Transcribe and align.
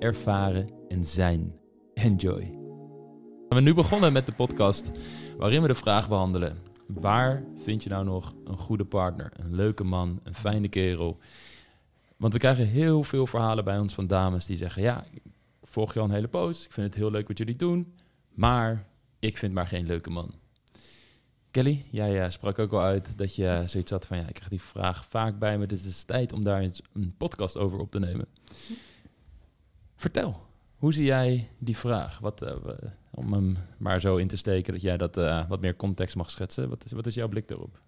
ervaren 0.00 0.70
en 0.88 1.04
zijn. 1.04 1.54
Enjoy. 1.94 2.40
We 2.40 3.56
hebben 3.56 3.64
nu 3.64 3.74
begonnen 3.74 4.12
met 4.12 4.26
de 4.26 4.32
podcast 4.32 4.90
waarin 5.36 5.62
we 5.62 5.68
de 5.68 5.74
vraag 5.74 6.08
behandelen: 6.08 6.56
waar 6.86 7.44
vind 7.56 7.82
je 7.82 7.90
nou 7.90 8.04
nog 8.04 8.34
een 8.44 8.56
goede 8.56 8.84
partner, 8.84 9.32
een 9.36 9.54
leuke 9.54 9.84
man, 9.84 10.20
een 10.22 10.34
fijne 10.34 10.68
kerel? 10.68 11.18
Want 12.16 12.32
we 12.32 12.38
krijgen 12.38 12.66
heel 12.66 13.02
veel 13.02 13.26
verhalen 13.26 13.64
bij 13.64 13.78
ons 13.78 13.94
van 13.94 14.06
dames 14.06 14.46
die 14.46 14.56
zeggen: 14.56 14.82
ja, 14.82 15.04
volg 15.62 15.94
je 15.94 15.98
al 16.00 16.04
een 16.04 16.14
hele 16.14 16.28
post. 16.28 16.64
Ik 16.64 16.72
vind 16.72 16.86
het 16.86 16.96
heel 16.96 17.10
leuk 17.10 17.28
wat 17.28 17.38
jullie 17.38 17.56
doen. 17.56 17.94
Maar 18.34 18.86
ik 19.18 19.38
vind 19.38 19.52
maar 19.52 19.66
geen 19.66 19.86
leuke 19.86 20.10
man. 20.10 20.34
Kelly, 21.50 21.84
jij 21.90 22.22
uh, 22.24 22.30
sprak 22.30 22.58
ook 22.58 22.72
al 22.72 22.80
uit 22.80 23.12
dat 23.16 23.34
je 23.34 23.62
zoiets 23.66 23.90
had 23.90 24.06
van... 24.06 24.16
ja, 24.16 24.26
ik 24.26 24.34
krijg 24.34 24.48
die 24.48 24.62
vraag 24.62 25.04
vaak 25.04 25.38
bij 25.38 25.58
me. 25.58 25.66
Dus 25.66 25.82
het 25.82 25.90
is 25.90 26.04
tijd 26.04 26.32
om 26.32 26.44
daar 26.44 26.60
eens 26.60 26.82
een 26.92 27.14
podcast 27.16 27.56
over 27.56 27.78
op 27.78 27.90
te 27.90 27.98
nemen. 27.98 28.26
Vertel, 30.00 30.40
hoe 30.76 30.92
zie 30.92 31.04
jij 31.04 31.50
die 31.58 31.76
vraag? 31.76 32.18
Wat, 32.18 32.42
uh, 32.42 32.54
om 33.10 33.32
hem 33.32 33.56
maar 33.78 34.00
zo 34.00 34.16
in 34.16 34.28
te 34.28 34.36
steken 34.36 34.72
dat 34.72 34.82
jij 34.82 34.96
dat 34.96 35.14
wat 35.48 35.60
meer 35.60 35.76
context 35.76 36.16
mag 36.16 36.30
schetsen. 36.30 36.68
Wat 36.68 36.84
is, 36.84 36.92
wat 36.92 37.06
is 37.06 37.14
jouw 37.14 37.28
blik 37.28 37.50
erop? 37.50 37.80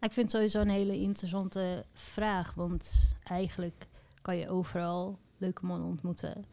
Ik 0.00 0.12
vind 0.12 0.16
het 0.16 0.30
sowieso 0.30 0.60
een 0.60 0.68
hele 0.68 0.96
interessante 0.96 1.84
vraag. 1.92 2.54
Want 2.54 3.14
eigenlijk 3.22 3.86
kan 4.22 4.36
je 4.36 4.48
overal 4.48 5.18
leuke 5.36 5.66
mannen 5.66 5.88
ontmoeten. 5.88 6.44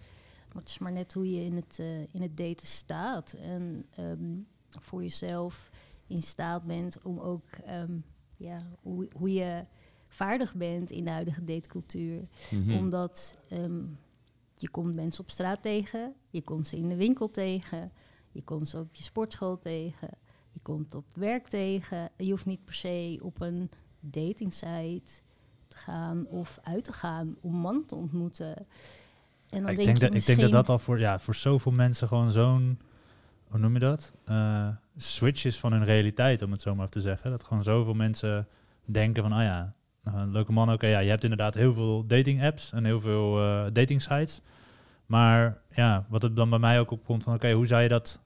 Maar 0.53 0.61
het 0.61 0.69
is 0.69 0.77
maar 0.77 0.91
net 0.91 1.13
hoe 1.13 1.31
je 1.31 1.45
in 1.45 1.55
het, 1.55 1.77
uh, 1.81 1.99
in 1.99 2.21
het 2.21 2.37
daten 2.37 2.67
staat. 2.67 3.33
En 3.33 3.85
um, 3.99 4.47
voor 4.81 5.01
jezelf 5.01 5.69
in 6.07 6.21
staat 6.21 6.63
bent 6.63 7.01
om 7.01 7.19
ook 7.19 7.45
um, 7.69 8.03
ja, 8.37 8.65
hoe, 8.81 9.07
hoe 9.17 9.33
je 9.33 9.65
vaardig 10.07 10.53
bent 10.53 10.91
in 10.91 11.03
de 11.03 11.11
huidige 11.11 11.43
datecultuur. 11.43 12.27
Mm 12.51 12.63
-hmm. 12.63 12.77
Omdat 12.77 13.35
um, 13.51 13.97
je 14.63 14.69
komt 14.69 14.95
mensen 14.95 15.23
op 15.23 15.29
straat 15.29 15.61
tegen, 15.61 16.13
je 16.29 16.41
komt 16.41 16.67
ze 16.67 16.77
in 16.77 16.89
de 16.89 16.95
winkel 16.95 17.29
tegen, 17.29 17.91
je 18.31 18.43
komt 18.43 18.69
ze 18.69 18.77
op 18.77 18.95
je 18.95 19.03
sportschool 19.03 19.59
tegen, 19.59 20.09
je 20.51 20.59
komt 20.61 20.95
op 20.95 21.05
werk 21.13 21.47
tegen. 21.47 22.09
Je 22.17 22.29
hoeft 22.29 22.45
niet 22.45 22.65
per 22.65 22.73
se 22.73 23.19
op 23.21 23.41
een 23.41 23.71
dating 23.99 24.53
site 24.53 25.21
te 25.67 25.77
gaan 25.77 26.27
of 26.27 26.59
uit 26.63 26.83
te 26.83 26.93
gaan 26.93 27.35
om 27.41 27.55
man 27.55 27.85
te 27.85 27.95
ontmoeten. 27.95 28.55
En 29.49 29.61
dan 29.61 29.69
ik, 29.69 29.75
denk, 29.75 29.77
denk 29.77 29.99
dat, 29.99 30.11
misschien... 30.11 30.33
ik 30.33 30.39
denk 30.39 30.51
dat 30.51 30.65
dat 30.65 30.75
al 30.75 30.83
voor, 30.83 30.99
ja, 30.99 31.19
voor 31.19 31.35
zoveel 31.35 31.71
mensen 31.71 32.07
gewoon 32.07 32.31
zo'n, 32.31 32.79
hoe 33.47 33.59
noem 33.59 33.73
je 33.73 33.79
dat? 33.79 34.13
Uh, 34.29 34.67
switch 34.97 35.45
is 35.45 35.59
van 35.59 35.71
hun 35.71 35.85
realiteit, 35.85 36.41
om 36.41 36.51
het 36.51 36.61
zo 36.61 36.75
maar 36.75 36.89
te 36.89 37.01
zeggen. 37.01 37.31
Dat 37.31 37.43
gewoon 37.43 37.63
zoveel 37.63 37.93
mensen 37.93 38.47
denken 38.85 39.23
van, 39.23 39.33
oh 39.33 39.41
ja, 39.41 39.73
een 40.03 40.31
leuke 40.31 40.51
man, 40.51 40.67
oké, 40.67 40.73
okay, 40.73 40.89
ja, 40.89 40.99
je 40.99 41.09
hebt 41.09 41.23
inderdaad 41.23 41.55
heel 41.55 41.73
veel 41.73 42.07
dating 42.07 42.43
apps 42.43 42.71
en 42.71 42.85
heel 42.85 43.01
veel 43.01 43.39
uh, 43.39 43.65
dating 43.73 44.01
sites. 44.01 44.41
Maar 45.05 45.57
ja, 45.75 46.05
wat 46.09 46.21
het 46.21 46.35
dan 46.35 46.49
bij 46.49 46.59
mij 46.59 46.79
ook 46.79 46.91
opkomt 46.91 47.23
van, 47.23 47.33
oké, 47.33 47.43
okay, 47.43 47.55
hoe 47.55 47.67
zou 47.67 47.81
je 47.81 47.89
dat 47.89 48.21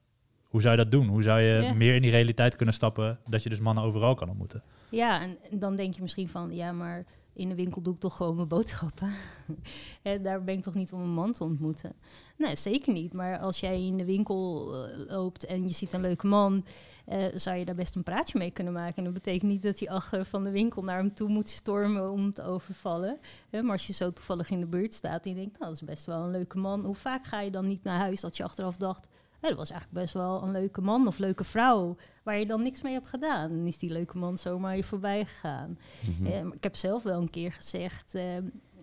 hoe 0.48 0.60
zou 0.60 0.76
je 0.76 0.82
dat 0.82 0.92
doen? 0.92 1.08
Hoe 1.08 1.22
zou 1.22 1.40
je 1.40 1.60
yeah. 1.60 1.74
meer 1.74 1.94
in 1.94 2.02
die 2.02 2.10
realiteit 2.10 2.56
kunnen 2.56 2.74
stappen 2.74 3.18
dat 3.26 3.42
je 3.42 3.48
dus 3.48 3.60
mannen 3.60 3.84
overal 3.84 4.14
kan 4.14 4.28
ontmoeten? 4.28 4.62
Ja, 4.88 5.22
en 5.22 5.38
dan 5.50 5.76
denk 5.76 5.94
je 5.94 6.02
misschien 6.02 6.28
van, 6.28 6.54
ja, 6.54 6.72
maar 6.72 7.04
in 7.38 7.48
de 7.48 7.54
winkel 7.54 7.82
doe 7.82 7.94
ik 7.94 8.00
toch 8.00 8.16
gewoon 8.16 8.36
mijn 8.36 8.48
boodschappen. 8.48 9.10
Hè, 10.02 10.20
daar 10.20 10.44
ben 10.44 10.54
ik 10.54 10.62
toch 10.62 10.74
niet 10.74 10.92
om 10.92 11.00
een 11.00 11.14
man 11.14 11.32
te 11.32 11.44
ontmoeten? 11.44 11.92
Nee, 12.36 12.56
zeker 12.56 12.92
niet. 12.92 13.12
Maar 13.12 13.38
als 13.38 13.60
jij 13.60 13.86
in 13.86 13.96
de 13.96 14.04
winkel 14.04 14.74
uh, 14.74 15.10
loopt 15.10 15.44
en 15.44 15.62
je 15.62 15.74
ziet 15.74 15.92
een 15.92 16.00
leuke 16.00 16.26
man, 16.26 16.64
uh, 17.08 17.24
zou 17.34 17.56
je 17.56 17.64
daar 17.64 17.74
best 17.74 17.94
een 17.94 18.02
praatje 18.02 18.38
mee 18.38 18.50
kunnen 18.50 18.72
maken. 18.72 18.96
En 18.96 19.04
dat 19.04 19.12
betekent 19.12 19.50
niet 19.50 19.62
dat 19.62 19.78
hij 19.78 19.88
achter 19.88 20.24
van 20.24 20.44
de 20.44 20.50
winkel 20.50 20.82
naar 20.82 20.98
hem 20.98 21.14
toe 21.14 21.28
moet 21.28 21.48
stormen 21.48 22.10
om 22.10 22.32
te 22.32 22.42
overvallen. 22.42 23.18
Maar 23.50 23.70
als 23.70 23.86
je 23.86 23.92
zo 23.92 24.12
toevallig 24.12 24.50
in 24.50 24.60
de 24.60 24.66
buurt 24.66 24.94
staat 24.94 25.26
en 25.26 25.34
denkt, 25.34 25.58
nou, 25.58 25.64
dat 25.64 25.82
is 25.82 25.88
best 25.88 26.04
wel 26.04 26.22
een 26.22 26.30
leuke 26.30 26.58
man. 26.58 26.84
Hoe 26.84 26.94
vaak 26.94 27.26
ga 27.26 27.40
je 27.40 27.50
dan 27.50 27.66
niet 27.66 27.82
naar 27.82 27.98
huis 27.98 28.20
dat 28.20 28.36
je 28.36 28.44
achteraf 28.44 28.76
dacht, 28.76 29.08
dat 29.40 29.56
was 29.56 29.70
eigenlijk 29.70 30.00
best 30.00 30.14
wel 30.14 30.42
een 30.42 30.50
leuke 30.50 30.80
man 30.80 31.06
of 31.06 31.18
leuke 31.18 31.44
vrouw, 31.44 31.96
waar 32.22 32.38
je 32.38 32.46
dan 32.46 32.62
niks 32.62 32.82
mee 32.82 32.92
hebt 32.92 33.08
gedaan. 33.08 33.50
Dan 33.50 33.66
is 33.66 33.78
die 33.78 33.92
leuke 33.92 34.18
man 34.18 34.38
zomaar 34.38 34.76
je 34.76 34.84
voorbij 34.84 35.24
gegaan. 35.24 35.78
Mm-hmm. 36.06 36.26
eh, 36.26 36.46
ik 36.54 36.62
heb 36.62 36.76
zelf 36.76 37.02
wel 37.02 37.20
een 37.20 37.30
keer 37.30 37.52
gezegd 37.52 38.14
eh, 38.14 38.24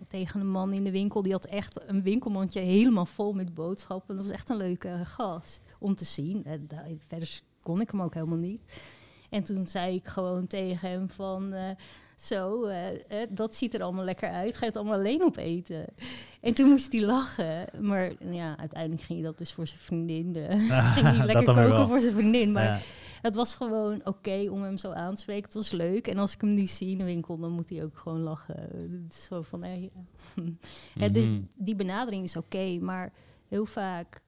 tegen 0.08 0.40
een 0.40 0.50
man 0.50 0.72
in 0.72 0.84
de 0.84 0.90
winkel, 0.90 1.22
die 1.22 1.32
had 1.32 1.46
echt 1.46 1.88
een 1.88 2.02
winkelmandje 2.02 2.60
helemaal 2.60 3.06
vol 3.06 3.32
met 3.32 3.54
boodschappen. 3.54 4.16
Dat 4.16 4.24
was 4.24 4.34
echt 4.34 4.48
een 4.48 4.56
leuke 4.56 5.00
gast 5.04 5.62
om 5.78 5.94
te 5.94 6.04
zien. 6.04 6.44
Eh, 6.44 6.58
verder 6.98 7.40
kon 7.62 7.80
ik 7.80 7.90
hem 7.90 8.02
ook 8.02 8.14
helemaal 8.14 8.38
niet. 8.38 8.60
En 9.30 9.44
toen 9.44 9.66
zei 9.66 9.94
ik 9.94 10.06
gewoon 10.06 10.46
tegen 10.46 10.88
hem 10.88 11.10
van... 11.10 11.54
Uh, 11.54 11.70
zo, 12.16 12.66
uh, 12.66 12.92
uh, 12.92 12.98
dat 13.30 13.56
ziet 13.56 13.74
er 13.74 13.82
allemaal 13.82 14.04
lekker 14.04 14.28
uit. 14.30 14.54
Ga 14.54 14.60
je 14.60 14.66
het 14.66 14.76
allemaal 14.76 14.98
alleen 14.98 15.22
opeten? 15.22 15.86
En 16.40 16.54
toen 16.54 16.68
moest 16.68 16.92
hij 16.92 17.00
lachen. 17.00 17.66
Maar 17.80 18.12
ja, 18.30 18.56
uiteindelijk 18.58 19.02
ging 19.02 19.18
hij 19.18 19.28
dat 19.28 19.38
dus 19.38 19.52
voor 19.52 19.66
zijn 19.66 19.80
vriendin. 19.80 20.36
Uh, 20.36 20.48
ging 20.94 21.06
hij 21.06 21.26
lekker 21.26 21.54
koken 21.54 21.86
voor 21.86 22.00
zijn 22.00 22.12
vriendin. 22.12 22.52
Maar 22.52 22.64
ja. 22.64 22.78
het 23.22 23.34
was 23.34 23.54
gewoon 23.54 23.94
oké 23.94 24.08
okay 24.08 24.46
om 24.46 24.62
hem 24.62 24.78
zo 24.78 24.90
aan 24.90 25.14
te 25.14 25.20
spreken. 25.20 25.44
Het 25.44 25.54
was 25.54 25.70
leuk. 25.70 26.08
En 26.08 26.18
als 26.18 26.34
ik 26.34 26.40
hem 26.40 26.54
nu 26.54 26.66
zie 26.66 26.90
in 26.90 26.98
de 26.98 27.04
winkel, 27.04 27.38
dan 27.38 27.52
moet 27.52 27.68
hij 27.68 27.84
ook 27.84 27.98
gewoon 27.98 28.22
lachen. 28.22 28.60
Het 29.02 29.12
is 29.12 29.24
zo 29.24 29.42
van, 29.42 29.60
ja. 29.60 29.88
mm-hmm. 30.34 31.12
Dus 31.12 31.28
die 31.54 31.76
benadering 31.76 32.24
is 32.24 32.36
oké. 32.36 32.56
Okay, 32.56 32.78
maar 32.78 33.12
heel 33.48 33.66
vaak, 33.66 34.20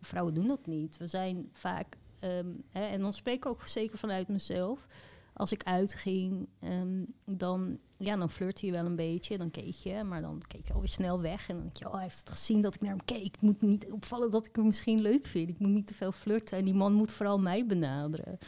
vrouwen 0.00 0.34
doen 0.34 0.46
dat 0.46 0.66
niet. 0.66 0.96
We 0.96 1.06
zijn 1.06 1.48
vaak... 1.52 1.96
Um, 2.20 2.62
hè, 2.70 2.84
en 2.84 3.00
dan 3.00 3.12
spreek 3.12 3.36
ik 3.36 3.46
ook 3.46 3.62
zeker 3.62 3.98
vanuit 3.98 4.28
mezelf 4.28 4.86
als 5.34 5.52
ik 5.52 5.62
uitging, 5.62 6.48
um, 6.60 7.06
dan, 7.24 7.78
ja, 7.96 8.16
dan 8.16 8.30
flirte 8.30 8.66
je 8.66 8.72
wel 8.72 8.84
een 8.84 8.96
beetje. 8.96 9.38
Dan 9.38 9.50
keek 9.50 9.74
je, 9.74 10.02
maar 10.02 10.20
dan 10.20 10.42
keek 10.46 10.66
je 10.66 10.72
alweer 10.72 10.88
snel 10.88 11.20
weg. 11.20 11.48
En 11.48 11.54
dan 11.54 11.62
denk 11.64 11.76
je, 11.76 11.86
oh, 11.86 11.92
hij 11.92 12.02
heeft 12.02 12.18
het 12.18 12.30
gezien 12.30 12.62
dat 12.62 12.74
ik 12.74 12.80
naar 12.80 12.90
hem 12.90 13.04
keek. 13.04 13.24
Ik 13.34 13.40
moet 13.40 13.62
niet 13.62 13.90
opvallen 13.90 14.30
dat 14.30 14.46
ik 14.46 14.56
hem 14.56 14.66
misschien 14.66 15.00
leuk 15.00 15.26
vind. 15.26 15.48
Ik 15.48 15.58
moet 15.58 15.70
niet 15.70 15.86
te 15.86 15.94
veel 15.94 16.12
flirten. 16.12 16.58
En 16.58 16.64
die 16.64 16.74
man 16.74 16.92
moet 16.92 17.12
vooral 17.12 17.38
mij 17.38 17.66
benaderen. 17.66 18.38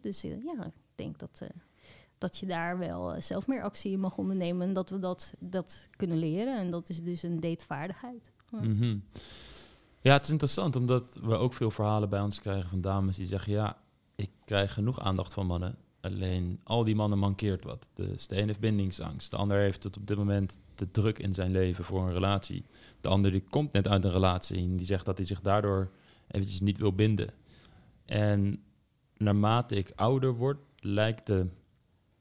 Dus 0.00 0.24
uh, 0.24 0.44
ja, 0.44 0.64
ik 0.64 0.72
denk 0.94 1.18
dat, 1.18 1.40
uh, 1.42 1.48
dat 2.18 2.38
je 2.38 2.46
daar 2.46 2.78
wel 2.78 3.14
uh, 3.14 3.20
zelf 3.20 3.46
meer 3.46 3.62
actie 3.62 3.92
in 3.92 4.00
mag 4.00 4.18
ondernemen. 4.18 4.68
En 4.68 4.74
dat 4.74 4.90
we 4.90 4.98
dat, 4.98 5.34
dat 5.38 5.88
kunnen 5.96 6.18
leren. 6.18 6.58
En 6.58 6.70
dat 6.70 6.88
is 6.88 7.02
dus 7.02 7.22
een 7.22 7.40
datevaardigheid. 7.40 8.32
Ja. 8.50 8.60
Mm-hmm. 8.60 9.04
ja, 10.00 10.12
het 10.12 10.24
is 10.24 10.30
interessant, 10.30 10.76
omdat 10.76 11.18
we 11.22 11.36
ook 11.36 11.54
veel 11.54 11.70
verhalen 11.70 12.08
bij 12.08 12.20
ons 12.20 12.40
krijgen 12.40 12.68
van 12.68 12.80
dames 12.80 13.16
die 13.16 13.26
zeggen... 13.26 13.52
ja, 13.52 13.84
ik 14.16 14.30
krijg 14.44 14.72
genoeg 14.72 15.00
aandacht 15.00 15.32
van 15.32 15.46
mannen. 15.46 15.76
Alleen 16.00 16.60
al 16.62 16.84
die 16.84 16.94
mannen 16.94 17.18
mankeert 17.18 17.64
wat. 17.64 17.86
De 17.94 18.16
een 18.28 18.46
heeft 18.46 18.60
bindingsangst. 18.60 19.30
De 19.30 19.36
ander 19.36 19.58
heeft 19.58 19.82
het 19.82 19.96
op 19.96 20.06
dit 20.06 20.16
moment 20.16 20.60
te 20.74 20.90
druk 20.90 21.18
in 21.18 21.32
zijn 21.32 21.50
leven 21.50 21.84
voor 21.84 22.06
een 22.06 22.12
relatie. 22.12 22.64
De 23.00 23.08
ander 23.08 23.30
die 23.30 23.44
komt 23.50 23.72
net 23.72 23.88
uit 23.88 24.04
een 24.04 24.10
relatie 24.10 24.56
en 24.56 24.76
die 24.76 24.86
zegt 24.86 25.04
dat 25.04 25.16
hij 25.16 25.26
zich 25.26 25.40
daardoor 25.40 25.90
eventjes 26.26 26.60
niet 26.60 26.78
wil 26.78 26.92
binden. 26.92 27.30
En 28.04 28.62
naarmate 29.16 29.74
ik 29.74 29.92
ouder 29.94 30.34
word, 30.34 30.58
lijkt 30.78 31.26
de 31.26 31.46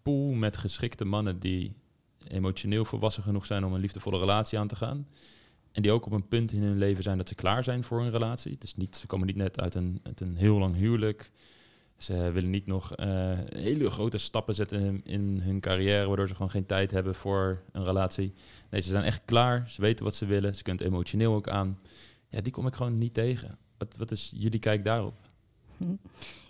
pool 0.01 0.31
met 0.31 0.57
geschikte 0.57 1.06
mannen 1.06 1.39
die 1.39 1.73
emotioneel 2.27 2.85
volwassen 2.85 3.23
genoeg 3.23 3.45
zijn 3.45 3.66
om 3.66 3.73
een 3.73 3.79
liefdevolle 3.79 4.19
relatie 4.19 4.59
aan 4.59 4.67
te 4.67 4.75
gaan. 4.75 5.07
En 5.72 5.81
die 5.81 5.91
ook 5.91 6.06
op 6.06 6.12
een 6.12 6.27
punt 6.27 6.51
in 6.51 6.63
hun 6.63 6.77
leven 6.77 7.03
zijn 7.03 7.18
dat 7.18 7.27
ze 7.27 7.36
klaar 7.36 7.63
zijn 7.63 7.83
voor 7.83 8.01
een 8.01 8.12
relatie. 8.12 8.56
Dus 8.59 8.75
niet, 8.75 8.95
ze 8.95 9.07
komen 9.07 9.27
niet 9.27 9.36
net 9.36 9.62
uit 9.62 9.75
een, 9.75 10.00
uit 10.03 10.19
een 10.19 10.36
heel 10.36 10.57
lang 10.57 10.75
huwelijk. 10.75 11.31
Ze 11.97 12.31
willen 12.31 12.50
niet 12.50 12.65
nog 12.65 12.97
uh, 12.97 13.06
hele 13.50 13.89
grote 13.89 14.18
stappen 14.18 14.56
zetten 14.56 14.81
in, 14.81 15.01
in, 15.03 15.39
hun 15.42 15.59
carrière, 15.59 16.07
waardoor 16.07 16.27
ze 16.27 16.36
gewoon 16.36 16.50
geen 16.50 16.65
tijd 16.65 16.92
hebben 16.92 17.15
voor 17.15 17.62
een 17.71 17.83
relatie. 17.83 18.33
Nee, 18.69 18.81
ze 18.81 18.89
zijn 18.89 19.03
echt 19.03 19.21
klaar. 19.25 19.69
Ze 19.69 19.81
weten 19.81 20.06
wat 20.06 20.15
ze 20.15 20.25
willen. 20.25 20.56
Ze 20.56 20.63
kunnen 20.63 20.86
emotioneel 20.86 21.33
ook 21.33 21.47
aan. 21.50 21.80
Ja, 22.30 22.42
die 22.42 22.51
kom 22.51 22.68
ik 22.68 22.75
gewoon 22.75 22.97
niet 22.97 23.13
tegen. 23.13 23.57
Wat, 23.77 23.95
wat 23.97 24.12
is 24.12 24.33
jullie 24.36 24.59
kijk 24.59 24.86
daarop? 24.86 25.15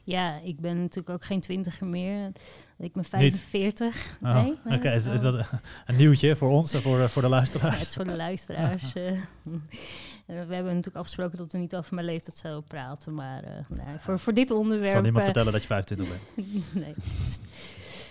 Ja, 0.06 0.40
ik 0.44 0.60
ben 0.60 0.78
natuurlijk 0.82 1.10
ook 1.10 1.26
geen 1.26 1.40
twintiger 1.40 1.88
meer. 1.88 2.32
Ik 2.78 2.94
ben 2.94 3.04
45. 3.04 4.18
Oh, 4.22 4.34
nee, 4.34 4.58
Oké, 4.66 4.76
okay. 4.76 4.96
is, 4.96 5.06
is, 5.06 5.22
dat 5.22 5.52
een 5.86 5.96
nieuwtje 5.96 6.36
voor 6.36 6.50
ons 6.50 6.74
en 6.74 6.82
voor, 6.82 7.10
voor 7.10 7.22
de 7.22 7.28
luisteraars? 7.28 7.74
Ja, 7.74 7.80
het 7.80 7.88
is 7.88 7.96
voor 7.96 8.06
de 8.06 8.16
luisteraars. 8.16 8.96
uh, 8.96 9.12
we 10.26 10.34
hebben 10.34 10.66
natuurlijk 10.66 10.96
afgesproken 10.96 11.38
dat 11.38 11.52
we 11.52 11.58
niet 11.58 11.76
over 11.76 11.96
mijn 11.96 12.06
leeftijd 12.06 12.38
zouden 12.38 12.64
praten. 12.64 13.14
Maar 13.14 13.44
uh, 13.44 13.50
nee, 13.70 14.00
voor, 14.00 14.20
voor 14.20 14.34
dit 14.34 14.52
onderwerp... 14.52 14.92
Zal 14.92 15.02
niemand 15.02 15.24
vertellen 15.24 15.52
dat 15.52 15.62
je 15.62 15.68
25 15.68 16.08
bent. 16.08 16.74
nee. 16.84 16.94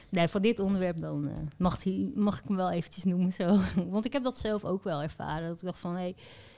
nee, 0.09 0.29
voor 0.29 0.41
dit 0.41 0.59
onderwerp 0.59 1.01
dan 1.01 1.25
uh, 1.25 1.33
mag, 1.57 1.79
die, 1.79 2.13
mag 2.15 2.39
ik 2.39 2.45
hem 2.47 2.57
wel 2.57 2.71
eventjes 2.71 3.05
noemen 3.05 3.33
zo. 3.33 3.59
Want 3.89 4.05
ik 4.05 4.13
heb 4.13 4.23
dat 4.23 4.39
zelf 4.39 4.65
ook 4.65 4.85
wel 4.85 5.03
ervaren. 5.03 5.49
Dat 5.49 5.61
ik 5.61 5.67
dacht 5.67 5.79
van, 5.79 5.93
hé, 5.95 6.01
hey, 6.01 6.15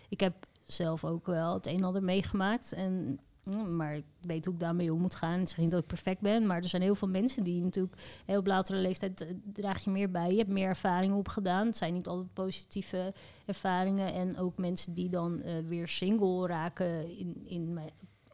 ik 0.08 0.20
heb 0.20 0.34
zelf 0.66 1.04
ook 1.04 1.26
wel 1.26 1.54
het 1.54 1.66
een 1.66 1.76
en 1.76 1.84
ander 1.84 2.02
meegemaakt. 2.02 2.72
En 2.72 3.18
maar 3.54 3.96
ik 3.96 4.04
weet 4.20 4.44
hoe 4.44 4.54
ik 4.54 4.60
daarmee 4.60 4.92
om 4.92 5.00
moet 5.00 5.14
gaan. 5.14 5.38
Het 5.38 5.48
is 5.48 5.56
niet 5.56 5.70
dat 5.70 5.80
ik 5.80 5.86
perfect 5.86 6.20
ben, 6.20 6.46
maar 6.46 6.56
er 6.56 6.68
zijn 6.68 6.82
heel 6.82 6.94
veel 6.94 7.08
mensen 7.08 7.44
die 7.44 7.62
natuurlijk 7.62 8.22
heel 8.24 8.38
op 8.38 8.46
latere 8.46 8.78
leeftijd 8.78 9.22
uh, 9.22 9.28
draag 9.52 9.84
je 9.84 9.90
meer 9.90 10.10
bij. 10.10 10.30
Je 10.30 10.38
hebt 10.38 10.52
meer 10.52 10.68
ervaringen 10.68 11.16
opgedaan. 11.16 11.66
Het 11.66 11.76
zijn 11.76 11.92
niet 11.92 12.06
altijd 12.06 12.32
positieve 12.32 13.14
ervaringen. 13.46 14.12
En 14.12 14.38
ook 14.38 14.58
mensen 14.58 14.94
die 14.94 15.08
dan 15.08 15.42
uh, 15.44 15.52
weer 15.68 15.88
single 15.88 16.46
raken 16.46 17.18
in, 17.18 17.42
in 17.44 17.78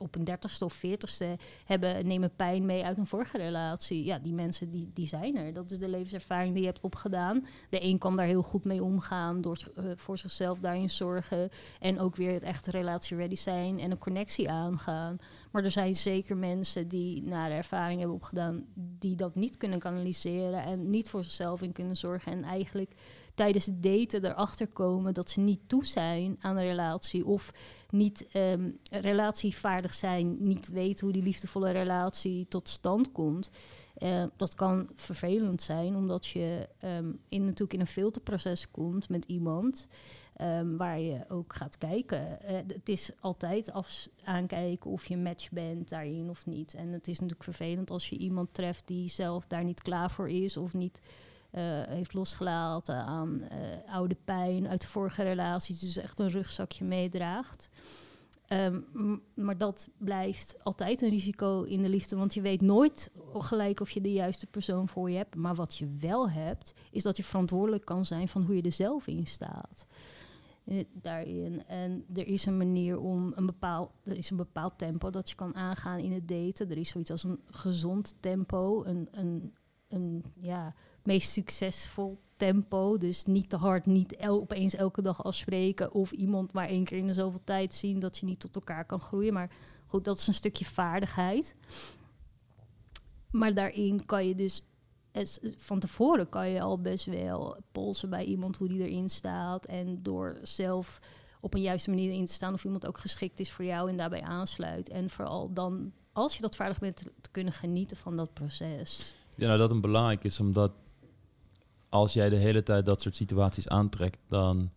op 0.02 0.14
een 0.14 0.24
dertigste 0.24 0.64
of 0.64 0.72
veertigste 0.72 1.38
hebben, 1.64 2.06
nemen 2.06 2.36
pijn 2.36 2.66
mee 2.66 2.84
uit 2.84 2.98
een 2.98 3.06
vorige 3.06 3.36
relatie. 3.36 4.04
Ja, 4.04 4.18
die 4.18 4.32
mensen 4.32 4.70
die, 4.70 4.90
die 4.94 5.06
zijn 5.06 5.36
er. 5.36 5.52
Dat 5.52 5.70
is 5.70 5.78
de 5.78 5.88
levenservaring 5.88 6.52
die 6.52 6.62
je 6.62 6.68
hebt 6.68 6.80
opgedaan. 6.80 7.46
De 7.68 7.84
een 7.84 7.98
kan 7.98 8.16
daar 8.16 8.26
heel 8.26 8.42
goed 8.42 8.64
mee 8.64 8.82
omgaan 8.82 9.40
door 9.40 9.58
uh, 9.78 9.84
voor 9.96 10.18
zichzelf 10.18 10.58
daarin 10.58 10.90
zorgen. 10.90 11.50
En 11.80 11.98
ook 11.98 12.16
weer 12.16 12.32
het 12.32 12.42
echte 12.42 12.70
relatie 12.70 13.16
ready 13.16 13.34
zijn 13.34 13.78
en 13.78 13.90
een 13.90 13.98
connectie 13.98 14.50
aangaan. 14.50 15.16
Maar 15.50 15.64
er 15.64 15.70
zijn 15.70 15.94
zeker 15.94 16.36
mensen 16.36 16.88
die 16.88 17.22
na 17.22 17.48
de 17.48 17.54
ervaring 17.54 17.98
hebben 17.98 18.16
opgedaan, 18.16 18.64
die 18.74 19.16
dat 19.16 19.34
niet 19.34 19.56
kunnen 19.56 19.78
kanaliseren 19.78 20.62
en 20.62 20.90
niet 20.90 21.08
voor 21.08 21.24
zichzelf 21.24 21.62
in 21.62 21.72
kunnen 21.72 21.96
zorgen. 21.96 22.32
En 22.32 22.44
eigenlijk 22.44 22.94
tijdens 23.34 23.66
het 23.66 23.82
daten 23.82 24.24
erachter 24.24 24.66
komen 24.66 25.14
dat 25.14 25.30
ze 25.30 25.40
niet 25.40 25.60
toe 25.66 25.84
zijn 25.84 26.36
aan 26.40 26.56
een 26.56 26.66
relatie 26.66 27.26
of 27.26 27.52
niet 27.90 28.26
um, 28.36 28.78
relatievaardig 28.90 29.94
zijn, 29.94 30.36
niet 30.38 30.68
weten 30.68 31.04
hoe 31.04 31.14
die 31.14 31.22
liefdevolle 31.22 31.70
relatie 31.70 32.46
tot 32.48 32.68
stand 32.68 33.12
komt. 33.12 33.50
Uh, 33.98 34.24
dat 34.36 34.54
kan 34.54 34.90
vervelend 34.94 35.62
zijn, 35.62 35.96
omdat 35.96 36.26
je 36.26 36.68
um, 36.84 37.20
in, 37.28 37.44
natuurlijk 37.44 37.72
in 37.72 37.80
een 37.80 37.86
filterproces 37.86 38.70
komt 38.70 39.08
met 39.08 39.24
iemand. 39.24 39.88
Um, 40.40 40.76
waar 40.76 41.00
je 41.00 41.24
ook 41.28 41.54
gaat 41.54 41.78
kijken. 41.78 42.38
Uh, 42.44 42.50
het 42.50 42.88
is 42.88 43.10
altijd 43.20 43.72
af 43.72 44.08
aankijken 44.24 44.90
of 44.90 45.04
je 45.04 45.16
match 45.16 45.50
bent 45.50 45.88
daarin 45.88 46.30
of 46.30 46.46
niet. 46.46 46.74
En 46.74 46.88
het 46.88 47.08
is 47.08 47.18
natuurlijk 47.18 47.44
vervelend 47.44 47.90
als 47.90 48.08
je 48.08 48.16
iemand 48.16 48.54
treft 48.54 48.86
die 48.86 49.08
zelf 49.08 49.46
daar 49.46 49.64
niet 49.64 49.82
klaar 49.82 50.10
voor 50.10 50.30
is 50.30 50.56
of 50.56 50.74
niet 50.74 51.00
heeft 51.88 52.14
losgelaten 52.14 52.96
aan 52.96 53.40
uh, 53.40 53.94
oude 53.94 54.16
pijn 54.24 54.68
uit 54.68 54.84
vorige 54.84 55.22
relaties. 55.22 55.78
Dus 55.78 55.96
echt 55.96 56.18
een 56.18 56.30
rugzakje 56.30 56.84
meedraagt. 56.84 57.68
Um, 58.48 59.22
maar 59.34 59.58
dat 59.58 59.88
blijft 59.98 60.56
altijd 60.62 61.02
een 61.02 61.08
risico 61.08 61.62
in 61.62 61.82
de 61.82 61.88
liefde, 61.88 62.16
want 62.16 62.34
je 62.34 62.40
weet 62.40 62.60
nooit 62.60 63.10
gelijk 63.32 63.80
of 63.80 63.90
je 63.90 64.00
de 64.00 64.12
juiste 64.12 64.46
persoon 64.46 64.88
voor 64.88 65.10
je 65.10 65.16
hebt. 65.16 65.34
Maar 65.34 65.54
wat 65.54 65.76
je 65.76 65.96
wel 65.98 66.30
hebt, 66.30 66.74
is 66.90 67.02
dat 67.02 67.16
je 67.16 67.24
verantwoordelijk 67.24 67.84
kan 67.84 68.04
zijn 68.04 68.28
van 68.28 68.42
hoe 68.42 68.56
je 68.56 68.62
er 68.62 68.72
zelf 68.72 69.06
in 69.06 69.26
staat. 69.26 69.86
Uh, 70.64 70.84
daarin. 70.92 71.66
En 71.66 72.04
er 72.14 72.26
is 72.26 72.46
een 72.46 72.56
manier 72.56 73.00
om 73.00 73.32
een 73.34 73.46
bepaald, 73.46 73.90
er 74.04 74.16
is 74.16 74.30
een 74.30 74.36
bepaald 74.36 74.78
tempo 74.78 75.10
dat 75.10 75.30
je 75.30 75.34
kan 75.34 75.54
aangaan 75.54 75.98
in 75.98 76.12
het 76.12 76.28
daten. 76.28 76.70
Er 76.70 76.78
is 76.78 76.88
zoiets 76.88 77.10
als 77.10 77.24
een 77.24 77.40
gezond 77.46 78.14
tempo, 78.20 78.84
een, 78.84 79.08
een, 79.10 79.54
een 79.88 80.24
ja, 80.40 80.74
meest 81.02 81.30
succesvol 81.30 82.20
tempo. 82.36 82.98
Dus 82.98 83.24
niet 83.24 83.48
te 83.48 83.56
hard, 83.56 83.86
niet 83.86 84.16
el 84.16 84.40
opeens 84.40 84.74
elke 84.74 85.02
dag 85.02 85.24
afspreken. 85.24 85.92
Of 85.92 86.10
iemand 86.10 86.52
maar 86.52 86.68
één 86.68 86.84
keer 86.84 86.98
in 86.98 87.06
de 87.06 87.14
zoveel 87.14 87.44
tijd 87.44 87.74
zien 87.74 87.98
dat 87.98 88.18
je 88.18 88.26
niet 88.26 88.40
tot 88.40 88.54
elkaar 88.54 88.84
kan 88.84 89.00
groeien. 89.00 89.32
Maar 89.32 89.50
goed, 89.86 90.04
dat 90.04 90.18
is 90.18 90.26
een 90.26 90.34
stukje 90.34 90.64
vaardigheid. 90.64 91.56
Maar 93.30 93.54
daarin 93.54 94.04
kan 94.06 94.28
je 94.28 94.34
dus 94.34 94.62
van 95.56 95.78
tevoren 95.78 96.28
kan 96.28 96.48
je 96.48 96.60
al 96.60 96.80
best 96.80 97.04
wel 97.04 97.56
polsen 97.72 98.10
bij 98.10 98.24
iemand 98.24 98.56
hoe 98.56 98.68
die 98.68 98.88
erin 98.88 99.10
staat. 99.10 99.66
En 99.66 100.02
door 100.02 100.38
zelf 100.42 101.00
op 101.40 101.54
een 101.54 101.60
juiste 101.60 101.90
manier 101.90 102.10
in 102.10 102.26
te 102.26 102.32
staan 102.32 102.52
of 102.52 102.64
iemand 102.64 102.86
ook 102.86 102.98
geschikt 102.98 103.40
is 103.40 103.52
voor 103.52 103.64
jou 103.64 103.90
en 103.90 103.96
daarbij 103.96 104.22
aansluit. 104.22 104.88
En 104.88 105.10
vooral 105.10 105.52
dan, 105.52 105.92
als 106.12 106.36
je 106.36 106.42
dat 106.42 106.56
vaardig 106.56 106.78
bent, 106.78 106.96
te 106.96 107.30
kunnen 107.30 107.52
genieten 107.52 107.96
van 107.96 108.16
dat 108.16 108.32
proces. 108.32 109.14
Ja, 109.34 109.46
nou 109.46 109.58
dat 109.58 109.70
een 109.70 109.80
belangrijk 109.80 110.24
is, 110.24 110.40
omdat 110.40 110.72
als 111.92 112.12
jij 112.12 112.30
de 112.30 112.36
hele 112.36 112.62
tijd 112.62 112.86
dat 112.86 113.02
soort 113.02 113.16
situaties 113.16 113.68
aantrekt, 113.68 114.18
dan 114.28 114.70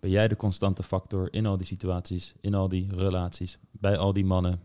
ben 0.00 0.10
jij 0.10 0.28
de 0.28 0.36
constante 0.36 0.82
factor 0.82 1.32
in 1.32 1.46
al 1.46 1.56
die 1.56 1.66
situaties, 1.66 2.34
in 2.40 2.54
al 2.54 2.68
die 2.68 2.94
relaties, 2.94 3.58
bij 3.70 3.98
al 3.98 4.12
die 4.12 4.24
mannen. 4.24 4.60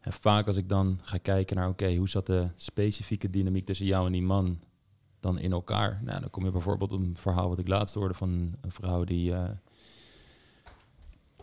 En 0.00 0.12
vaak 0.12 0.46
als 0.46 0.56
ik 0.56 0.68
dan 0.68 1.00
ga 1.02 1.18
kijken 1.18 1.56
naar, 1.56 1.68
oké, 1.68 1.96
hoe 1.96 2.08
zat 2.08 2.26
de 2.26 2.48
specifieke 2.56 3.30
dynamiek 3.30 3.64
tussen 3.64 3.86
jou 3.86 4.06
en 4.06 4.12
die 4.12 4.22
man 4.22 4.60
dan 5.20 5.38
in 5.38 5.52
elkaar? 5.52 6.00
Nou, 6.04 6.20
dan 6.20 6.30
kom 6.30 6.44
je 6.44 6.50
bijvoorbeeld 6.50 6.92
een 6.92 7.16
verhaal 7.16 7.48
wat 7.48 7.58
ik 7.58 7.68
laatst 7.68 7.94
hoorde 7.94 8.14
van 8.14 8.54
een 8.60 8.72
vrouw 8.72 9.04
die 9.04 9.30
uh, 9.30 9.48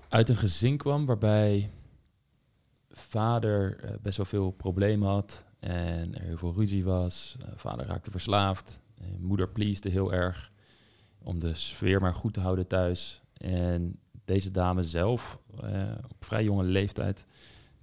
uit 0.10 0.30
een 0.30 0.38
gezin 0.38 0.78
kwam 0.78 1.06
waarbij 1.06 1.72
vader 2.90 3.84
uh, 3.84 3.90
best 4.02 4.18
wel 4.18 4.26
veel 4.26 4.52
problemen 4.52 5.08
had 5.08 5.46
en 5.60 6.16
er 6.16 6.22
heel 6.22 6.38
veel 6.38 6.54
ruzie 6.54 6.84
was. 6.84 7.36
Uh, 7.42 7.48
vader 7.56 7.86
raakte 7.86 8.12
verslaafd. 8.12 8.84
Eh, 8.98 9.08
moeder 9.20 9.50
pleasde 9.50 9.90
heel 9.90 10.14
erg 10.14 10.52
om 11.18 11.40
de 11.40 11.54
sfeer 11.54 12.02
maar 12.02 12.14
goed 12.14 12.34
te 12.34 12.40
houden 12.40 12.68
thuis. 12.68 13.22
En 13.38 14.00
deze 14.26 14.52
dame 14.52 14.84
zelf, 14.84 15.40
uh, 15.64 15.92
op 16.10 16.26
vrij 16.26 16.44
jonge 16.44 16.64
leeftijd, 16.64 17.26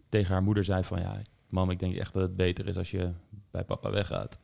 tegen 0.09 0.33
haar 0.33 0.43
moeder 0.43 0.65
zei 0.65 0.85
van... 0.85 1.01
ja, 1.01 1.23
mam, 1.49 1.71
ik 1.71 1.79
denk 1.79 1.97
echt 1.97 2.13
dat 2.13 2.23
het 2.23 2.37
beter 2.37 2.67
is 2.67 2.77
als 2.77 2.91
je 2.91 3.11
bij 3.51 3.65
papa 3.65 3.91
weggaat. 3.91 4.39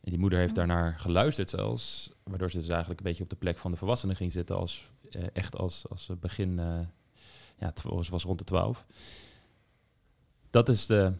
En 0.00 0.10
die 0.10 0.18
moeder 0.18 0.38
heeft 0.38 0.54
daarnaar 0.54 0.98
geluisterd 0.98 1.50
zelfs, 1.50 2.10
waardoor 2.22 2.50
ze 2.50 2.58
dus 2.58 2.68
eigenlijk 2.68 3.00
een 3.00 3.06
beetje 3.06 3.22
op 3.22 3.30
de 3.30 3.36
plek 3.36 3.58
van 3.58 3.70
de 3.70 3.76
volwassenen 3.76 4.16
ging 4.16 4.32
zitten, 4.32 4.56
als, 4.56 4.90
uh, 5.10 5.22
echt 5.32 5.56
als, 5.56 5.88
als 5.88 6.10
begin, 6.20 6.58
uh, 6.58 6.80
ja, 7.58 7.72
ze 8.02 8.10
was 8.10 8.24
rond 8.24 8.38
de 8.38 8.44
twaalf. 8.44 8.86
Dat 10.50 10.68
is 10.68 10.86
de, 10.86 11.12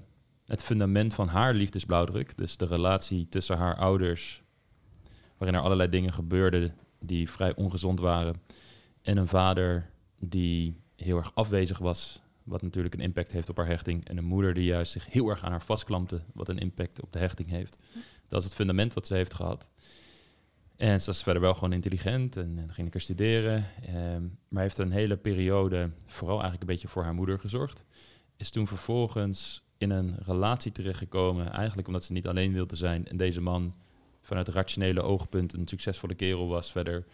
het 0.46 0.62
fundament 0.62 1.14
van 1.14 1.28
haar 1.28 1.54
liefdesblauwdruk, 1.54 2.36
dus 2.36 2.56
de 2.56 2.66
relatie 2.66 3.28
tussen 3.28 3.56
haar 3.56 3.76
ouders 3.76 4.42
waarin 5.42 5.60
er 5.60 5.66
allerlei 5.66 5.90
dingen 5.90 6.12
gebeurden 6.12 6.74
die 7.00 7.30
vrij 7.30 7.54
ongezond 7.54 8.00
waren. 8.00 8.34
En 9.02 9.16
een 9.16 9.28
vader 9.28 9.90
die 10.18 10.76
heel 10.96 11.16
erg 11.16 11.34
afwezig 11.34 11.78
was, 11.78 12.22
wat 12.42 12.62
natuurlijk 12.62 12.94
een 12.94 13.00
impact 13.00 13.32
heeft 13.32 13.48
op 13.48 13.56
haar 13.56 13.66
hechting. 13.66 14.08
En 14.08 14.16
een 14.16 14.24
moeder 14.24 14.54
die 14.54 14.64
juist 14.64 14.92
zich 14.92 15.06
heel 15.06 15.28
erg 15.28 15.44
aan 15.44 15.50
haar 15.50 15.62
vastklampte, 15.62 16.22
wat 16.32 16.48
een 16.48 16.58
impact 16.58 17.02
op 17.02 17.12
de 17.12 17.18
hechting 17.18 17.48
heeft. 17.48 17.78
Dat 18.28 18.38
is 18.40 18.44
het 18.44 18.54
fundament 18.54 18.94
wat 18.94 19.06
ze 19.06 19.14
heeft 19.14 19.34
gehad. 19.34 19.70
En 20.76 21.00
ze 21.00 21.06
was 21.06 21.22
verder 21.22 21.42
wel 21.42 21.54
gewoon 21.54 21.72
intelligent 21.72 22.36
en, 22.36 22.68
ging 22.70 22.86
ik 22.86 22.94
er 22.94 23.00
studeren. 23.00 23.64
Ehm, 23.86 24.22
maar 24.48 24.62
heeft 24.62 24.78
een 24.78 24.92
hele 24.92 25.16
periode 25.16 25.90
vooral 26.06 26.40
eigenlijk 26.40 26.62
een 26.62 26.74
beetje 26.74 26.88
voor 26.88 27.02
haar 27.02 27.14
moeder 27.14 27.38
gezorgd. 27.38 27.84
Is 28.36 28.50
toen 28.50 28.66
vervolgens 28.66 29.62
in 29.78 29.90
een 29.90 30.16
relatie 30.24 30.72
terechtgekomen, 30.72 31.52
eigenlijk 31.52 31.86
omdat 31.86 32.04
ze 32.04 32.12
niet 32.12 32.28
alleen 32.28 32.52
wilde 32.52 32.76
zijn. 32.76 33.08
En 33.08 33.16
deze 33.16 33.40
man 33.40 33.72
vanuit 34.22 34.48
rationele 34.48 35.02
oogpunt 35.02 35.52
een 35.52 35.66
succesvolle 35.68 36.14
kerel 36.14 36.48
was 36.48 36.72
verder. 36.72 37.04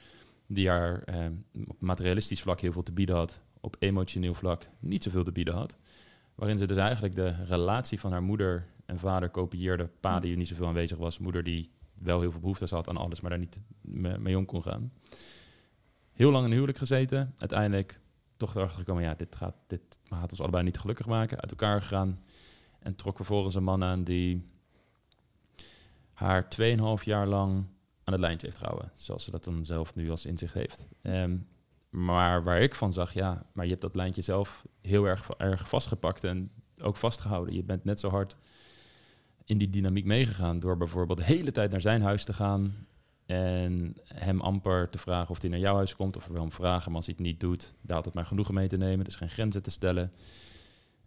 Die 0.47 0.69
haar 0.69 1.03
eh, 1.03 1.27
op 1.67 1.81
materialistisch 1.81 2.43
vlak 2.43 2.61
heel 2.61 2.73
veel 2.73 2.83
te 2.83 2.93
bieden 2.93 3.17
had. 3.17 3.41
Op 3.61 3.77
emotioneel 3.79 4.35
vlak 4.35 4.69
niet 4.79 5.03
zoveel 5.03 5.25
te 5.25 5.33
bieden 5.33 5.55
had. 5.55 5.77
Waarin 6.35 6.59
ze 6.59 6.67
dus 6.67 6.77
eigenlijk 6.77 7.15
de 7.15 7.45
relatie 7.45 8.01
van 8.01 8.13
haar 8.13 8.23
moeder 8.23 8.67
en 8.87 8.99
vader 8.99 9.29
kopieerde. 9.29 9.89
Pa 10.01 10.21
die 10.21 10.37
niet 10.37 10.49
zoveel 10.49 10.67
aanwezig 10.67 10.99
was. 10.99 11.19
Moeder 11.19 11.45
die 11.45 11.71
wel 11.95 12.21
heel 12.21 12.31
veel 12.31 12.41
behoeftes 12.41 12.71
had 12.71 12.89
aan 12.89 12.97
alles, 12.97 13.21
maar 13.21 13.31
daar 13.31 13.39
niet 13.39 13.59
mee 14.21 14.39
om 14.39 14.45
kon 14.45 14.63
gaan. 14.63 14.93
Heel 16.13 16.31
lang 16.31 16.47
in 16.47 16.53
huwelijk 16.53 16.79
gezeten. 16.79 17.35
Uiteindelijk 17.39 18.01
toch 18.37 18.55
erachter 18.55 18.79
gekomen, 18.79 19.03
ja, 19.03 19.15
dit 19.15 19.37
gaat, 19.37 19.55
dit 19.67 19.81
gaat 20.05 20.31
ons 20.31 20.41
allebei 20.41 20.65
niet 20.65 20.79
gelukkig 20.79 21.07
maken. 21.07 21.41
Uit 21.41 21.51
elkaar 21.51 21.83
gegaan. 21.83 22.21
En 22.79 22.97
trok 22.97 23.17
vervolgens 23.17 23.55
een 23.55 23.65
man 23.65 23.85
aan 23.85 24.05
die 24.05 24.43
haar 26.19 26.49
2,5 26.61 27.05
jaar 27.05 27.27
lang 27.27 27.65
aan 28.05 28.13
het 28.13 28.21
lijntje 28.21 28.47
heeft 28.47 28.59
gehouden. 28.59 28.91
Zoals 28.95 29.25
ze 29.25 29.31
dat 29.31 29.45
dan 29.45 29.65
zelf 29.65 29.95
nu 29.95 30.11
als 30.11 30.27
inzicht 30.27 30.55
heeft. 30.55 30.87
Ehm, 31.03 31.37
maar 31.91 32.43
waar 32.43 32.61
ik 32.61 32.75
van 32.75 32.93
zag, 32.93 33.13
ja, 33.13 33.47
maar 33.53 33.65
je 33.65 33.71
hebt 33.71 33.83
dat 33.83 33.95
lijntje 33.95 34.23
zelf 34.23 34.65
heel 34.81 35.05
erg, 35.05 35.31
erg 35.31 35.69
vastgepakt 35.69 36.25
en 36.25 36.51
ook 36.81 36.97
vastgehouden. 36.97 37.55
Je 37.55 37.63
bent 37.63 37.85
net 37.85 38.01
zo 38.01 38.09
hard 38.09 38.37
in 39.45 39.59
die 39.59 39.71
dynamiek 39.71 40.05
meegegaan 40.05 40.61
door 40.61 40.77
bijvoorbeeld 40.77 41.19
de 41.19 41.25
hele 41.25 41.53
tijd 41.53 41.71
naar 41.71 41.81
zijn 41.81 42.03
huis 42.03 42.25
te 42.25 42.33
gaan 42.33 42.87
en 43.27 43.97
hem 44.05 44.41
amper 44.41 44.91
te 44.91 44.99
vragen 44.99 45.31
of 45.31 45.41
hij 45.41 45.51
naar 45.51 45.59
jouw 45.59 45.75
huis 45.75 45.97
komt 45.97 46.17
of 46.17 46.27
wel 46.27 46.41
hem 46.41 46.53
vragen, 46.53 46.87
maar 46.87 46.97
als 46.97 47.07
hij 47.07 47.15
het 47.19 47.27
niet 47.27 47.41
doet, 47.41 47.75
daar 47.81 47.97
altijd 47.97 48.15
maar 48.15 48.27
genoegen 48.27 48.55
mee 48.55 48.69
te 48.69 48.77
nemen, 48.77 49.05
dus 49.05 49.17
geen 49.17 49.31
grenzen 49.31 49.63
te 49.63 49.71
stellen. 49.71 50.13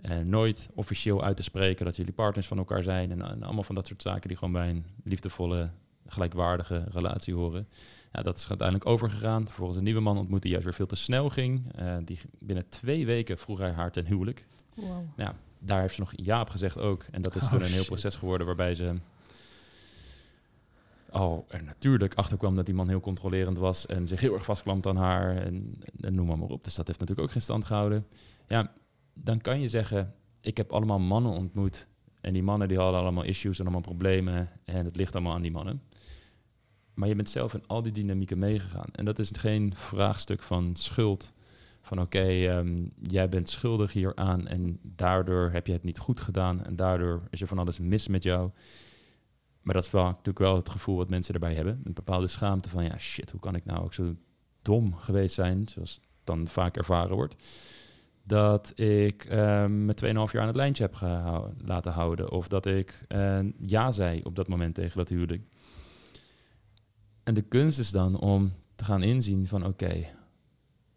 En 0.01 0.29
nooit 0.29 0.67
officieel 0.73 1.23
uit 1.23 1.37
te 1.37 1.43
spreken 1.43 1.85
dat 1.85 1.95
jullie 1.95 2.13
partners 2.13 2.47
van 2.47 2.57
elkaar 2.57 2.83
zijn. 2.83 3.11
En, 3.11 3.21
en, 3.21 3.43
allemaal 3.43 3.63
van 3.63 3.75
dat 3.75 3.87
soort 3.87 4.01
zaken 4.01 4.27
die 4.27 4.37
gewoon 4.37 4.53
bij 4.53 4.69
een 4.69 4.85
liefdevolle, 5.03 5.69
gelijkwaardige 6.07 6.85
relatie 6.91 7.33
horen. 7.33 7.67
Ja, 8.11 8.21
dat 8.21 8.37
is 8.37 8.49
uiteindelijk 8.49 8.89
overgegaan. 8.89 9.45
Vervolgens 9.45 9.77
een 9.77 9.83
nieuwe 9.83 9.99
man 9.99 10.17
ontmoette 10.17 10.41
die 10.41 10.51
juist 10.51 10.65
weer 10.65 10.75
veel 10.75 10.85
te 10.85 10.95
snel 10.95 11.29
ging. 11.29 11.79
Uh, 11.79 11.95
die 12.05 12.19
binnen 12.39 12.69
twee 12.69 13.05
weken 13.05 13.37
vroeg 13.37 13.59
hij 13.59 13.71
haar 13.71 13.91
ten 13.91 14.05
huwelijk. 14.05 14.47
Wow. 14.75 15.03
Ja, 15.17 15.35
daar 15.59 15.81
heeft 15.81 15.93
ze 15.93 15.99
nog 15.99 16.13
ja 16.15 16.41
op 16.41 16.49
gezegd 16.49 16.77
ook. 16.77 17.05
En 17.11 17.21
dat 17.21 17.35
is 17.35 17.43
oh, 17.43 17.49
toen 17.49 17.61
een 17.61 17.71
heel 17.71 17.85
proces 17.85 18.15
geworden 18.15 18.47
waarbij 18.47 18.75
ze 18.75 18.95
al 21.11 21.45
er 21.49 21.63
natuurlijk 21.63 22.13
achter 22.13 22.37
kwam 22.37 22.55
dat 22.55 22.65
die 22.65 22.75
man 22.75 22.89
heel 22.89 22.99
controlerend 22.99 23.57
was 23.57 23.85
en 23.85 24.07
zich 24.07 24.19
heel 24.19 24.33
erg 24.33 24.45
vastklampt 24.45 24.87
aan 24.87 24.95
haar 24.95 25.37
en, 25.37 25.65
en 25.99 26.15
noem 26.15 26.27
maar, 26.27 26.37
maar 26.37 26.49
op. 26.49 26.63
Dus 26.63 26.75
dat 26.75 26.87
heeft 26.87 26.99
natuurlijk 26.99 27.27
ook 27.27 27.33
geen 27.33 27.41
stand 27.41 27.65
gehouden. 27.65 28.07
Ja, 28.47 28.71
dan 29.23 29.41
kan 29.41 29.59
je 29.59 29.67
zeggen, 29.67 30.15
ik 30.41 30.57
heb 30.57 30.71
allemaal 30.71 30.99
mannen 30.99 31.31
ontmoet 31.31 31.87
en 32.21 32.33
die 32.33 32.43
mannen 32.43 32.67
die 32.67 32.77
hadden 32.77 32.99
allemaal 32.99 33.23
issues 33.23 33.59
en 33.59 33.63
allemaal 33.63 33.81
problemen 33.81 34.49
en 34.63 34.85
het 34.85 34.95
ligt 34.95 35.15
allemaal 35.15 35.33
aan 35.33 35.41
die 35.41 35.51
mannen. 35.51 35.81
Maar 36.93 37.07
je 37.07 37.15
bent 37.15 37.29
zelf 37.29 37.53
in 37.53 37.67
al 37.67 37.81
die 37.81 37.91
dynamieken 37.91 38.39
meegegaan. 38.39 38.89
En 38.91 39.05
dat 39.05 39.19
is 39.19 39.29
geen 39.37 39.75
vraagstuk 39.75 40.41
van 40.41 40.75
schuld. 40.75 41.33
Van 41.81 42.01
oké, 42.01 42.19
ehm, 42.19 42.85
jij 43.01 43.29
bent 43.29 43.49
schuldig 43.49 43.93
hieraan 43.93 44.47
en 44.47 44.79
daardoor 44.81 45.49
heb 45.51 45.67
je 45.67 45.73
het 45.73 45.83
niet 45.83 45.97
goed 45.97 46.19
gedaan 46.19 46.63
en 46.63 46.75
daardoor 46.75 47.23
is 47.29 47.41
er 47.41 47.47
van 47.47 47.59
alles 47.59 47.79
mis 47.79 48.07
met 48.07 48.23
jou. 48.23 48.51
Maar 49.61 49.73
dat 49.73 49.83
is 49.83 49.91
wel, 49.91 50.03
natuurlijk 50.03 50.39
wel 50.39 50.55
het 50.55 50.69
gevoel 50.69 50.95
wat 50.95 51.09
mensen 51.09 51.33
erbij 51.33 51.53
hebben. 51.53 51.81
Een 51.83 51.93
bepaalde 51.93 52.27
schaamte 52.27 52.69
van 52.69 52.83
ja, 52.83 52.97
shit, 52.97 53.31
hoe 53.31 53.39
kan 53.39 53.55
ik 53.55 53.65
nou 53.65 53.83
ook 53.83 53.93
zo 53.93 54.15
dom 54.61 54.95
geweest 54.95 55.35
zijn, 55.35 55.67
zoals 55.67 55.99
dan 56.23 56.47
vaak 56.47 56.77
ervaren 56.77 57.15
wordt. 57.15 57.35
Dat 58.23 58.79
ik 58.79 59.25
uh, 59.25 59.65
me 59.65 59.93
2,5 60.03 60.03
jaar 60.03 60.41
aan 60.41 60.47
het 60.47 60.55
lijntje 60.55 60.83
heb 60.83 60.95
laten 61.65 61.91
houden. 61.91 62.31
Of 62.31 62.47
dat 62.47 62.65
ik 62.65 63.05
uh, 63.09 63.39
ja 63.61 63.91
zei 63.91 64.21
op 64.23 64.35
dat 64.35 64.47
moment 64.47 64.75
tegen 64.75 64.97
dat 64.97 65.09
huwelijk. 65.09 65.43
En 67.23 67.33
de 67.33 67.41
kunst 67.41 67.79
is 67.79 67.91
dan 67.91 68.19
om 68.19 68.53
te 68.75 68.83
gaan 68.83 69.03
inzien 69.03 69.47
van 69.47 69.65
oké, 69.65 70.05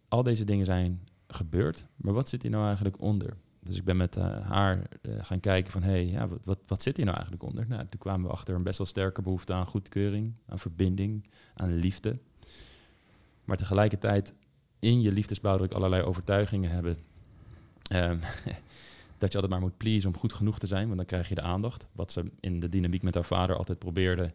al 0.08 0.22
deze 0.22 0.44
dingen 0.44 0.64
zijn 0.64 1.00
gebeurd, 1.28 1.84
maar 1.96 2.12
wat 2.12 2.28
zit 2.28 2.42
hier 2.42 2.50
nou 2.50 2.66
eigenlijk 2.66 3.00
onder? 3.00 3.36
Dus 3.60 3.76
ik 3.76 3.84
ben 3.84 3.96
met 3.96 4.16
uh, 4.16 4.50
haar 4.50 4.82
uh, 5.02 5.14
gaan 5.24 5.40
kijken 5.40 5.72
van, 5.72 5.82
hé, 5.82 5.90
hey, 5.90 6.06
ja, 6.06 6.28
wat, 6.28 6.44
wat, 6.44 6.58
wat, 6.66 6.82
zit 6.82 6.96
hier 6.96 7.04
nou 7.04 7.16
eigenlijk 7.16 7.46
onder? 7.46 7.66
Nou, 7.68 7.86
toen 7.88 8.00
kwamen 8.00 8.26
we 8.26 8.32
achter 8.32 8.54
een 8.54 8.62
best 8.62 8.78
wel 8.78 8.86
sterke 8.86 9.22
behoefte 9.22 9.52
aan 9.52 9.66
goedkeuring, 9.66 10.32
aan 10.46 10.58
verbinding, 10.58 11.28
aan 11.54 11.74
liefde. 11.74 12.18
Maar 13.44 13.56
tegelijkertijd 13.56 14.34
in 14.78 15.00
je 15.00 15.12
liefdesblauwdruk 15.12 15.72
allerlei 15.72 16.02
overtuigingen 16.02 16.70
hebben. 16.70 16.96
Um, 17.92 18.20
dat 19.18 19.32
je 19.32 19.34
altijd 19.34 19.48
maar 19.48 19.60
moet 19.60 19.76
pleasen 19.76 20.08
om 20.08 20.18
goed 20.18 20.32
genoeg 20.32 20.58
te 20.58 20.66
zijn, 20.66 20.84
want 20.84 20.96
dan 20.96 21.06
krijg 21.06 21.28
je 21.28 21.34
de 21.34 21.42
aandacht. 21.42 21.86
Wat 21.92 22.12
ze 22.12 22.24
in 22.40 22.60
de 22.60 22.68
dynamiek 22.68 23.02
met 23.02 23.14
haar 23.14 23.24
vader 23.24 23.56
altijd 23.56 23.78
probeerde 23.78 24.32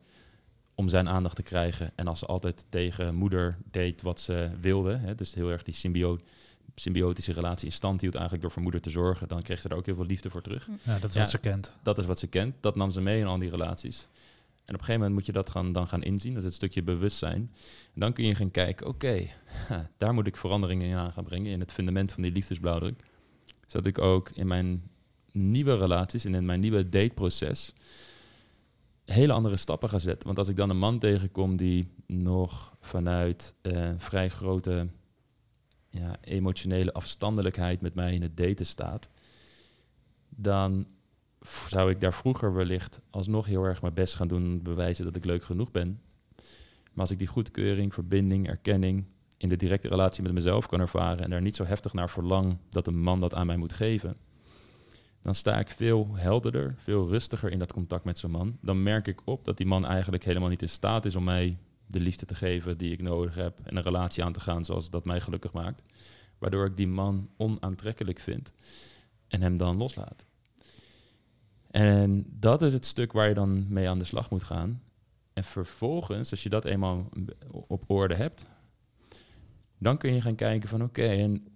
om 0.76 0.90
zijn 0.90 1.10
aandacht 1.10 1.36
te 1.36 1.44
krijgen. 1.44 1.92
En 1.96 2.08
als 2.08 2.20
ze 2.20 2.26
altijd 2.26 2.66
tegen 2.70 3.16
moeder 3.16 3.58
deed 3.72 4.02
wat 4.02 4.20
ze 4.20 4.50
wilde, 4.62 4.96
hè, 4.96 5.16
dus 5.16 5.34
heel 5.34 5.50
erg 5.50 5.64
die 5.64 5.74
symbioot 5.74 6.22
symbiotische 6.76 7.32
relatie 7.32 7.66
in 7.66 7.72
stand 7.72 8.02
hield 8.02 8.14
eigenlijk 8.14 8.44
door 8.44 8.54
voor 8.54 8.62
moeder 8.62 8.82
te 8.82 8.90
zorgen, 8.90 9.28
dan 9.28 9.42
kreeg 9.42 9.62
ze 9.62 9.70
er 9.70 9.76
ook 9.76 9.86
heel 9.86 9.96
veel 9.96 10.06
liefde 10.06 10.30
voor 10.30 10.42
terug. 10.42 10.68
Ja, 10.82 11.00
dat 11.00 11.10
is 11.10 11.18
wat 11.18 11.30
ze 11.30 11.38
kent. 11.38 11.76
Dat 11.82 11.98
is 11.98 12.06
wat 12.06 12.20
ze 12.20 12.28
kent. 12.28 12.56
Dat 12.60 12.76
nam 12.76 12.92
ze 12.92 13.02
mee 13.02 13.20
in 13.20 13.26
al 13.26 13.38
die 13.38 13.50
relaties. 13.50 14.08
En 14.66 14.76
op 14.76 14.80
een 14.80 14.86
gegeven 14.86 14.94
moment 14.94 15.14
moet 15.14 15.26
je 15.26 15.32
dat 15.32 15.50
gaan, 15.50 15.72
dan 15.72 15.88
gaan 15.88 16.04
inzien. 16.04 16.34
Dat 16.34 16.40
is 16.40 16.46
het 16.46 16.56
stukje 16.56 16.84
bewustzijn. 16.84 17.52
En 17.94 18.00
dan 18.00 18.14
kun 18.14 18.26
je 18.26 18.36
gaan 18.36 18.52
kijken, 18.52 18.88
oké, 18.88 19.28
daar 19.98 20.14
moet 20.14 20.28
ik 20.28 20.38
veranderingen 20.38 20.88
in 20.88 20.96
aan 20.96 21.12
gaan 21.12 21.24
brengen. 21.24 21.52
In 21.52 21.60
het 21.60 21.72
fundament 21.72 22.12
van 22.12 22.24
die 22.24 22.32
liefdesblauwdruk. 22.32 23.04
Zodat 23.70 23.86
ik 23.86 24.00
ook 24.00 24.30
in 24.30 24.48
mijn 24.48 24.90
nieuwe 25.32 25.76
relaties 25.76 26.26
en 26.26 26.34
in 26.34 26.46
mijn 26.46 26.60
nieuwe 26.60 26.90
dateproces 26.90 27.74
hele 29.06 29.34
andere 29.34 29.58
stappen 29.58 29.90
ga 29.90 30.00
zetten. 30.00 30.26
Want 30.26 30.38
als 30.38 30.48
ik 30.48 30.56
dan 30.56 30.70
een 30.70 30.78
man 30.78 31.00
tegenkom 31.00 31.56
die 31.56 31.88
nog 32.08 32.76
vanuit 32.82 33.56
uh, 33.62 33.92
vrij 33.98 34.30
grote 34.30 34.88
ja, 35.90 36.16
emotionele 36.22 36.94
afstandelijkheid 36.94 37.82
met 37.82 37.96
mij 37.96 38.14
in 38.14 38.22
het 38.22 38.38
daten 38.38 38.66
staat, 38.66 39.10
dan 40.30 40.88
zou 41.68 41.90
ik 41.90 42.00
daar 42.00 42.14
vroeger 42.14 42.54
wellicht 42.54 43.02
alsnog 43.10 43.46
heel 43.46 43.64
erg 43.64 43.82
mijn 43.82 43.94
best 43.94 44.16
gaan 44.16 44.28
doen 44.28 44.62
bewijzen 44.62 45.06
dat 45.06 45.16
ik 45.16 45.26
leuk 45.26 45.44
genoeg 45.44 45.72
ben. 45.72 46.02
Maar 46.94 47.08
als 47.08 47.12
ik 47.12 47.18
die 47.18 47.28
goedkeuring, 47.28 47.94
verbinding, 47.94 48.48
erkenning 48.48 49.06
in 49.40 49.50
de 49.50 49.58
directe 49.58 49.88
relatie 49.88 50.24
met 50.24 50.32
mezelf 50.32 50.68
kan 50.68 50.80
ervaren 50.80 51.24
en 51.24 51.30
daar 51.30 51.42
niet 51.42 51.56
zo 51.56 51.64
heftig 51.64 51.94
naar 51.94 52.10
verlang 52.10 52.58
dat 52.70 52.88
een 52.88 53.02
man 53.02 53.20
dat 53.20 53.36
aan 53.36 53.46
mij 53.46 53.58
moet 53.58 53.74
geven, 53.74 54.18
dan 55.22 55.36
sta 55.36 55.60
ik 55.60 55.70
veel 55.70 56.08
helderder, 56.14 56.76
veel 56.78 57.08
rustiger 57.08 57.52
in 57.52 57.60
dat 57.60 57.74
contact 57.74 58.04
met 58.04 58.18
zo'n 58.18 58.32
man. 58.32 58.58
Dan 58.62 58.84
merk 58.84 59.08
ik 59.08 59.22
op 59.26 59.46
dat 59.46 59.58
die 59.58 59.66
man 59.66 59.86
eigenlijk 59.86 60.24
helemaal 60.24 60.50
niet 60.50 60.62
in 60.62 60.70
staat 60.70 61.06
is 61.06 61.16
om 61.16 61.24
mij 61.24 61.58
de 61.86 62.00
liefde 62.00 62.26
te 62.26 62.36
geven 62.36 62.78
die 62.78 62.92
ik 62.92 63.02
nodig 63.02 63.36
heb 63.36 63.60
en 63.64 63.76
een 63.76 63.84
relatie 63.84 64.24
aan 64.24 64.34
te 64.34 64.40
gaan 64.40 64.66
zoals 64.66 64.90
dat 64.90 65.06
mij 65.06 65.22
gelukkig 65.22 65.54
maakt. 65.54 65.82
Waardoor 66.38 66.66
ik 66.66 66.78
die 66.78 66.88
man 66.88 67.30
onaantrekkelijk 67.38 68.20
vind 68.20 68.54
en 69.28 69.42
hem 69.42 69.58
dan 69.58 69.78
loslaat. 69.78 70.26
En 71.72 72.26
dat 72.34 72.62
is 72.62 72.74
het 72.74 72.86
stuk 72.86 73.12
waar 73.12 73.28
je 73.28 73.34
dan 73.34 73.66
mee 73.70 73.90
aan 73.90 74.00
de 74.00 74.06
slag 74.06 74.30
moet 74.30 74.44
gaan. 74.44 74.82
En 75.34 75.44
vervolgens, 75.44 76.32
als 76.32 76.44
je 76.44 76.50
dat 76.50 76.66
eenmaal 76.66 77.10
op 77.52 77.84
orde 77.88 78.16
hebt, 78.16 78.48
dan 79.80 79.98
kun 79.98 80.14
je 80.14 80.22
gaan 80.22 80.36
kijken 80.36 80.70
van 80.70 80.84
oké, 80.84 81.06
en 81.06 81.48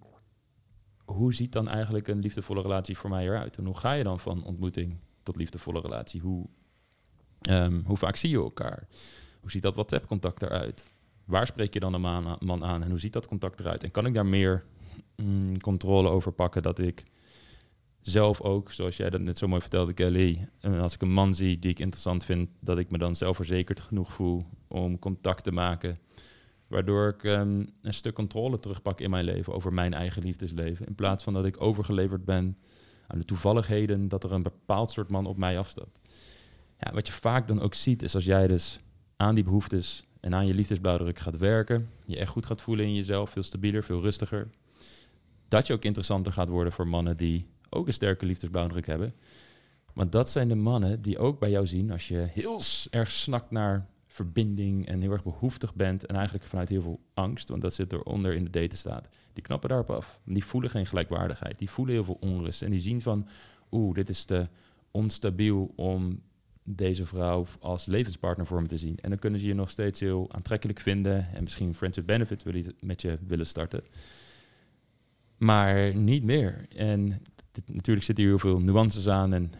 hoe 1.04 1.34
ziet 1.34 1.52
dan 1.52 1.68
eigenlijk 1.68 2.08
een 2.08 2.18
liefdevolle 2.18 2.62
relatie 2.62 2.98
voor 2.98 3.10
mij 3.10 3.24
eruit? 3.24 3.56
En 3.56 3.64
hoe 3.64 3.76
ga 3.76 3.92
je 3.92 4.04
dan 4.04 4.20
van 4.20 4.44
ontmoeting 4.44 4.96
tot 5.22 5.36
liefdevolle 5.36 5.80
relatie? 5.80 6.20
Hoe, 6.20 6.46
um, 7.50 7.82
hoe 7.86 7.96
vaak 7.96 8.16
zie 8.16 8.30
je 8.30 8.36
elkaar? 8.36 8.86
Hoe 9.40 9.50
ziet 9.50 9.62
dat 9.62 9.74
WhatsApp-contact 9.74 10.42
eruit? 10.42 10.92
Waar 11.24 11.46
spreek 11.46 11.74
je 11.74 11.80
dan 11.80 11.94
een 11.94 12.36
man, 12.40 12.64
aan 12.64 12.82
en 12.82 12.90
hoe 12.90 13.00
ziet 13.00 13.12
dat 13.12 13.26
contact 13.26 13.60
eruit? 13.60 13.84
En 13.84 13.90
kan 13.90 14.06
ik 14.06 14.14
daar 14.14 14.26
meer 14.26 14.64
mm, 15.16 15.60
controle 15.60 16.08
over 16.08 16.32
pakken 16.32 16.62
dat 16.62 16.78
ik 16.78 17.04
zelf 18.00 18.40
ook, 18.40 18.72
zoals 18.72 18.96
jij 18.96 19.10
dat 19.10 19.20
net 19.20 19.38
zo 19.38 19.48
mooi 19.48 19.60
vertelde, 19.60 19.92
Kelly, 19.92 20.48
en 20.60 20.80
als 20.80 20.94
ik 20.94 21.02
een 21.02 21.12
man 21.12 21.34
zie 21.34 21.58
die 21.58 21.70
ik 21.70 21.78
interessant 21.78 22.24
vind, 22.24 22.48
dat 22.60 22.78
ik 22.78 22.90
me 22.90 22.98
dan 22.98 23.16
zelfverzekerd 23.16 23.80
genoeg 23.80 24.12
voel 24.12 24.44
om 24.68 24.98
contact 24.98 25.44
te 25.44 25.52
maken, 25.52 25.98
waardoor 26.74 27.08
ik 27.08 27.24
ehm, 27.24 27.64
een 27.82 27.94
stuk 27.94 28.14
controle 28.14 28.58
terugpak 28.58 29.00
in 29.00 29.10
mijn 29.10 29.24
leven 29.24 29.52
over 29.52 29.72
mijn 29.72 29.94
eigen 29.94 30.22
liefdesleven, 30.22 30.86
in 30.86 30.94
plaats 30.94 31.24
van 31.24 31.32
dat 31.32 31.44
ik 31.44 31.62
overgeleverd 31.62 32.24
ben 32.24 32.58
aan 33.06 33.18
de 33.18 33.24
toevalligheden 33.24 34.08
dat 34.08 34.24
er 34.24 34.32
een 34.32 34.42
bepaald 34.42 34.90
soort 34.90 35.10
man 35.10 35.26
op 35.26 35.36
mij 35.36 35.58
afstapt. 35.58 36.00
Ja, 36.78 36.92
wat 36.92 37.06
je 37.06 37.12
vaak 37.12 37.48
dan 37.48 37.60
ook 37.60 37.74
ziet, 37.74 38.02
is 38.02 38.14
als 38.14 38.24
jij 38.24 38.46
dus 38.46 38.80
aan 39.16 39.34
die 39.34 39.44
behoeftes 39.44 40.04
en 40.20 40.34
aan 40.34 40.46
je 40.46 40.54
liefdesblauwdruk 40.54 41.18
gaat 41.18 41.36
werken, 41.36 41.90
je 42.04 42.16
echt 42.16 42.30
goed 42.30 42.46
gaat 42.46 42.62
voelen 42.62 42.84
in 42.86 42.94
jezelf, 42.94 43.30
veel 43.30 43.42
stabieler, 43.42 43.84
veel 43.84 44.00
rustiger, 44.00 44.50
dat 45.48 45.66
je 45.66 45.72
ook 45.72 45.84
interessanter 45.84 46.32
gaat 46.32 46.48
worden 46.48 46.72
voor 46.72 46.88
mannen 46.88 47.16
die 47.16 47.46
ook 47.70 47.86
een 47.86 47.92
sterke 47.92 48.26
liefdesblauwdruk 48.26 48.86
hebben. 48.86 49.14
Want 49.92 50.12
dat 50.12 50.30
zijn 50.30 50.48
de 50.48 50.54
mannen 50.54 51.02
die 51.02 51.18
ook 51.18 51.38
bij 51.38 51.50
jou 51.50 51.66
zien 51.66 51.90
als 51.90 52.08
je 52.08 52.16
heel 52.16 52.60
erg 52.90 53.10
snakt 53.10 53.50
naar 53.50 53.86
verbinding 54.14 54.86
en 54.86 55.00
heel 55.00 55.10
erg 55.10 55.22
behoeftig 55.22 55.74
bent 55.74 56.06
en 56.06 56.14
eigenlijk 56.14 56.44
vanuit 56.44 56.68
heel 56.68 56.82
veel 56.82 57.00
angst, 57.14 57.48
want 57.48 57.62
dat 57.62 57.74
zit 57.74 57.92
eronder 57.92 58.34
in 58.34 58.44
de 58.44 58.50
data 58.50 58.76
staat. 58.76 59.08
Die 59.32 59.42
knappen 59.42 59.68
daarop 59.68 59.90
af. 59.90 60.20
Die 60.24 60.44
voelen 60.44 60.70
geen 60.70 60.86
gelijkwaardigheid. 60.86 61.58
Die 61.58 61.70
voelen 61.70 61.94
heel 61.94 62.04
veel 62.04 62.18
onrust 62.20 62.62
en 62.62 62.70
die 62.70 62.80
zien 62.80 63.00
van, 63.00 63.28
oeh, 63.70 63.94
dit 63.94 64.08
is 64.08 64.24
te 64.24 64.48
onstabiel 64.90 65.72
om 65.76 66.20
deze 66.62 67.06
vrouw 67.06 67.46
als 67.60 67.86
levenspartner 67.86 68.46
voor 68.46 68.60
me 68.60 68.66
te 68.66 68.78
zien. 68.78 68.98
En 69.00 69.10
dan 69.10 69.18
kunnen 69.18 69.40
ze 69.40 69.46
je 69.46 69.54
nog 69.54 69.70
steeds 69.70 70.00
heel 70.00 70.32
aantrekkelijk 70.32 70.80
vinden 70.80 71.28
en 71.32 71.42
misschien 71.42 71.74
Friends 71.74 71.96
with 71.96 72.06
Benefits 72.06 72.42
willen, 72.42 72.74
met 72.80 73.02
je 73.02 73.18
willen 73.26 73.46
starten. 73.46 73.82
Maar 75.36 75.96
niet 75.96 76.22
meer. 76.24 76.66
En 76.68 77.20
natuurlijk 77.66 78.06
zitten 78.06 78.24
hier 78.24 78.32
heel 78.32 78.50
veel 78.50 78.60
nuances 78.60 79.08
aan 79.08 79.32
en 79.32 79.52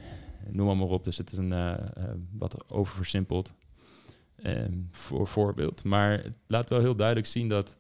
noem 0.51 0.79
maar, 0.79 0.89
op. 0.89 1.05
Dus 1.05 1.19
het 1.19 1.33
is 1.33 1.39
een 1.39 1.53
uh, 1.53 1.75
uh, 1.99 2.05
wat 2.33 2.73
overversimpeld 2.73 3.55
um, 4.43 4.89
voor 4.93 5.29
voorbeeld. 5.29 5.85
Maar 5.85 6.23
het 6.23 6.39
laat 6.47 6.69
wel 6.69 6.81
heel 6.81 6.97
duidelijk 6.97 7.27
zien 7.27 7.49
dat 7.49 7.77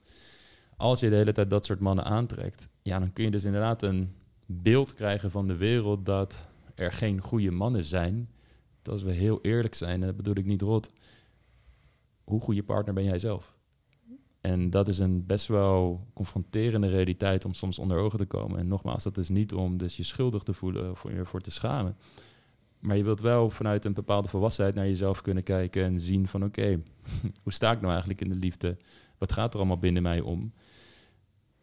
als 0.76 1.00
je 1.00 1.11
de 1.11 1.16
hele 1.16 1.32
tijd 1.32 1.50
dat 1.50 1.64
soort 1.64 1.80
mannen 1.80 2.04
aantrekt, 2.04 2.68
ja, 2.82 2.99
dan 2.99 3.12
kun 3.12 3.25
je 3.25 3.30
dus 3.30 3.44
inderdaad 3.44 3.82
een 3.82 4.14
beeld 4.46 4.94
krijgen 4.94 5.30
van 5.30 5.49
de 5.49 5.56
wereld 5.56 6.06
dat 6.06 6.49
er 6.75 6.92
geen 6.92 7.20
goede 7.20 7.50
mannen 7.50 7.84
zijn 7.84 8.28
als 8.88 9.02
we 9.02 9.12
heel 9.12 9.38
eerlijk 9.42 9.75
zijn, 9.75 10.00
en 10.00 10.06
dat 10.06 10.16
bedoel 10.16 10.37
ik 10.37 10.44
niet 10.44 10.62
rot, 10.62 10.90
hoe 12.25 12.40
goede 12.40 12.62
partner 12.62 12.94
ben 12.94 13.04
jij 13.04 13.18
zelf? 13.18 13.54
En 14.40 14.70
dat 14.70 14.88
is 14.88 14.99
een 14.99 15.26
best 15.26 15.46
wel 15.46 16.06
confronterende 16.14 16.88
realiteit 16.88 17.44
om 17.44 17.54
soms 17.54 17.78
onder 17.78 17.99
ogen 17.99 18.18
te 18.18 18.25
komen. 18.25 18.58
En 18.58 18.68
nogmaals, 18.68 19.02
dat 19.02 19.16
is 19.16 19.28
niet 19.28 19.54
om 19.54 19.76
dus 19.76 19.96
je 19.96 20.02
schuldig 20.02 20.42
te 20.42 20.52
voelen 20.52 20.90
of 20.90 21.02
je 21.02 21.08
ervoor 21.08 21.40
te 21.40 21.50
schamen. 21.50 21.96
Maar 22.85 22.97
je 22.97 23.05
wilt 23.05 23.21
wel 23.21 23.50
vanuit 23.50 23.85
een 23.85 23.93
bepaalde 23.93 24.29
volwassenheid 24.29 24.75
naar 24.75 24.87
jezelf 24.87 25.23
kunnen 25.23 25.43
kijken 25.43 25.85
en 25.85 25.99
zien 25.99 26.29
van 26.29 26.45
oké, 26.45 26.81
hoe 27.43 27.53
sta 27.53 27.71
ik 27.73 27.79
nou 27.81 27.91
eigenlijk 27.91 28.21
in 28.21 28.29
de 28.29 28.37
liefde? 28.37 28.76
Wat 29.19 29.33
gaat 29.33 29.53
er 29.53 29.59
allemaal 29.59 29.79
binnen 29.79 30.03
mij 30.03 30.21
om? 30.21 30.53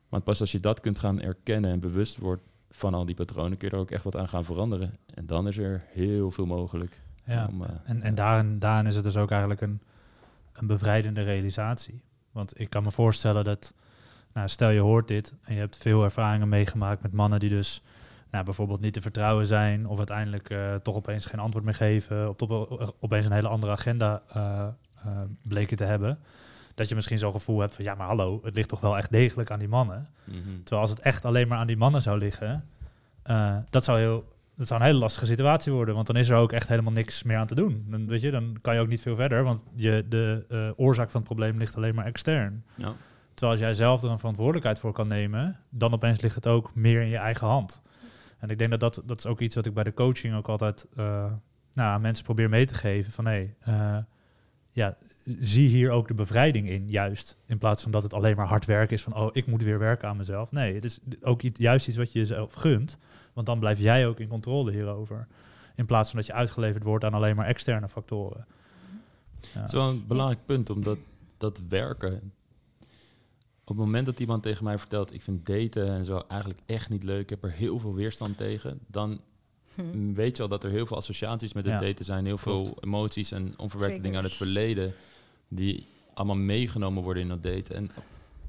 Want 0.09 0.23
pas 0.23 0.39
als 0.39 0.51
je 0.51 0.59
dat 0.59 0.79
kunt 0.79 0.99
gaan 0.99 1.21
erkennen 1.21 1.71
en 1.71 1.79
bewust 1.79 2.17
wordt 2.17 2.41
van 2.69 2.93
al 2.93 3.05
die 3.05 3.15
patronen, 3.15 3.57
kun 3.57 3.67
je 3.67 3.73
er 3.73 3.79
ook 3.79 3.91
echt 3.91 4.03
wat 4.03 4.17
aan 4.17 4.29
gaan 4.29 4.45
veranderen. 4.45 4.97
En 5.13 5.25
dan 5.25 5.47
is 5.47 5.57
er 5.57 5.83
heel 5.87 6.31
veel 6.31 6.45
mogelijk. 6.45 7.01
Ja, 7.25 7.47
om, 7.47 7.61
uh, 7.61 7.67
en, 7.83 8.01
en 8.01 8.15
daarin, 8.15 8.59
daarin 8.59 8.85
is 8.85 8.95
het 8.95 9.03
dus 9.03 9.17
ook 9.17 9.31
eigenlijk 9.31 9.61
een, 9.61 9.81
een 10.53 10.67
bevrijdende 10.67 11.21
realisatie. 11.21 12.01
Want 12.31 12.59
ik 12.59 12.69
kan 12.69 12.83
me 12.83 12.91
voorstellen 12.91 13.43
dat, 13.43 13.73
nou, 14.33 14.47
stel 14.47 14.69
je 14.69 14.79
hoort 14.79 15.07
dit 15.07 15.33
en 15.43 15.53
je 15.53 15.59
hebt 15.59 15.77
veel 15.77 16.03
ervaringen 16.03 16.49
meegemaakt 16.49 17.01
met 17.01 17.13
mannen 17.13 17.39
die 17.39 17.49
dus 17.49 17.83
nou, 18.31 18.45
bijvoorbeeld 18.45 18.81
niet 18.81 18.93
te 18.93 19.01
vertrouwen 19.01 19.45
zijn 19.45 19.87
of 19.87 19.97
uiteindelijk 19.97 20.49
uh, 20.49 20.75
toch 20.75 20.95
opeens 20.95 21.25
geen 21.25 21.39
antwoord 21.39 21.65
meer 21.65 21.73
geven, 21.73 22.29
of 22.29 22.41
op, 22.41 22.95
opeens 22.99 23.25
een 23.25 23.31
hele 23.31 23.47
andere 23.47 23.71
agenda 23.71 24.21
uh, 24.35 24.67
bleken 25.41 25.77
te 25.77 25.83
hebben. 25.83 26.19
Dat 26.75 26.89
je 26.89 26.95
misschien 26.95 27.17
zo'n 27.17 27.31
gevoel 27.31 27.59
hebt 27.59 27.75
van 27.75 27.83
ja, 27.83 27.95
maar 27.95 28.07
hallo, 28.07 28.39
het 28.43 28.55
ligt 28.55 28.69
toch 28.69 28.79
wel 28.79 28.97
echt 28.97 29.11
degelijk 29.11 29.51
aan 29.51 29.59
die 29.59 29.67
mannen. 29.67 30.09
Mhm. 30.23 30.37
Terwijl 30.63 30.81
als 30.81 30.89
het 30.89 30.99
echt 30.99 31.25
alleen 31.25 31.47
maar 31.47 31.57
aan 31.57 31.67
die 31.67 31.77
mannen 31.77 32.01
zou 32.01 32.17
liggen, 32.17 32.65
dat 33.69 33.83
zou 33.83 33.99
heel 33.99 34.23
dat 34.55 34.67
zou 34.67 34.79
een 34.79 34.85
hele 34.85 34.99
lastige 34.99 35.25
situatie 35.25 35.71
worden, 35.71 35.95
want 35.95 36.07
dan 36.07 36.15
is 36.15 36.29
er 36.29 36.37
ook 36.37 36.51
echt 36.51 36.67
helemaal 36.67 36.91
niks 36.91 37.23
meer 37.23 37.37
aan 37.37 37.47
te 37.47 37.55
doen. 37.55 37.85
Dan, 37.87 38.07
weet 38.07 38.21
je, 38.21 38.31
dan 38.31 38.57
kan 38.61 38.73
je 38.73 38.79
ook 38.79 38.87
niet 38.87 39.01
veel 39.01 39.15
verder, 39.15 39.43
want 39.43 39.63
je, 39.75 40.05
de 40.09 40.73
oorzaak 40.75 41.09
van 41.09 41.19
het 41.19 41.29
probleem 41.29 41.57
ligt 41.57 41.75
alleen 41.75 41.95
maar 41.95 42.05
extern. 42.05 42.63
Ja. 42.75 42.93
Terwijl 43.33 43.51
als 43.51 43.59
jij 43.59 43.73
zelf 43.73 44.03
er 44.03 44.09
een 44.09 44.17
verantwoordelijkheid 44.17 44.79
voor 44.79 44.93
kan 44.93 45.07
nemen, 45.07 45.57
dan 45.69 45.93
opeens 45.93 46.21
ligt 46.21 46.35
het 46.35 46.47
ook 46.47 46.75
meer 46.75 47.01
in 47.01 47.09
je 47.09 47.17
eigen 47.17 47.47
hand. 47.47 47.81
En 48.41 48.49
ik 48.49 48.57
denk 48.57 48.71
dat 48.71 48.79
dat, 48.79 49.01
dat 49.05 49.17
is 49.17 49.25
ook 49.25 49.39
iets 49.39 49.55
wat 49.55 49.65
ik 49.65 49.73
bij 49.73 49.83
de 49.83 49.93
coaching 49.93 50.35
ook 50.35 50.47
altijd 50.47 50.87
uh, 50.97 51.05
nou, 51.73 51.89
aan 51.89 52.01
mensen 52.01 52.25
probeer 52.25 52.49
mee 52.49 52.65
te 52.65 52.73
geven. 52.73 53.11
Van 53.11 53.25
hé, 53.25 53.53
hey, 53.59 53.75
uh, 53.75 54.03
ja, 54.71 54.97
zie 55.39 55.67
hier 55.67 55.91
ook 55.91 56.07
de 56.07 56.13
bevrijding 56.13 56.69
in, 56.69 56.89
juist. 56.89 57.37
In 57.45 57.57
plaats 57.57 57.83
van 57.83 57.91
dat 57.91 58.03
het 58.03 58.13
alleen 58.13 58.35
maar 58.35 58.47
hard 58.47 58.65
werken 58.65 58.95
is 58.95 59.03
van, 59.03 59.15
oh, 59.15 59.29
ik 59.31 59.45
moet 59.45 59.63
weer 59.63 59.79
werken 59.79 60.07
aan 60.07 60.17
mezelf. 60.17 60.51
Nee, 60.51 60.73
het 60.75 60.83
is 60.83 60.99
ook 61.21 61.41
juist 61.41 61.87
iets 61.87 61.97
wat 61.97 62.11
je 62.11 62.19
jezelf 62.19 62.53
gunt. 62.53 62.97
Want 63.33 63.45
dan 63.45 63.59
blijf 63.59 63.79
jij 63.79 64.07
ook 64.07 64.19
in 64.19 64.27
controle 64.27 64.71
hierover. 64.71 65.27
In 65.75 65.85
plaats 65.85 66.09
van 66.09 66.19
dat 66.19 66.27
je 66.27 66.33
uitgeleverd 66.33 66.83
wordt 66.83 67.03
aan 67.03 67.13
alleen 67.13 67.35
maar 67.35 67.45
externe 67.45 67.89
factoren. 67.89 68.45
Ja. 69.41 69.59
Dat 69.59 69.67
is 69.67 69.73
wel 69.73 69.89
een 69.89 70.07
belangrijk 70.07 70.45
punt, 70.45 70.69
omdat 70.69 70.97
dat 71.37 71.61
werken. 71.69 72.33
Op 73.71 73.77
het 73.77 73.85
moment 73.85 74.05
dat 74.05 74.19
iemand 74.19 74.43
tegen 74.43 74.63
mij 74.63 74.77
vertelt, 74.77 75.13
ik 75.13 75.21
vind 75.21 75.45
daten 75.45 75.87
en 75.87 76.05
zo 76.05 76.23
eigenlijk 76.27 76.61
echt 76.65 76.89
niet 76.89 77.03
leuk, 77.03 77.21
ik 77.21 77.29
heb 77.29 77.43
er 77.43 77.51
heel 77.51 77.79
veel 77.79 77.93
weerstand 77.93 78.37
tegen, 78.37 78.79
dan 78.87 79.21
hm. 79.75 80.13
weet 80.13 80.37
je 80.37 80.43
al 80.43 80.49
dat 80.49 80.63
er 80.63 80.69
heel 80.69 80.85
veel 80.85 80.97
associaties 80.97 81.53
met 81.53 81.65
het 81.65 81.79
daten 81.79 82.05
zijn, 82.05 82.25
heel 82.25 82.37
veel 82.37 82.77
emoties 82.79 83.31
en 83.31 83.53
onverwerkte 83.57 84.01
dingen 84.01 84.21
uit 84.21 84.27
het 84.27 84.35
verleden, 84.35 84.93
die 85.47 85.85
allemaal 86.13 86.35
meegenomen 86.35 87.03
worden 87.03 87.23
in 87.23 87.29
dat 87.29 87.43
daten. 87.43 87.75
En 87.75 87.91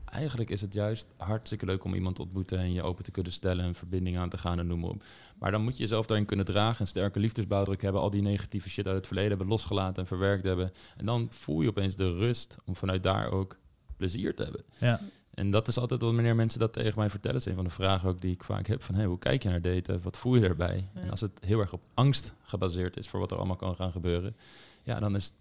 eigenlijk 0.04 0.50
is 0.50 0.60
het 0.60 0.74
juist 0.74 1.06
hartstikke 1.16 1.66
leuk 1.66 1.84
om 1.84 1.94
iemand 1.94 2.16
te 2.16 2.22
ontmoeten 2.22 2.58
en 2.58 2.72
je 2.72 2.82
open 2.82 3.04
te 3.04 3.10
kunnen 3.10 3.32
stellen, 3.32 3.64
een 3.64 3.74
verbinding 3.74 4.18
aan 4.18 4.28
te 4.28 4.38
gaan 4.38 4.58
en 4.58 4.66
noem 4.66 4.80
maar 4.80 4.90
op. 4.90 5.04
Maar 5.38 5.50
dan 5.50 5.62
moet 5.62 5.76
je 5.76 5.82
jezelf 5.82 6.06
daarin 6.06 6.26
kunnen 6.26 6.46
dragen, 6.46 6.80
een 6.80 6.86
sterke 6.86 7.18
liefdesbouwdruk 7.18 7.82
hebben, 7.82 8.00
al 8.00 8.10
die 8.10 8.22
negatieve 8.22 8.68
shit 8.68 8.86
uit 8.86 8.96
het 8.96 9.06
verleden 9.06 9.30
hebben 9.30 9.48
losgelaten 9.48 10.02
en 10.02 10.08
verwerkt 10.08 10.44
hebben. 10.44 10.72
En 10.96 11.06
dan 11.06 11.26
voel 11.30 11.60
je 11.60 11.68
opeens 11.68 11.96
de 11.96 12.12
rust 12.12 12.56
om 12.64 12.76
vanuit 12.76 13.02
daar 13.02 13.30
ook 13.30 13.60
plezier 14.02 14.34
te 14.34 14.42
hebben. 14.42 14.62
Ja. 14.78 15.00
En 15.34 15.50
dat 15.50 15.68
is 15.68 15.78
altijd 15.78 16.00
wat 16.00 16.14
wanneer 16.14 16.34
mensen 16.34 16.60
dat 16.60 16.72
tegen 16.72 16.98
mij 16.98 17.10
vertellen. 17.10 17.36
Dat 17.36 17.46
is 17.46 17.52
een 17.52 17.58
van 17.58 17.68
de 17.68 17.80
vragen 17.82 18.08
ook 18.08 18.20
die 18.20 18.32
ik 18.32 18.44
vaak 18.44 18.66
heb 18.66 18.82
van 18.82 18.94
hey, 18.94 19.04
hoe 19.04 19.18
kijk 19.18 19.42
je 19.42 19.48
naar 19.48 19.60
daten? 19.60 20.02
Wat 20.02 20.16
voel 20.16 20.34
je 20.34 20.48
erbij? 20.48 20.88
En 20.94 21.10
als 21.10 21.20
het 21.20 21.32
heel 21.40 21.60
erg 21.60 21.72
op 21.72 21.82
angst 21.94 22.32
gebaseerd 22.42 22.96
is 22.96 23.08
voor 23.08 23.20
wat 23.20 23.30
er 23.30 23.36
allemaal 23.36 23.56
kan 23.56 23.76
gaan 23.76 23.92
gebeuren, 23.92 24.36
ja, 24.82 25.00
dan 25.00 25.14
is 25.16 25.32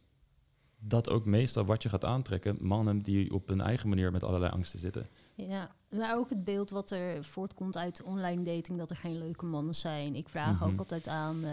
dat 0.79 1.09
ook 1.09 1.25
meestal 1.25 1.65
wat 1.65 1.83
je 1.83 1.89
gaat 1.89 2.05
aantrekken. 2.05 2.57
Mannen 2.59 3.01
die 3.01 3.33
op 3.33 3.47
hun 3.47 3.61
eigen 3.61 3.89
manier 3.89 4.11
met 4.11 4.23
allerlei 4.23 4.51
angsten 4.51 4.79
zitten. 4.79 5.07
Ja, 5.35 5.71
maar 5.89 6.15
ook 6.15 6.29
het 6.29 6.43
beeld 6.43 6.69
wat 6.69 6.91
er 6.91 7.23
voortkomt 7.23 7.77
uit 7.77 8.03
online 8.03 8.43
dating, 8.43 8.77
dat 8.77 8.89
er 8.89 8.95
geen 8.95 9.17
leuke 9.17 9.45
mannen 9.45 9.75
zijn. 9.75 10.15
Ik 10.15 10.29
vraag 10.29 10.63
ook 10.63 10.69
mhm. 10.69 10.79
altijd 10.79 11.07
aan 11.07 11.43
uh, 11.43 11.49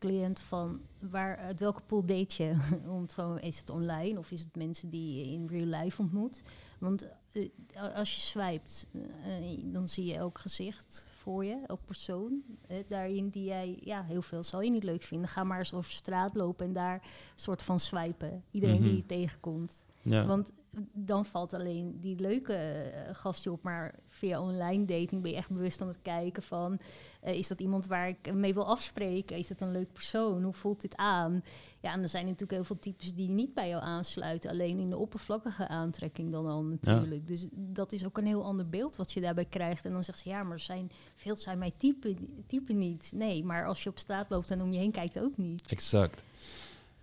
cliënt 0.00 0.40
van 0.40 0.80
waar, 0.98 1.36
uit 1.36 1.60
welke 1.60 1.82
pool 1.86 2.04
date 2.04 2.42
je? 2.42 2.56
Om 2.94 3.02
het 3.02 3.14
gewoon, 3.14 3.40
is 3.40 3.58
het 3.58 3.70
online 3.70 4.18
of 4.18 4.30
is 4.30 4.40
het 4.40 4.56
mensen 4.56 4.90
die 4.90 5.16
je 5.16 5.32
in 5.32 5.46
real 5.46 5.82
life 5.82 6.02
ontmoet? 6.02 6.42
Want 6.78 7.08
uh, 7.32 7.48
als 7.94 8.14
je 8.14 8.20
swipet, 8.20 8.86
uh, 8.92 9.72
dan 9.72 9.88
zie 9.88 10.04
je 10.04 10.14
elk 10.14 10.38
gezicht 10.38 11.10
voor 11.18 11.44
je, 11.44 11.62
elk 11.66 11.84
persoon. 11.84 12.42
daarin 12.88 13.28
die 13.28 13.44
jij, 13.44 13.78
ja, 13.80 14.04
heel 14.04 14.22
veel 14.22 14.44
zal 14.44 14.60
je 14.60 14.70
niet 14.70 14.84
leuk 14.84 15.02
vinden. 15.02 15.28
Ga 15.28 15.44
maar 15.44 15.58
eens 15.58 15.74
over 15.74 15.92
straat 15.92 16.34
lopen 16.34 16.66
en 16.66 16.72
daar 16.72 17.02
soort 17.34 17.62
van 17.62 17.80
swipen. 17.80 18.44
Iedereen 18.50 18.80
die 18.80 18.88
mhm. 18.88 18.96
je 18.96 19.06
tegenkomt. 19.06 19.86
Ja. 20.02 20.26
Want 20.26 20.52
dan 20.92 21.24
valt 21.24 21.54
alleen 21.54 22.00
die 22.00 22.18
leuke 22.18 22.52
uh, 22.52 23.14
gastje 23.14 23.52
op. 23.52 23.62
Maar 23.62 23.94
via 24.06 24.40
online 24.40 24.84
dating 24.84 25.22
ben 25.22 25.30
je 25.30 25.36
echt 25.36 25.50
bewust 25.50 25.80
aan 25.80 25.88
het 25.88 26.02
kijken 26.02 26.42
van... 26.42 26.78
Uh, 27.24 27.34
is 27.34 27.48
dat 27.48 27.60
iemand 27.60 27.86
waar 27.86 28.08
ik 28.08 28.34
mee 28.34 28.54
wil 28.54 28.66
afspreken? 28.66 29.36
Is 29.36 29.48
dat 29.48 29.60
een 29.60 29.70
leuk 29.70 29.92
persoon? 29.92 30.42
Hoe 30.42 30.52
voelt 30.52 30.80
dit 30.80 30.96
aan? 30.96 31.42
Ja, 31.80 31.92
en 31.92 32.02
er 32.02 32.08
zijn 32.08 32.24
natuurlijk 32.24 32.52
heel 32.52 32.64
veel 32.64 32.78
types 32.78 33.14
die 33.14 33.28
niet 33.28 33.54
bij 33.54 33.68
jou 33.68 33.82
aansluiten. 33.82 34.50
Alleen 34.50 34.78
in 34.78 34.90
de 34.90 34.96
oppervlakkige 34.96 35.68
aantrekking 35.68 36.32
dan 36.32 36.46
al 36.46 36.62
natuurlijk. 36.62 37.26
Dus 37.26 37.46
dat 37.50 37.92
is 37.92 38.06
ook 38.06 38.18
een 38.18 38.26
heel 38.26 38.44
ander 38.44 38.68
beeld 38.68 38.96
wat 38.96 39.12
je 39.12 39.20
daarbij 39.20 39.44
krijgt. 39.44 39.84
En 39.84 39.92
dan 39.92 40.04
zegt 40.04 40.18
ze, 40.18 40.28
ja, 40.28 40.42
maar 40.42 40.60
zijn, 40.60 40.90
veel 41.14 41.36
zijn 41.36 41.58
mijn 41.58 41.72
type, 41.76 42.14
type 42.46 42.72
niet. 42.72 43.12
Nee, 43.14 43.44
maar 43.44 43.66
als 43.66 43.82
je 43.82 43.90
op 43.90 43.98
straat 43.98 44.30
loopt 44.30 44.50
en 44.50 44.62
om 44.62 44.72
je 44.72 44.78
heen 44.78 44.90
kijkt 44.90 45.18
ook 45.18 45.36
niet. 45.36 45.66
Exact. 45.66 46.24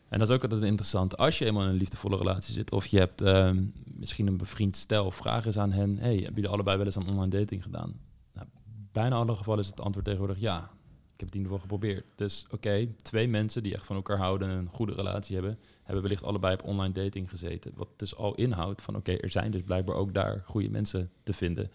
En 0.10 0.20
dat 0.20 0.30
is 0.30 0.36
ook 0.36 0.43
altijd 0.43 0.63
interessant. 0.63 1.17
Als 1.17 1.38
je 1.38 1.46
eenmaal 1.46 1.63
in 1.63 1.70
een 1.70 1.76
liefdevolle 1.76 2.17
relatie 2.17 2.54
zit, 2.54 2.72
of 2.72 2.86
je 2.86 2.98
hebt 2.98 3.22
ehm, 3.22 3.63
misschien 3.86 4.28
een 4.28 4.38
bevriend 4.38 4.76
stel, 4.76 5.12
vraag 5.12 5.46
eens 5.46 5.58
aan 5.58 5.72
hen: 5.72 5.98
hey, 5.98 6.15
hebben 6.15 6.36
jullie 6.36 6.50
allebei 6.50 6.78
wel 6.78 6.86
eens 6.86 6.98
aan 6.98 7.08
online 7.08 7.28
dating 7.39 7.63
gedaan? 7.63 8.00
Nou, 8.34 8.48
bijna 8.91 9.15
alle 9.15 9.36
gevallen 9.36 9.63
is 9.63 9.70
het 9.70 9.82
antwoord 9.82 10.06
tegenwoordig 10.06 10.39
ja. 10.39 10.70
Ik 11.13 11.24
heb 11.24 11.34
het 11.34 11.36
in 11.36 11.46
ieder 11.46 11.60
geval 11.60 11.78
geprobeerd. 11.78 12.12
Dus 12.15 12.46
oké, 12.50 12.88
twee 13.02 13.28
mensen 13.28 13.63
die 13.63 13.74
echt 13.74 13.86
van 13.86 13.96
elkaar 13.96 14.17
houden 14.17 14.50
en 14.50 14.58
een 14.58 14.70
goede 14.70 14.93
relatie 14.93 15.36
hebben, 15.36 15.60
hebben 15.84 16.04
wellicht 16.04 16.24
allebei 16.24 16.54
op 16.54 16.63
online 16.63 16.93
dating 16.93 17.30
gezeten. 17.30 17.72
Wat 17.76 17.88
dus 17.96 18.15
al 18.15 18.36
inhoudt 18.36 18.82
van 18.82 18.96
oké, 18.96 19.12
er 19.12 19.30
zijn 19.30 19.52
dus 19.52 19.62
blijkbaar 19.62 19.96
ook 19.96 20.13
daar 20.13 20.41
goede 20.46 20.70
mensen 20.70 21.12
te 21.24 21.34
vinden. 21.34 21.72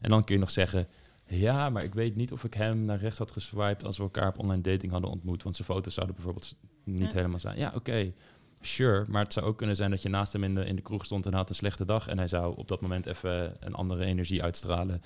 En 0.00 0.10
dan 0.10 0.24
kun 0.24 0.34
je 0.34 0.40
nog 0.40 0.50
zeggen, 0.50 0.88
ja, 1.26 1.70
maar 1.70 1.84
ik 1.84 1.94
weet 1.94 2.16
niet 2.16 2.32
of 2.32 2.44
ik 2.44 2.54
hem 2.54 2.84
naar 2.84 2.98
rechts 2.98 3.18
had 3.18 3.30
geswiped 3.30 3.84
als 3.84 3.96
we 3.96 4.02
elkaar 4.02 4.28
op 4.28 4.38
online 4.38 4.62
dating 4.62 4.92
hadden 4.92 5.10
ontmoet. 5.10 5.42
Want 5.42 5.56
zijn 5.56 5.68
foto's 5.68 5.94
zouden 5.94 6.14
bijvoorbeeld 6.14 6.54
niet 6.84 7.12
helemaal 7.12 7.38
zijn. 7.38 7.58
Ja, 7.58 7.72
oké. 7.74 8.12
Sure, 8.60 9.04
maar 9.08 9.22
het 9.22 9.32
zou 9.32 9.46
ook 9.46 9.58
kunnen 9.58 9.76
zijn 9.76 9.90
dat 9.90 10.02
je 10.02 10.08
naast 10.08 10.32
hem 10.32 10.44
in 10.44 10.54
de, 10.54 10.64
in 10.64 10.76
de 10.76 10.82
kroeg 10.82 11.04
stond 11.04 11.26
en 11.26 11.34
had 11.34 11.48
een 11.48 11.54
slechte 11.54 11.84
dag. 11.84 12.08
En 12.08 12.18
hij 12.18 12.28
zou 12.28 12.56
op 12.56 12.68
dat 12.68 12.80
moment 12.80 13.06
even 13.06 13.56
een 13.60 13.74
andere 13.74 14.04
energie 14.04 14.42
uitstralen. 14.42 15.02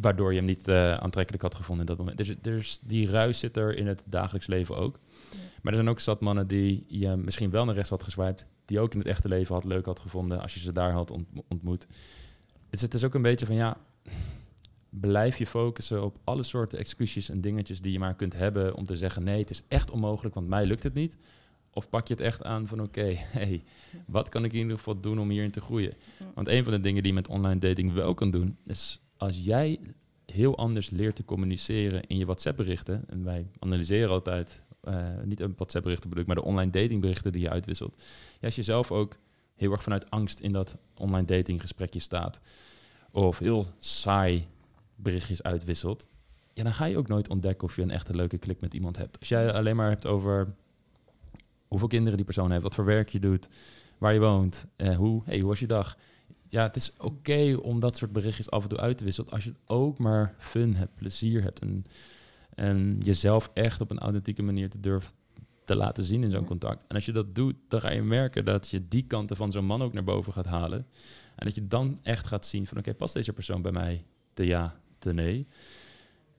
Waardoor 0.00 0.30
je 0.30 0.36
hem 0.36 0.46
niet 0.46 0.68
uh, 0.68 0.94
aantrekkelijk 0.94 1.42
had 1.42 1.54
gevonden 1.54 1.86
in 1.86 1.90
dat 1.90 1.98
moment. 1.98 2.16
Dus, 2.16 2.34
dus 2.40 2.78
die 2.82 3.10
ruis 3.10 3.38
zit 3.38 3.56
er 3.56 3.76
in 3.76 3.86
het 3.86 4.02
dagelijks 4.04 4.46
leven 4.46 4.76
ook. 4.76 4.98
Maar 5.62 5.72
er 5.72 5.78
zijn 5.78 5.88
ook 5.88 6.00
zat 6.00 6.20
mannen 6.20 6.46
die 6.46 6.84
je 6.88 7.16
misschien 7.16 7.50
wel 7.50 7.64
naar 7.64 7.74
rechts 7.74 7.90
had 7.90 8.02
geswiped. 8.02 8.46
Die 8.64 8.80
ook 8.80 8.92
in 8.92 8.98
het 8.98 9.08
echte 9.08 9.28
leven 9.28 9.54
had 9.54 9.64
leuk 9.64 9.84
had 9.84 9.98
gevonden 9.98 10.40
als 10.40 10.54
je 10.54 10.60
ze 10.60 10.72
daar 10.72 10.92
had 10.92 11.10
ontmoet. 11.48 11.86
Dus 12.70 12.80
het 12.80 12.94
is 12.94 13.04
ook 13.04 13.14
een 13.14 13.22
beetje 13.22 13.46
van 13.46 13.54
ja, 13.54 13.76
blijf 14.90 15.38
je 15.38 15.46
focussen 15.46 16.04
op 16.04 16.18
alle 16.24 16.42
soorten 16.42 16.78
excuses 16.78 17.28
en 17.28 17.40
dingetjes 17.40 17.80
die 17.80 17.92
je 17.92 17.98
maar 17.98 18.14
kunt 18.14 18.32
hebben 18.32 18.74
om 18.74 18.86
te 18.86 18.96
zeggen 18.96 19.22
nee, 19.22 19.40
het 19.40 19.50
is 19.50 19.62
echt 19.68 19.90
onmogelijk, 19.90 20.34
want 20.34 20.48
mij 20.48 20.66
lukt 20.66 20.82
het 20.82 20.94
niet. 20.94 21.16
Of 21.72 21.88
pak 21.88 22.08
je 22.08 22.14
het 22.14 22.22
echt 22.22 22.42
aan 22.42 22.66
van 22.66 22.82
oké, 22.82 23.14
hey, 23.38 23.62
wat 24.06 24.28
kan 24.28 24.44
ik 24.44 24.52
in 24.52 24.58
ieder 24.58 24.76
geval 24.76 25.00
doen 25.00 25.18
om 25.18 25.30
hierin 25.30 25.50
te 25.50 25.60
groeien? 25.60 25.92
Want 26.34 26.48
een 26.48 26.62
van 26.62 26.72
de 26.72 26.80
dingen 26.80 27.02
die 27.02 27.12
je 27.12 27.18
met 27.18 27.28
online 27.28 27.60
dating 27.60 27.92
wel 27.92 28.14
kan 28.14 28.30
doen, 28.30 28.56
is 28.64 29.00
als 29.16 29.44
jij 29.44 29.80
heel 30.26 30.56
anders 30.56 30.90
leert 30.90 31.16
te 31.16 31.24
communiceren 31.24 32.02
in 32.02 32.16
je 32.16 32.24
WhatsApp-berichten, 32.24 33.04
en 33.08 33.24
wij 33.24 33.46
analyseren 33.58 34.10
altijd, 34.10 34.62
uh, 34.84 35.08
niet 35.24 35.40
een 35.40 35.52
WhatsApp-berichten 35.56 36.08
bedoel 36.08 36.24
ik, 36.24 36.34
maar 36.34 36.42
de 36.42 36.48
online 36.48 36.70
dating-berichten 36.70 37.32
die 37.32 37.40
je 37.40 37.50
uitwisselt. 37.50 38.02
Ja, 38.40 38.46
als 38.46 38.56
je 38.56 38.62
zelf 38.62 38.92
ook 38.92 39.16
heel 39.54 39.72
erg 39.72 39.82
vanuit 39.82 40.10
angst 40.10 40.40
in 40.40 40.52
dat 40.52 40.76
online 40.94 41.26
dating-gesprekje 41.26 42.00
staat, 42.00 42.40
of 43.10 43.38
heel 43.38 43.66
saai 43.78 44.46
berichtjes 45.02 45.42
uitwisselt, 45.42 46.08
ja, 46.54 46.62
dan 46.62 46.74
ga 46.74 46.84
je 46.84 46.96
ook 46.96 47.08
nooit 47.08 47.28
ontdekken 47.28 47.68
of 47.68 47.76
je 47.76 47.82
een 47.82 47.90
echte 47.90 48.16
leuke 48.16 48.38
klik 48.38 48.60
met 48.60 48.74
iemand 48.74 48.96
hebt. 48.96 49.18
Als 49.18 49.28
jij 49.28 49.52
alleen 49.52 49.76
maar 49.76 49.88
hebt 49.88 50.06
over 50.06 50.54
hoeveel 51.68 51.88
kinderen 51.88 52.16
die 52.16 52.24
persoon 52.24 52.50
heeft, 52.50 52.62
wat 52.62 52.74
voor 52.74 52.84
werk 52.84 53.08
je 53.08 53.18
doet, 53.18 53.48
waar 53.98 54.12
je 54.12 54.20
woont, 54.20 54.66
eh, 54.76 54.96
hoe, 54.96 55.22
hey, 55.24 55.38
hoe 55.38 55.48
was 55.48 55.60
je 55.60 55.66
dag? 55.66 55.96
Ja, 56.48 56.62
het 56.62 56.76
is 56.76 56.92
oké 56.98 57.56
om 57.62 57.80
dat 57.80 57.96
soort 57.96 58.12
berichtjes 58.12 58.50
af 58.50 58.62
en 58.62 58.68
toe 58.68 58.78
uit 58.78 58.98
te 58.98 59.04
wisselen 59.04 59.30
als 59.30 59.44
je 59.44 59.54
ook 59.66 59.98
maar 59.98 60.34
fun 60.38 60.74
hebt, 60.74 60.94
plezier 60.94 61.42
hebt 61.42 61.58
en, 61.58 61.84
en 62.54 62.96
jezelf 62.98 63.50
echt 63.54 63.80
op 63.80 63.90
een 63.90 63.98
authentieke 63.98 64.42
manier 64.42 64.70
te 64.70 64.80
durven 64.80 65.12
te 65.64 65.76
laten 65.76 66.04
zien 66.04 66.22
in 66.22 66.30
zo'n 66.30 66.44
contact. 66.44 66.84
En 66.88 66.94
als 66.94 67.06
je 67.06 67.12
dat 67.12 67.34
doet, 67.34 67.54
dan 67.68 67.80
ga 67.80 67.90
je 67.90 68.02
merken 68.02 68.44
dat 68.44 68.68
je 68.68 68.88
die 68.88 69.06
kanten 69.06 69.36
van 69.36 69.50
zo'n 69.50 69.64
man 69.64 69.82
ook 69.82 69.92
naar 69.92 70.04
boven 70.04 70.32
gaat 70.32 70.46
halen. 70.46 70.86
En 71.36 71.46
dat 71.46 71.54
je 71.54 71.66
dan 71.66 71.98
echt 72.02 72.26
gaat 72.26 72.46
zien 72.46 72.66
van 72.66 72.78
oké, 72.78 72.94
past 72.94 73.14
deze 73.14 73.32
persoon 73.32 73.62
bij 73.62 73.72
mij? 73.72 74.04
De 74.34 74.46
ja, 74.46 74.79
nee. 75.04 75.46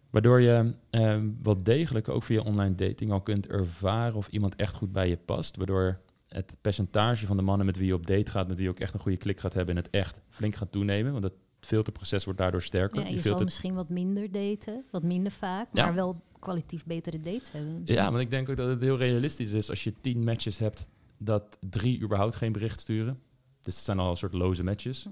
Waardoor 0.09 0.41
je 0.41 0.73
eh, 0.89 1.19
wel 1.43 1.63
degelijk 1.63 2.09
ook 2.09 2.23
via 2.23 2.41
online 2.41 2.75
dating 2.75 3.11
al 3.11 3.21
kunt 3.21 3.47
ervaren 3.47 4.15
of 4.15 4.27
iemand 4.27 4.55
echt 4.55 4.75
goed 4.75 4.91
bij 4.91 5.09
je 5.09 5.17
past. 5.17 5.57
Waardoor 5.57 5.99
het 6.27 6.57
percentage 6.61 7.25
van 7.25 7.37
de 7.37 7.43
mannen 7.43 7.65
met 7.65 7.77
wie 7.77 7.85
je 7.85 7.93
op 7.93 8.07
date 8.07 8.31
gaat, 8.31 8.47
met 8.47 8.57
wie 8.57 8.65
je 8.65 8.71
ook 8.71 8.79
echt 8.79 8.93
een 8.93 8.99
goede 8.99 9.17
klik 9.17 9.39
gaat 9.39 9.53
hebben 9.53 9.75
en 9.75 9.81
het 9.81 9.91
echt 9.91 10.21
flink 10.29 10.55
gaat 10.55 10.71
toenemen. 10.71 11.11
Want 11.11 11.23
het 11.23 11.33
filterproces 11.59 12.23
wordt 12.23 12.39
daardoor 12.39 12.61
sterker. 12.61 13.01
Ja, 13.01 13.07
je, 13.07 13.15
je 13.15 13.21
zal 13.21 13.43
misschien 13.43 13.73
wat 13.73 13.89
minder 13.89 14.31
daten, 14.31 14.85
wat 14.91 15.03
minder 15.03 15.31
vaak, 15.31 15.73
maar 15.73 15.93
wel 15.93 16.21
kwalitatief 16.39 16.85
betere 16.85 17.19
dates 17.19 17.51
hebben. 17.51 17.81
Ja, 17.85 18.11
want 18.11 18.23
ik 18.23 18.29
denk 18.29 18.49
ook 18.49 18.55
dat 18.55 18.69
het 18.69 18.81
heel 18.81 18.97
realistisch 18.97 19.51
is 19.51 19.69
als 19.69 19.83
je 19.83 19.93
tien 20.01 20.23
matches 20.23 20.59
hebt, 20.59 20.89
dat 21.17 21.57
drie 21.59 22.01
überhaupt 22.01 22.35
geen 22.35 22.51
bericht 22.51 22.79
sturen. 22.79 23.19
Dus 23.61 23.75
het 23.75 23.83
zijn 23.83 23.99
al 23.99 24.09
een 24.09 24.17
soort 24.17 24.33
loze 24.33 24.63
matches. 24.63 25.07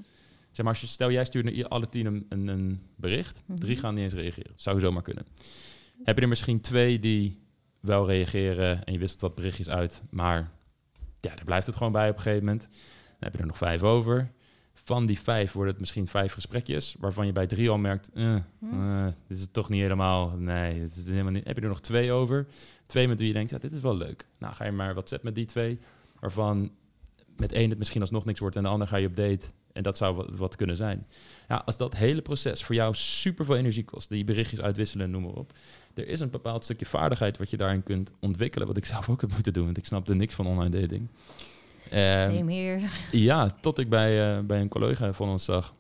Zeg 0.51 0.65
maar, 0.65 0.73
als 0.73 0.81
je, 0.81 0.87
stel 0.87 1.11
jij 1.11 1.25
stuurt 1.25 1.69
alle 1.69 1.89
tien 1.89 2.05
een, 2.05 2.25
een, 2.29 2.47
een 2.47 2.79
bericht, 2.95 3.43
mhm. 3.45 3.57
drie 3.57 3.75
gaan 3.75 3.93
niet 3.93 4.03
eens 4.03 4.13
reageren. 4.13 4.53
Zou 4.55 4.79
zomaar 4.79 5.01
kunnen. 5.01 5.25
Heb 6.03 6.15
je 6.15 6.21
er 6.21 6.27
misschien 6.27 6.61
twee 6.61 6.99
die 6.99 7.39
wel 7.79 8.07
reageren 8.07 8.83
en 8.83 8.93
je 8.93 8.99
wisselt 8.99 9.21
wat 9.21 9.35
berichtjes 9.35 9.69
uit, 9.69 10.01
maar 10.09 10.51
ja, 11.19 11.35
daar 11.35 11.45
blijft 11.45 11.65
het 11.65 11.75
gewoon 11.75 11.91
bij 11.91 12.09
op 12.09 12.15
een 12.15 12.21
gegeven 12.21 12.45
moment. 12.45 12.61
Dan 12.61 13.17
heb 13.19 13.33
je 13.33 13.39
er 13.39 13.45
nog 13.45 13.57
vijf 13.57 13.83
over. 13.83 14.31
Van 14.73 15.05
die 15.05 15.19
vijf 15.19 15.51
worden 15.51 15.71
het 15.71 15.79
misschien 15.79 16.07
vijf 16.07 16.33
gesprekjes, 16.33 16.95
waarvan 16.99 17.25
je 17.25 17.31
bij 17.31 17.47
drie 17.47 17.69
al 17.69 17.77
merkt, 17.77 18.09
eh, 18.13 18.35
uh, 18.63 19.05
dit 19.05 19.37
is 19.37 19.41
het 19.41 19.53
toch 19.53 19.69
niet 19.69 19.81
helemaal, 19.81 20.29
nee, 20.29 20.81
het 20.81 20.95
is 20.95 21.05
helemaal 21.05 21.31
niet. 21.31 21.47
Heb 21.47 21.55
je 21.55 21.61
er 21.61 21.67
nog 21.67 21.81
twee 21.81 22.11
over? 22.11 22.47
Twee 22.85 23.07
met 23.07 23.19
wie 23.19 23.27
je 23.27 23.33
denkt, 23.33 23.49
ja, 23.49 23.57
dit 23.57 23.73
is 23.73 23.81
wel 23.81 23.97
leuk. 23.97 24.27
Nou, 24.37 24.53
ga 24.53 24.65
je 24.65 24.71
maar 24.71 24.93
wat 24.93 25.09
zet 25.09 25.23
met 25.23 25.35
die 25.35 25.45
twee, 25.45 25.79
waarvan 26.19 26.71
met 27.37 27.51
één 27.51 27.69
het 27.69 27.77
misschien 27.77 28.01
alsnog 28.01 28.25
niks 28.25 28.39
wordt 28.39 28.55
en 28.55 28.63
de 28.63 28.69
ander 28.69 28.87
ga 28.87 28.97
je 28.97 29.07
op 29.07 29.15
date. 29.15 29.47
En 29.79 29.85
dat 29.85 29.97
zou 29.97 30.15
wat, 30.15 30.29
wat 30.29 30.55
kunnen 30.55 30.75
zijn. 30.75 31.07
Ja, 31.47 31.61
als 31.65 31.77
dat 31.77 31.95
hele 31.95 32.21
proces 32.21 32.63
voor 32.63 32.75
jou 32.75 32.95
super 32.95 33.45
veel 33.45 33.55
energie 33.55 33.83
kost, 33.83 34.09
die 34.09 34.23
berichtjes 34.23 34.61
uitwisselen, 34.61 35.11
noem 35.11 35.21
maar 35.21 35.31
op. 35.31 35.53
Er 35.93 36.07
is 36.07 36.19
een 36.19 36.29
bepaald 36.29 36.63
stukje 36.63 36.85
vaardigheid 36.85 37.37
wat 37.37 37.49
je 37.49 37.57
daarin 37.57 37.83
kunt 37.83 38.11
ontwikkelen, 38.19 38.67
wat 38.67 38.77
ik 38.77 38.85
zelf 38.85 39.09
ook 39.09 39.21
heb 39.21 39.31
moeten 39.33 39.53
doen, 39.53 39.65
want 39.65 39.77
ik 39.77 39.85
snapte 39.85 40.13
niks 40.13 40.35
van 40.35 40.47
online 40.47 40.79
dating. 40.81 41.07
Same 41.89 42.37
ehm, 42.37 42.47
here. 42.47 42.87
Ja, 43.11 43.49
tot 43.49 43.79
ik 43.79 43.89
bij, 43.89 44.37
uh, 44.37 44.43
bij 44.45 44.61
een 44.61 44.67
collega 44.67 45.13
van 45.13 45.29
ons 45.29 45.45
zag 45.45 45.75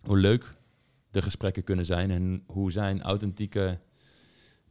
hoe 0.00 0.18
leuk 0.18 0.54
de 1.10 1.22
gesprekken 1.22 1.64
kunnen 1.64 1.84
zijn 1.84 2.10
en 2.10 2.42
hoe 2.46 2.72
zijn 2.72 3.02
authentieke 3.02 3.78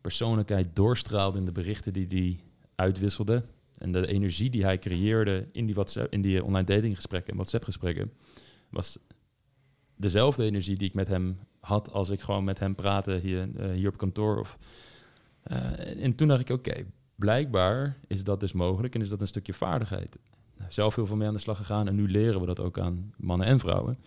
persoonlijkheid 0.02 0.76
doorstraalde 0.76 1.38
in 1.38 1.46
de 1.46 1.52
berichten 1.52 1.94
die 1.94 2.08
hij 2.10 2.40
uitwisselde. 2.76 3.44
En 3.78 3.92
de 3.92 4.08
energie 4.08 4.50
die 4.50 4.64
hij 4.64 4.80
creëerde 4.80 5.48
in 5.52 5.66
die, 5.66 5.76
WhatsApp, 5.76 6.14
in 6.14 6.22
die 6.22 6.44
online 6.44 6.66
dating 6.66 6.96
gesprekken 6.96 7.32
en 7.32 7.38
WhatsApp 7.38 7.64
gesprekken, 7.64 8.12
was 8.72 8.98
dezelfde 9.96 10.44
energie 10.44 10.78
die 10.78 10.88
ik 10.88 10.94
met 10.94 11.08
hem 11.08 11.40
had 11.60 11.92
als 11.92 12.10
ik 12.10 12.20
gewoon 12.22 12.44
met 12.44 12.60
hem 12.60 12.76
praatte 12.76 13.20
hier, 13.24 13.48
uh, 13.48 13.72
hier 13.72 13.90
op 13.90 13.98
kantoor. 13.98 14.40
Of, 14.40 14.58
uh, 15.52 16.04
en 16.04 16.16
toen 16.16 16.28
dacht 16.28 16.42
ik, 16.42 16.50
oké, 16.50 16.86
blijkbaar 17.16 17.98
is 18.08 18.24
dat 18.24 18.40
dus 18.40 18.52
mogelijk 18.52 18.96
en 18.96 19.02
is 19.02 19.10
dat 19.10 19.22
een 19.22 19.28
stukje 19.28 19.54
vaardigheid. 19.54 20.18
Zelf 20.70 20.96
heel 20.96 21.06
veel 21.06 21.16
mee 21.16 21.28
aan 21.28 21.34
de 21.34 21.40
slag 21.40 21.58
gegaan 21.58 21.88
en 21.88 21.96
nu 21.96 22.12
leren 22.12 22.40
we 22.40 22.46
dat 22.46 22.60
ook 22.60 22.80
aan 22.80 23.14
mannen 23.18 23.48
en 23.48 23.60
vrouwen. 23.60 23.98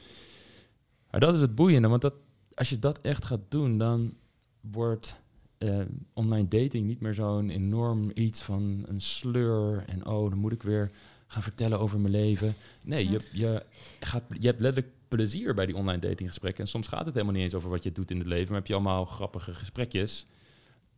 Maar 1.11 1.21
dat 1.21 1.35
is 1.35 1.41
het 1.41 1.55
boeiende, 1.55 1.89
want 1.89 2.03
dat, 2.03 2.15
als 2.55 2.69
je 2.69 2.79
dat 2.79 3.01
echt 3.01 3.25
gaat 3.25 3.41
doen, 3.49 3.79
dan 3.79 4.15
wordt 4.61 5.23
uh, 5.59 5.81
online 6.13 6.49
dating 6.49 6.87
niet 6.87 7.01
meer 7.01 7.15
zo'n 7.15 7.51
enorm 7.51 8.11
iets 8.15 8.43
van 8.43 8.85
een 8.87 9.01
sleur 9.01 9.85
en 9.87 10.07
oh, 10.07 10.31
dan 10.31 10.39
moet 10.39 10.53
ik 10.53 10.63
weer 10.63 10.91
gaan 11.35 11.43
vertellen 11.43 11.81
over 11.81 12.01
mijn 12.01 12.13
leven. 12.13 12.55
Nee, 12.83 13.11
je, 13.11 13.21
je, 13.33 13.63
gaat, 14.01 14.23
je 14.29 14.47
hebt 14.47 14.61
letterlijk 14.61 14.95
plezier 15.09 15.55
bij 15.55 15.67
die 15.67 15.77
online 15.77 15.99
datinggesprekken. 15.99 16.65
En 16.65 16.71
soms 16.71 16.89
gaat 16.89 17.05
het 17.05 17.15
helemaal 17.15 17.35
niet 17.35 17.43
eens 17.43 17.55
over 17.55 17.71
wat 17.71 17.83
je 17.83 17.93
doet 17.93 18.11
in 18.11 18.19
het 18.19 18.27
leven, 18.27 18.49
maar 18.49 18.59
heb 18.59 18.67
je 18.67 18.75
allemaal 18.75 19.05
grappige 19.05 19.55
gesprekjes. 19.55 20.27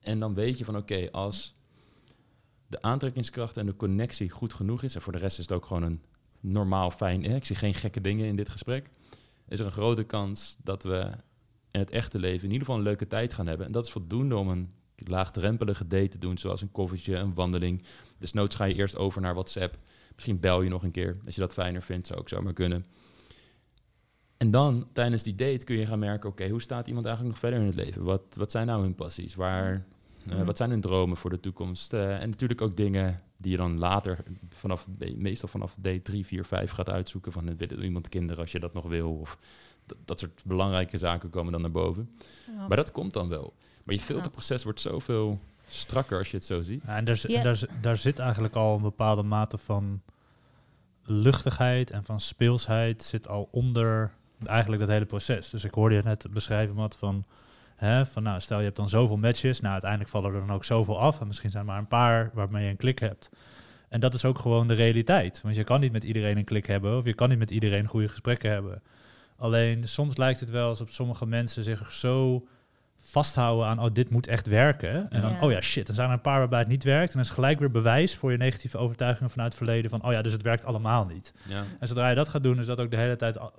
En 0.00 0.20
dan 0.20 0.34
weet 0.34 0.58
je 0.58 0.64
van 0.64 0.76
oké, 0.76 1.10
als 1.10 1.54
de 2.66 2.82
aantrekkingskracht 2.82 3.56
en 3.56 3.66
de 3.66 3.76
connectie 3.76 4.30
goed 4.30 4.54
genoeg 4.54 4.82
is, 4.82 4.94
en 4.94 5.00
voor 5.00 5.12
de 5.12 5.18
rest 5.18 5.38
is 5.38 5.44
het 5.44 5.52
ook 5.52 5.66
gewoon 5.66 5.82
een 5.82 6.02
normaal 6.40 6.90
fijn, 6.90 7.24
ik 7.24 7.44
zie 7.44 7.56
geen 7.56 7.74
gekke 7.74 8.00
dingen 8.00 8.26
in 8.26 8.36
dit 8.36 8.48
gesprek, 8.48 8.90
is 9.48 9.60
er 9.60 9.66
een 9.66 9.72
grote 9.72 10.04
kans 10.04 10.56
dat 10.62 10.82
we 10.82 11.10
in 11.70 11.80
het 11.80 11.90
echte 11.90 12.18
leven 12.18 12.44
in 12.44 12.52
ieder 12.52 12.66
geval 12.66 12.76
een 12.76 12.86
leuke 12.86 13.06
tijd 13.06 13.34
gaan 13.34 13.46
hebben. 13.46 13.66
En 13.66 13.72
dat 13.72 13.84
is 13.84 13.90
voldoende 13.90 14.36
om 14.36 14.48
een 14.48 14.72
laagdrempelige 14.96 15.86
date 15.86 16.08
te 16.08 16.18
doen, 16.18 16.38
zoals 16.38 16.62
een 16.62 16.72
koffietje, 16.72 17.16
een 17.16 17.34
wandeling. 17.34 17.82
Desnoods 18.18 18.54
ga 18.54 18.64
je 18.64 18.74
eerst 18.74 18.96
over 18.96 19.20
naar 19.20 19.34
WhatsApp. 19.34 19.78
Misschien 20.16 20.40
bel 20.40 20.62
je 20.62 20.70
nog 20.70 20.82
een 20.82 20.90
keer 20.90 21.16
als 21.24 21.34
je 21.34 21.40
dat 21.40 21.52
fijner 21.52 21.82
vindt, 21.82 22.06
zou 22.06 22.20
ook 22.20 22.28
zomaar 22.28 22.52
kunnen. 22.52 22.86
En 24.36 24.50
dan, 24.50 24.88
tijdens 24.92 25.22
die 25.22 25.34
date, 25.34 25.64
kun 25.64 25.76
je 25.76 25.86
gaan 25.86 25.98
merken... 25.98 26.28
oké, 26.28 26.48
hoe 26.48 26.62
staat 26.62 26.86
iemand 26.86 27.06
eigenlijk 27.06 27.34
nog 27.34 27.44
verder 27.44 27.60
in 27.60 27.66
het 27.76 27.86
leven? 27.86 28.02
Wat, 28.02 28.22
wat 28.34 28.50
zijn 28.50 28.66
nou 28.66 28.82
hun 28.82 28.94
passies? 28.94 29.34
Waar, 29.34 29.72
uh, 29.72 30.34
Mhm. 30.34 30.44
wat 30.44 30.56
zijn 30.56 30.70
hun 30.70 30.80
dromen 30.80 31.16
voor 31.16 31.30
de 31.30 31.40
toekomst? 31.40 31.92
Uh, 31.92 32.22
en 32.22 32.30
natuurlijk 32.30 32.60
ook 32.60 32.76
dingen 32.76 33.22
die 33.36 33.50
je 33.50 33.56
dan 33.56 33.78
later, 33.78 34.18
vanaf, 34.50 34.86
meestal 35.16 35.48
vanaf 35.48 35.76
date 35.78 36.02
3, 36.02 36.26
4, 36.26 36.44
5 36.44 36.70
gaat 36.70 36.90
uitzoeken... 36.90 37.32
van 37.32 37.56
wil 37.56 37.82
iemand 37.82 38.08
kinderen 38.08 38.40
als 38.40 38.52
je 38.52 38.60
dat 38.60 38.72
nog 38.72 38.84
wil... 38.84 39.12
of 39.12 39.38
dat, 39.86 39.96
dat 40.04 40.18
soort 40.18 40.42
belangrijke 40.44 40.98
zaken 40.98 41.30
komen 41.30 41.52
dan 41.52 41.60
naar 41.60 41.70
boven. 41.70 42.10
Ja. 42.46 42.66
Maar 42.66 42.76
dat 42.76 42.92
komt 42.92 43.12
dan 43.12 43.28
wel. 43.28 43.54
Maar 43.84 43.94
je 43.94 44.00
filterproces 44.00 44.64
wordt 44.64 44.80
zoveel 44.80 45.40
strakker 45.76 46.18
als 46.18 46.30
je 46.30 46.36
het 46.36 46.46
zo 46.46 46.62
ziet. 46.62 46.82
Ja, 46.86 46.96
en 46.96 47.04
daar, 47.04 47.20
Ja. 47.26 47.42
daar, 47.42 47.60
daar 47.80 47.96
zit 47.96 48.18
eigenlijk 48.18 48.54
al 48.54 48.76
een 48.76 48.82
bepaalde 48.82 49.22
mate 49.22 49.58
van 49.58 50.02
luchtigheid 51.04 51.90
en 51.90 52.04
van 52.04 52.20
speelsheid 52.20 53.02
zit 53.02 53.28
al 53.28 53.48
onder 53.50 54.12
eigenlijk 54.44 54.80
dat 54.82 54.90
hele 54.90 55.04
proces. 55.04 55.50
Dus 55.50 55.64
ik 55.64 55.74
hoorde 55.74 55.94
je 55.94 56.02
net 56.02 56.26
beschrijven, 56.30 56.74
Matt, 56.74 56.96
van, 56.96 57.24
hè, 57.76 58.06
van 58.06 58.22
nou, 58.22 58.40
stel 58.40 58.58
je 58.58 58.64
hebt 58.64 58.76
dan 58.76 58.88
zoveel 58.88 59.16
matches, 59.16 59.60
nou 59.60 59.72
uiteindelijk 59.72 60.10
vallen 60.10 60.32
er 60.34 60.40
dan 60.40 60.50
ook 60.52 60.64
zoveel 60.64 61.00
af 61.00 61.20
en 61.20 61.26
misschien 61.26 61.50
zijn 61.50 61.62
er 61.62 61.68
maar 61.68 61.78
een 61.78 61.88
paar 61.88 62.30
waarmee 62.34 62.64
je 62.64 62.70
een 62.70 62.76
klik 62.76 62.98
hebt. 62.98 63.30
En 63.88 64.00
dat 64.00 64.14
is 64.14 64.24
ook 64.24 64.38
gewoon 64.38 64.66
de 64.68 64.74
realiteit. 64.74 65.40
Want 65.42 65.56
je 65.56 65.64
kan 65.64 65.80
niet 65.80 65.92
met 65.92 66.04
iedereen 66.04 66.36
een 66.36 66.44
klik 66.44 66.66
hebben 66.66 66.96
of 66.96 67.04
je 67.04 67.14
kan 67.14 67.28
niet 67.28 67.38
met 67.38 67.50
iedereen 67.50 67.86
goede 67.86 68.08
gesprekken 68.08 68.50
hebben. 68.50 68.82
Alleen 69.36 69.88
soms 69.88 70.16
lijkt 70.16 70.40
het 70.40 70.50
wel 70.50 70.68
alsof 70.68 70.90
sommige 70.90 71.26
mensen 71.26 71.62
zich 71.64 71.92
zo 71.92 72.46
vasthouden 73.08 73.66
aan, 73.66 73.78
oh, 73.80 73.92
dit 73.92 74.10
moet 74.10 74.26
echt 74.26 74.46
werken. 74.46 75.10
En 75.10 75.20
dan, 75.20 75.30
Ja. 75.30 75.40
oh 75.40 75.50
ja, 75.50 75.60
shit, 75.60 75.86
dan 75.86 75.94
zijn 75.94 76.08
er 76.08 76.14
een 76.14 76.20
paar 76.20 76.38
waarbij 76.38 76.58
het 76.58 76.68
niet 76.68 76.84
werkt. 76.84 77.06
En 77.08 77.12
dan 77.16 77.22
is 77.22 77.30
gelijk 77.30 77.58
weer 77.58 77.70
bewijs 77.70 78.16
voor 78.16 78.30
je 78.32 78.36
negatieve 78.38 78.78
overtuigingen 78.78 79.30
vanuit 79.30 79.52
het 79.52 79.62
verleden 79.62 79.90
van, 79.90 80.02
oh 80.04 80.12
ja, 80.12 80.22
dus 80.22 80.32
het 80.32 80.42
werkt 80.42 80.64
allemaal 80.64 81.04
niet. 81.06 81.34
Ja. 81.48 81.62
En 81.80 81.88
zodra 81.88 82.08
je 82.08 82.14
dat 82.14 82.28
gaat 82.28 82.42
doen, 82.42 82.58
is 82.58 82.66
dat 82.66 82.80
ook 82.80 82.90
de 82.90 82.96
hele 82.96 83.16
tijd 83.16 83.38
al- 83.38 83.52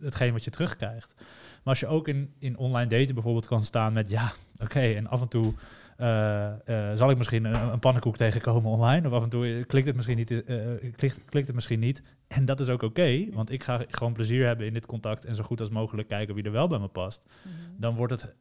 hetgeen 0.00 0.32
wat 0.32 0.44
je 0.44 0.50
terugkrijgt. 0.50 1.14
Maar 1.16 1.74
als 1.74 1.80
je 1.80 1.86
ook 1.86 2.08
in, 2.08 2.34
in 2.38 2.56
online 2.58 2.86
daten 2.88 3.14
bijvoorbeeld 3.14 3.46
kan 3.46 3.62
staan 3.62 3.92
met, 3.92 4.10
ja, 4.10 4.32
oké, 4.62 4.80
en 4.80 5.06
af 5.06 5.20
en 5.20 5.28
toe 5.28 5.54
eh, 5.96 6.46
eh, 6.90 6.96
zal 6.96 7.10
ik 7.10 7.16
misschien 7.18 7.44
een, 7.44 7.72
een 7.72 7.78
pannenkoek 7.78 8.16
tegenkomen 8.16 8.70
online. 8.70 9.06
Of 9.08 9.12
af 9.14 9.22
en 9.22 9.28
toe 9.28 9.46
eh, 9.46 9.66
klikt 9.66 9.86
het 9.86 9.96
misschien 9.96 10.16
niet. 10.16 10.30
eh, 10.44 10.56
klikt, 10.96 11.24
klikt 11.24 11.46
het 11.46 11.54
misschien 11.54 11.80
niet. 11.80 12.02
En 12.28 12.44
dat 12.44 12.60
is 12.60 12.68
ook 12.68 12.82
oké, 12.82 13.26
want 13.32 13.50
ik 13.50 13.64
ga 13.64 13.80
gewoon 13.88 14.12
plezier 14.12 14.46
hebben 14.46 14.66
in 14.66 14.72
dit 14.72 14.86
contact 14.86 15.24
en 15.24 15.34
zo 15.34 15.42
goed 15.42 15.60
als 15.60 15.68
mogelijk 15.70 16.08
kijken 16.08 16.34
wie 16.34 16.44
er 16.44 16.52
wel 16.52 16.68
bij 16.68 16.78
me 16.78 16.88
past. 16.88 17.26
Mhm. 17.42 17.54
Dan 17.76 17.94
wordt 17.94 18.12
het, 18.12 18.34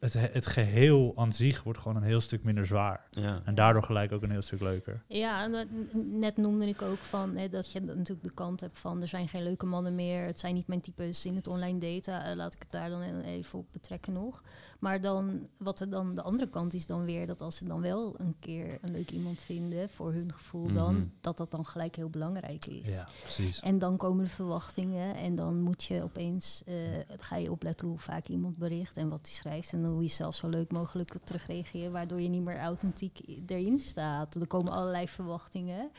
het, 0.00 0.12
het 0.12 0.46
geheel 0.46 1.12
aan 1.16 1.32
zich 1.32 1.62
wordt 1.62 1.78
gewoon 1.78 1.96
een 1.96 2.02
heel 2.02 2.20
stuk 2.20 2.44
minder 2.44 2.66
zwaar. 2.66 3.06
Ja. 3.10 3.42
En 3.44 3.54
daardoor 3.54 3.82
gelijk 3.82 4.12
ook 4.12 4.22
een 4.22 4.30
heel 4.30 4.42
stuk 4.42 4.60
leuker. 4.60 5.02
Ja, 5.06 5.42
en 5.42 5.52
dat, 5.52 5.66
net 5.92 6.36
noemde 6.36 6.66
ik 6.66 6.82
ook 6.82 6.98
van 6.98 7.36
hè, 7.36 7.48
dat 7.48 7.72
je 7.72 7.80
natuurlijk 7.80 8.22
de 8.22 8.34
kant 8.34 8.60
hebt 8.60 8.78
van 8.78 9.00
er 9.00 9.08
zijn 9.08 9.28
geen 9.28 9.42
leuke 9.42 9.66
mannen 9.66 9.94
meer. 9.94 10.26
Het 10.26 10.38
zijn 10.38 10.54
niet 10.54 10.66
mijn 10.66 10.80
types 10.80 11.26
in 11.26 11.36
het 11.36 11.48
online 11.48 11.78
daten. 11.78 12.24
Eh, 12.24 12.36
laat 12.36 12.54
ik 12.54 12.60
het 12.60 12.70
daar 12.70 12.90
dan 12.90 13.02
even 13.20 13.58
op 13.58 13.66
betrekken 13.72 14.12
nog. 14.12 14.42
Maar 14.78 15.00
dan, 15.00 15.48
wat 15.56 15.80
er 15.80 15.90
dan 15.90 16.14
de 16.14 16.22
andere 16.22 16.48
kant 16.50 16.74
is 16.74 16.86
dan 16.86 17.04
weer 17.04 17.26
dat 17.26 17.40
als 17.40 17.56
ze 17.56 17.64
dan 17.64 17.80
wel 17.80 18.20
een 18.20 18.34
keer 18.40 18.78
een 18.80 18.90
leuk 18.90 19.10
iemand 19.10 19.40
vinden 19.40 19.88
voor 19.88 20.12
hun 20.12 20.32
gevoel, 20.32 20.64
Mhm. 20.64 20.74
dan 20.74 21.10
dat 21.20 21.36
dat 21.36 21.50
dan 21.50 21.66
gelijk 21.66 21.96
heel 21.96 22.08
belangrijk 22.10 22.66
is. 22.66 22.88
Ja, 22.90 23.08
precies. 23.20 23.60
En 23.60 23.78
dan 23.78 23.96
komen 23.96 24.24
de 24.24 24.30
verwachtingen 24.30 25.14
en 25.14 25.36
dan 25.36 25.60
moet 25.60 25.84
je 25.84 26.02
opeens, 26.02 26.62
eh, 26.66 26.74
ga 27.18 27.36
je 27.36 27.50
opletten 27.50 27.88
hoe 27.88 27.98
vaak 27.98 28.26
iemand 28.28 28.56
bericht 28.56 28.96
en 28.96 29.08
wat 29.08 29.20
hij 29.22 29.30
schrijft 29.30 29.72
en 29.72 29.84
hoe 29.84 30.02
je 30.02 30.08
zelf 30.08 30.34
zo 30.34 30.48
leuk 30.48 30.70
mogelijk 30.72 31.14
terugreageert, 31.24 31.92
waardoor 31.92 32.20
je 32.20 32.28
niet 32.28 32.44
meer 32.44 32.58
authentiek 32.58 33.20
erin 33.46 33.78
staat. 33.78 34.34
Er 34.34 34.46
komen 34.46 34.72
allerlei 34.72 35.08
verwachtingen. 35.08 35.90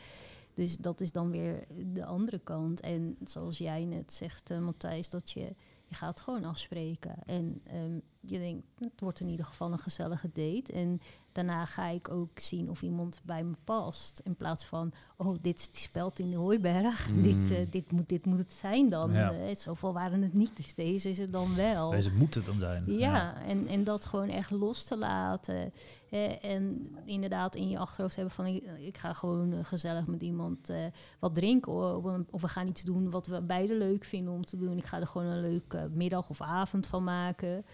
Dus 0.54 0.76
dat 0.76 1.00
is 1.00 1.12
dan 1.12 1.30
weer 1.30 1.64
de 1.92 2.04
andere 2.04 2.38
kant. 2.38 2.80
En 2.80 3.16
zoals 3.24 3.58
jij 3.58 3.84
net 3.84 4.12
zegt, 4.12 4.50
eh, 4.50 4.58
Matthijs, 4.58 5.10
dat 5.10 5.30
je, 5.30 5.54
je 5.90 5.96
gaat 5.96 6.20
gewoon 6.20 6.44
afspreken. 6.44 7.14
En 7.26 7.60
ehm, 7.64 7.98
je 8.20 8.38
denkt, 8.38 8.66
het 8.78 9.00
wordt 9.00 9.20
in 9.20 9.28
ieder 9.28 9.46
geval 9.46 9.72
een 9.72 9.78
gezellige 9.78 10.30
date. 10.32 10.72
En 10.72 11.00
daarna 11.46 11.64
ga 11.64 11.86
ik 11.86 12.10
ook 12.10 12.38
zien 12.38 12.70
of 12.70 12.82
iemand 12.82 13.20
bij 13.24 13.44
me 13.44 13.54
past. 13.64 14.20
In 14.24 14.36
plaats 14.36 14.64
van, 14.64 14.92
oh, 15.16 15.36
dit 15.40 15.58
is 15.58 15.70
die 15.70 15.80
speld 15.80 16.18
in 16.18 16.30
de 16.30 16.36
hooiberg. 16.36 17.08
Mm. 17.08 17.22
Dit, 17.22 17.58
eh, 17.58 17.70
dit, 17.70 17.92
moet, 17.92 18.08
dit 18.08 18.26
moet 18.26 18.38
het 18.38 18.52
zijn 18.52 18.88
dan. 18.88 19.12
Ja. 19.12 19.32
Eh, 19.32 19.56
zoveel 19.56 19.92
waren 19.92 20.22
het 20.22 20.34
niet, 20.34 20.56
dus 20.56 20.74
deze 20.74 21.08
is 21.08 21.18
het 21.18 21.32
dan 21.32 21.56
wel. 21.56 21.90
Deze 21.90 22.12
moet 22.12 22.34
het 22.34 22.46
dan 22.46 22.58
zijn. 22.58 22.84
Ja, 22.86 23.42
En, 23.42 23.66
en 23.66 23.84
dat 23.84 24.04
gewoon 24.04 24.28
echt 24.28 24.50
los 24.50 24.84
te 24.84 24.96
laten. 24.96 25.72
Eh, 26.10 26.44
en 26.44 26.96
inderdaad 27.04 27.54
in 27.54 27.68
je 27.68 27.78
achterhoofd 27.78 28.16
hebben 28.16 28.34
van... 28.34 28.46
ik, 28.46 28.64
ik 28.80 28.98
ga 28.98 29.12
gewoon 29.12 29.64
gezellig 29.64 30.06
met 30.06 30.22
iemand 30.22 30.72
wat 31.18 31.34
drinken... 31.34 31.72
Of, 31.72 32.18
of 32.30 32.40
we 32.40 32.48
gaan 32.48 32.68
iets 32.68 32.82
doen 32.82 33.10
wat 33.10 33.26
we 33.26 33.42
beide 33.42 33.74
leuk 33.74 34.04
vinden 34.04 34.32
om 34.32 34.44
te 34.44 34.56
doen. 34.56 34.76
Ik 34.76 34.86
ga 34.86 35.00
er 35.00 35.06
gewoon 35.06 35.26
een 35.26 35.40
leuke 35.40 35.90
middag 35.92 36.30
of 36.30 36.40
avond 36.40 36.86
van 36.86 37.04
maken. 37.04 37.64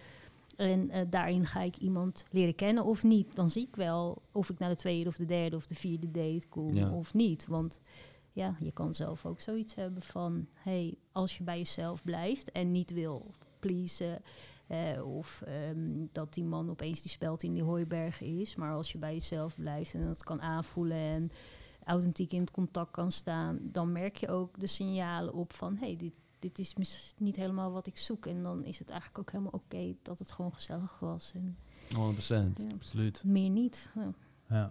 En 0.57 0.91
eh, 0.91 1.01
daarin 1.11 1.47
ga 1.47 1.61
ik 1.63 1.77
iemand 1.77 2.25
leren 2.31 2.55
kennen 2.55 2.85
of 2.85 3.03
niet. 3.03 3.35
Dan 3.37 3.51
zie 3.51 3.67
ik 3.67 3.77
wel 3.77 4.23
of 4.33 4.51
ik 4.51 4.59
naar 4.59 4.69
de 4.71 4.77
tweede 4.77 5.09
of 5.09 5.17
de 5.17 5.25
derde 5.25 5.57
of 5.57 5.67
de 5.67 5.75
vierde 5.75 6.11
date 6.11 6.47
kom 6.49 6.75
Ja. 6.75 6.91
of 6.91 7.15
niet. 7.15 7.47
Want 7.47 7.81
ja, 8.33 8.57
je 8.61 8.73
kan 8.73 8.95
zelf 8.95 9.27
ook 9.27 9.41
zoiets 9.41 9.75
hebben 9.75 10.03
van... 10.03 10.47
hey, 10.55 10.95
als 11.13 11.37
je 11.39 11.45
bij 11.45 11.59
jezelf 11.59 12.03
blijft 12.05 12.53
en 12.53 12.73
niet 12.73 12.91
wil 12.91 13.31
pleasen... 13.61 14.23
eh, 14.67 15.17
of 15.17 15.43
ehm, 15.47 16.07
dat 16.13 16.35
die 16.35 16.45
man 16.45 16.71
opeens 16.71 17.03
die 17.03 17.11
speld 17.11 17.43
in 17.43 17.53
die 17.53 17.63
hooiberg 17.63 18.21
is. 18.21 18.55
Maar 18.57 18.73
als 18.73 18.93
je 18.93 18.99
bij 18.99 19.13
jezelf 19.13 19.55
blijft 19.57 19.95
en 19.95 20.07
dat 20.07 20.25
kan 20.25 20.41
aanvoelen... 20.43 20.97
en 20.97 21.31
authentiek 21.85 22.33
in 22.33 22.41
het 22.41 22.51
contact 22.51 22.91
kan 22.91 23.13
staan... 23.13 23.59
dan 23.63 23.93
merk 23.93 24.17
je 24.17 24.29
ook 24.29 24.61
de 24.61 24.67
signalen 24.67 25.35
op 25.35 25.53
van... 25.53 25.77
hey, 25.77 25.97
dit, 25.97 26.17
dit 26.47 26.59
is 26.59 26.75
mis- 26.75 27.15
niet 27.19 27.37
helemaal 27.37 27.73
wat 27.73 27.87
ik 27.87 27.97
zoek. 27.97 28.27
En 28.27 28.43
dan 28.43 28.65
is 28.65 28.79
het 28.79 28.91
eigenlijk 28.91 29.21
ook 29.21 29.31
helemaal 29.31 29.53
oké 29.53 29.95
dat 30.03 30.19
het 30.19 30.31
gewoon 30.33 30.53
gezellig 30.55 30.99
was. 30.99 31.33
En 31.35 31.57
100%. 31.89 32.57
ja, 32.57 32.75
Absoluut. 32.75 33.25
meer 33.25 33.51
niet. 33.51 33.91
Ja. 34.49 34.71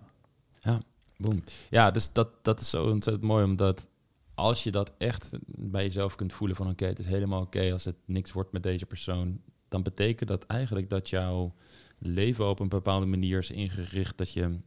Ja. 0.62 0.82
Boom. 1.18 1.44
Ja, 1.70 1.92
dus 1.92 2.12
dat, 2.14 2.30
dat 2.42 2.60
is 2.60 2.70
zo 2.70 2.90
ontzettend 2.90 3.26
mooi, 3.26 3.44
omdat 3.44 3.88
als 4.34 4.64
je 4.64 4.72
dat 4.72 4.92
echt 4.98 5.38
bij 5.46 5.84
jezelf 5.84 6.16
kunt 6.16 6.34
voelen 6.34 6.56
van 6.56 6.70
oké, 6.70 6.86
het 6.86 7.00
is 7.00 7.06
helemaal 7.06 7.42
oké 7.42 7.72
als 7.72 7.86
het 7.86 7.96
niks 8.06 8.32
wordt 8.32 8.52
met 8.52 8.64
deze 8.64 8.86
persoon, 8.86 9.42
dan 9.68 9.84
betekent 9.84 10.30
dat 10.30 10.46
eigenlijk 10.46 10.90
dat 10.90 11.10
jouw 11.10 11.54
leven 11.98 12.50
op 12.50 12.60
een 12.60 12.70
bepaalde 12.70 13.06
manier 13.06 13.38
is 13.38 13.52
ingericht, 13.52 14.18
dat 14.18 14.32
je 14.32 14.42
een 14.42 14.64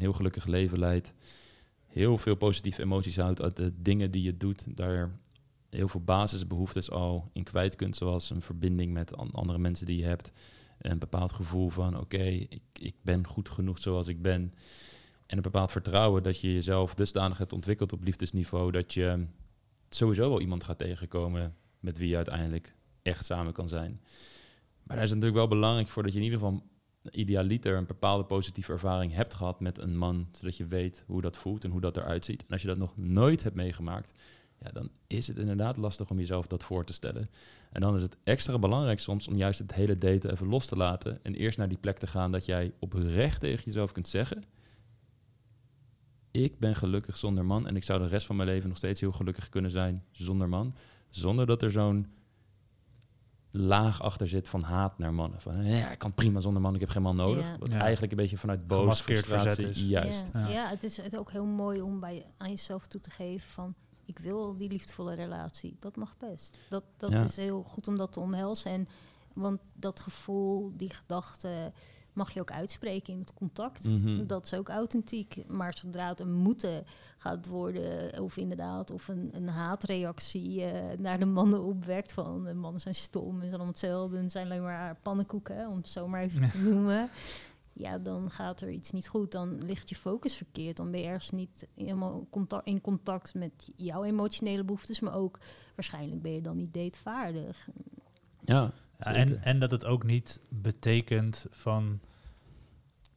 heel 0.00 0.12
gelukkig 0.12 0.46
leven 0.46 0.78
leidt, 0.78 1.14
heel 1.86 2.18
veel 2.18 2.34
positieve 2.34 2.82
emoties 2.82 3.16
houdt 3.16 3.42
uit 3.42 3.56
de 3.56 3.72
dingen 3.82 4.10
die 4.10 4.22
je 4.22 4.36
doet, 4.36 4.76
daar 4.76 5.18
heel 5.70 5.88
veel 5.88 6.00
basisbehoeftes 6.00 6.90
al 6.90 7.30
in 7.32 7.42
kwijt 7.42 7.76
kunt, 7.76 7.96
zoals 7.96 8.30
een 8.30 8.42
verbinding 8.42 8.92
met 8.92 9.16
andere 9.16 9.58
mensen 9.58 9.86
die 9.86 9.98
je 9.98 10.04
hebt, 10.04 10.32
een 10.78 10.98
bepaald 10.98 11.32
gevoel 11.32 11.68
van 11.68 11.98
oké, 11.98 12.22
ik, 12.22 12.62
ik 12.72 12.94
ben 13.02 13.26
goed 13.26 13.48
genoeg 13.48 13.78
zoals 13.78 14.08
ik 14.08 14.22
ben. 14.22 14.54
En 15.26 15.36
een 15.36 15.42
bepaald 15.42 15.72
vertrouwen 15.72 16.22
dat 16.22 16.40
je 16.40 16.52
jezelf 16.52 16.94
dusdanig 16.94 17.38
hebt 17.38 17.52
ontwikkeld 17.52 17.92
op 17.92 18.04
liefdesniveau 18.04 18.70
dat 18.70 18.94
je 18.94 19.26
sowieso 19.88 20.28
wel 20.28 20.40
iemand 20.40 20.64
gaat 20.64 20.78
tegenkomen 20.78 21.56
met 21.80 21.98
wie 21.98 22.08
je 22.08 22.16
uiteindelijk 22.16 22.74
echt 23.02 23.24
samen 23.24 23.52
kan 23.52 23.68
zijn. 23.68 24.00
Maar 24.82 24.96
daar 24.96 25.04
is 25.04 25.10
het 25.10 25.20
natuurlijk 25.20 25.48
wel 25.48 25.58
belangrijk 25.58 25.88
voor 25.88 26.02
dat 26.02 26.12
je 26.12 26.18
in 26.18 26.24
ieder 26.24 26.38
geval 26.38 26.62
idealiter 27.10 27.76
een 27.76 27.86
bepaalde 27.86 28.24
positieve 28.24 28.72
ervaring 28.72 29.12
hebt 29.12 29.34
gehad 29.34 29.60
met 29.60 29.78
een 29.78 29.96
man, 29.96 30.28
zodat 30.32 30.56
je 30.56 30.66
weet 30.66 31.04
hoe 31.06 31.20
dat 31.20 31.36
voelt 31.36 31.64
en 31.64 31.70
hoe 31.70 31.80
dat 31.80 31.96
eruit 31.96 32.24
ziet. 32.24 32.40
En 32.42 32.52
als 32.52 32.62
je 32.62 32.68
dat 32.68 32.78
nog 32.78 32.96
nooit 32.96 33.42
hebt 33.42 33.54
meegemaakt, 33.54 34.12
ja, 34.60 34.70
dan 34.72 34.90
is 35.06 35.26
het 35.26 35.36
inderdaad 35.36 35.76
lastig 35.76 36.10
om 36.10 36.18
jezelf 36.18 36.46
dat 36.46 36.64
voor 36.64 36.84
te 36.84 36.92
stellen. 36.92 37.30
En 37.70 37.80
dan 37.80 37.94
is 37.94 38.02
het 38.02 38.16
extra 38.24 38.58
belangrijk 38.58 39.00
soms 39.00 39.28
om 39.28 39.36
juist 39.36 39.58
het 39.58 39.74
hele 39.74 39.98
daten 39.98 40.30
even 40.30 40.46
los 40.46 40.66
te 40.66 40.76
laten 40.76 41.18
en 41.22 41.34
eerst 41.34 41.58
naar 41.58 41.68
die 41.68 41.78
plek 41.78 41.98
te 41.98 42.06
gaan 42.06 42.32
dat 42.32 42.44
jij 42.44 42.72
oprecht 42.78 43.40
tegen 43.40 43.64
jezelf 43.64 43.92
kunt 43.92 44.08
zeggen: 44.08 44.44
Ik 46.30 46.58
ben 46.58 46.76
gelukkig 46.76 47.16
zonder 47.16 47.44
man 47.44 47.66
en 47.66 47.76
ik 47.76 47.84
zou 47.84 48.02
de 48.02 48.08
rest 48.08 48.26
van 48.26 48.36
mijn 48.36 48.48
leven 48.48 48.68
nog 48.68 48.78
steeds 48.78 49.00
heel 49.00 49.12
gelukkig 49.12 49.48
kunnen 49.48 49.70
zijn 49.70 50.04
zonder 50.10 50.48
man, 50.48 50.74
zonder 51.08 51.46
dat 51.46 51.62
er 51.62 51.70
zo'n 51.70 52.06
laag 53.50 54.02
achter 54.02 54.28
zit 54.28 54.48
van 54.48 54.62
haat 54.62 54.98
naar 54.98 55.14
mannen. 55.14 55.40
Van 55.40 55.64
ja, 55.64 55.90
ik 55.90 55.98
kan 55.98 56.14
prima 56.14 56.40
zonder 56.40 56.62
man, 56.62 56.74
ik 56.74 56.80
heb 56.80 56.88
geen 56.88 57.02
man 57.02 57.16
nodig. 57.16 57.56
Wat 57.58 57.68
eigenlijk 57.68 58.12
een 58.12 58.18
beetje 58.18 58.38
vanuit 58.38 58.66
boos 58.66 59.00
frustratie 59.00 59.68
is. 59.68 59.84
Juist. 59.84 60.26
Ja. 60.32 60.48
ja. 60.48 60.68
het 60.68 60.82
is 60.82 61.16
ook 61.16 61.30
heel 61.30 61.44
mooi 61.44 61.80
om 61.80 62.00
bij 62.00 62.26
aan 62.36 62.48
jezelf 62.48 62.86
toe 62.86 63.00
te 63.00 63.10
geven 63.10 63.48
van 63.48 63.74
ik 64.10 64.18
wil 64.18 64.56
die 64.56 64.68
liefdevolle 64.68 65.14
relatie. 65.14 65.76
Dat 65.80 65.96
mag 65.96 66.16
best. 66.18 66.58
Dat, 66.68 66.84
dat 66.96 67.12
is 67.12 67.36
heel 67.36 67.62
goed 67.62 67.88
om 67.88 67.96
dat 67.96 68.12
te 68.12 68.20
omhelzen. 68.20 68.70
En, 68.70 68.88
want 69.32 69.60
dat 69.72 70.00
gevoel, 70.00 70.72
die 70.76 70.90
gedachte, 70.90 71.72
mag 72.12 72.30
je 72.30 72.40
ook 72.40 72.50
uitspreken 72.50 73.12
in 73.12 73.20
het 73.20 73.34
contact. 73.34 73.84
Mhm. 73.84 74.26
Dat 74.26 74.44
is 74.44 74.54
ook 74.54 74.68
authentiek. 74.68 75.44
Maar 75.48 75.76
zodra 75.78 76.08
het 76.08 76.20
een 76.20 76.32
moeten 76.32 76.84
gaat 77.18 77.46
worden, 77.46 78.20
of 78.22 78.36
inderdaad, 78.36 78.90
of 78.90 79.08
een, 79.08 79.30
een 79.32 79.48
haatreactie 79.48 80.60
uh, 80.60 80.72
naar 80.98 81.18
de 81.18 81.24
mannen 81.24 81.62
opwekt 81.62 82.12
van 82.12 82.44
de 82.44 82.54
mannen 82.54 82.80
zijn 82.80 82.94
stom 82.94 83.34
en 83.34 83.40
zijn 83.40 83.50
allemaal 83.50 83.66
hetzelfde 83.66 84.16
en 84.16 84.30
zijn 84.30 84.44
alleen 84.44 84.62
maar 84.62 84.96
pannenkoeken, 85.02 85.68
om 85.68 85.76
het 85.76 85.88
zo 85.88 86.08
maar 86.08 86.22
even 86.22 86.50
te 86.50 86.58
noemen 86.70 87.10
ja, 87.80 87.98
dan 87.98 88.30
gaat 88.30 88.60
er 88.60 88.70
iets 88.70 88.90
niet 88.90 89.08
goed. 89.08 89.32
Dan 89.32 89.64
ligt 89.64 89.88
je 89.88 89.94
focus 89.94 90.34
verkeerd. 90.34 90.76
Dan 90.76 90.90
ben 90.90 91.00
je 91.00 91.06
ergens 91.06 91.30
niet 91.30 91.68
helemaal 91.74 92.26
contact, 92.30 92.66
in 92.66 92.80
contact 92.80 93.34
met 93.34 93.70
jouw 93.76 94.04
emotionele 94.04 94.64
behoeftes, 94.64 95.00
maar 95.00 95.14
ook 95.14 95.38
waarschijnlijk 95.74 96.22
ben 96.22 96.32
je 96.32 96.40
dan 96.40 96.56
niet 96.56 96.74
datevaardig. 96.74 97.68
Ja, 98.44 98.72
ja 98.96 99.14
en, 99.14 99.42
en 99.42 99.58
dat 99.58 99.70
het 99.70 99.84
ook 99.84 100.04
niet 100.04 100.40
betekent 100.48 101.46
van. 101.50 102.00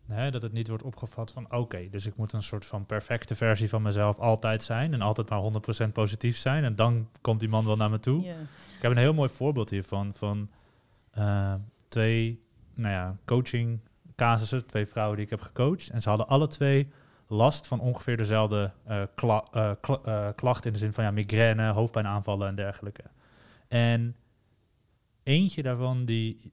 Hè, 0.07 0.31
dat 0.31 0.41
het 0.41 0.53
niet 0.53 0.67
wordt 0.67 0.83
opgevat 0.83 1.31
van 1.31 1.51
oké, 1.51 1.89
dus 1.89 2.05
ik 2.05 2.15
moet 2.15 2.33
een 2.33 2.43
soort 2.43 2.65
van 2.65 2.85
perfecte 2.85 3.35
versie 3.35 3.69
van 3.69 3.81
mezelf 3.81 4.19
altijd 4.19 4.63
zijn 4.63 4.93
en 4.93 5.01
altijd 5.01 5.29
maar 5.29 5.41
100% 5.87 5.91
positief 5.93 6.37
zijn 6.37 6.63
en 6.63 6.75
dan 6.75 7.09
komt 7.21 7.39
die 7.39 7.49
man 7.49 7.65
wel 7.65 7.75
naar 7.75 7.89
me 7.89 7.99
toe. 7.99 8.25
Ik 8.25 8.81
heb 8.81 8.91
een 8.91 8.97
heel 8.97 9.13
mooi 9.13 9.29
voorbeeld 9.29 9.69
hiervan 9.69 10.13
van 10.15 10.49
uh, 11.17 11.53
twee 11.87 12.43
nou 12.73 12.93
ja, 12.93 13.17
coaching 13.25 13.79
casussen, 14.23 14.65
twee 14.65 14.85
vrouwen 14.85 15.15
die 15.15 15.25
ik 15.25 15.31
heb 15.31 15.41
gecoacht. 15.41 15.89
En 15.89 16.01
ze 16.01 16.09
hadden 16.09 16.27
alle 16.27 16.47
twee 16.47 16.91
last 17.27 17.67
van 17.67 17.79
ongeveer 17.79 18.17
dezelfde 18.17 18.71
uh, 18.89 19.01
kla 19.15 19.43
uh, 19.55 20.29
klachten 20.35 20.65
in 20.67 20.73
de 20.73 20.79
zin 20.79 20.93
van 20.93 21.03
ja, 21.03 21.11
migraine, 21.11 21.71
hoofdpijnaanvallen 21.71 22.47
en 22.47 22.55
dergelijke. 22.55 23.03
En 23.67 24.15
eentje 25.23 25.63
daarvan 25.63 26.05
die 26.05 26.51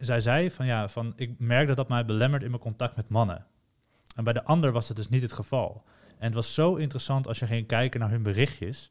zij 0.00 0.20
zei 0.20 0.50
van 0.50 0.66
ja, 0.66 0.88
van 0.88 1.12
ik 1.16 1.34
merk 1.38 1.66
dat 1.66 1.76
dat 1.76 1.88
mij 1.88 2.04
belemmert 2.04 2.42
in 2.42 2.50
mijn 2.50 2.62
contact 2.62 2.96
met 2.96 3.08
mannen. 3.08 3.46
En 4.16 4.24
bij 4.24 4.32
de 4.32 4.44
ander 4.44 4.72
was 4.72 4.88
het 4.88 4.96
dus 4.96 5.08
niet 5.08 5.22
het 5.22 5.32
geval. 5.32 5.84
En 6.18 6.26
het 6.26 6.34
was 6.34 6.54
zo 6.54 6.74
interessant 6.74 7.26
als 7.26 7.38
je 7.38 7.46
ging 7.46 7.66
kijken 7.66 8.00
naar 8.00 8.10
hun 8.10 8.22
berichtjes. 8.22 8.90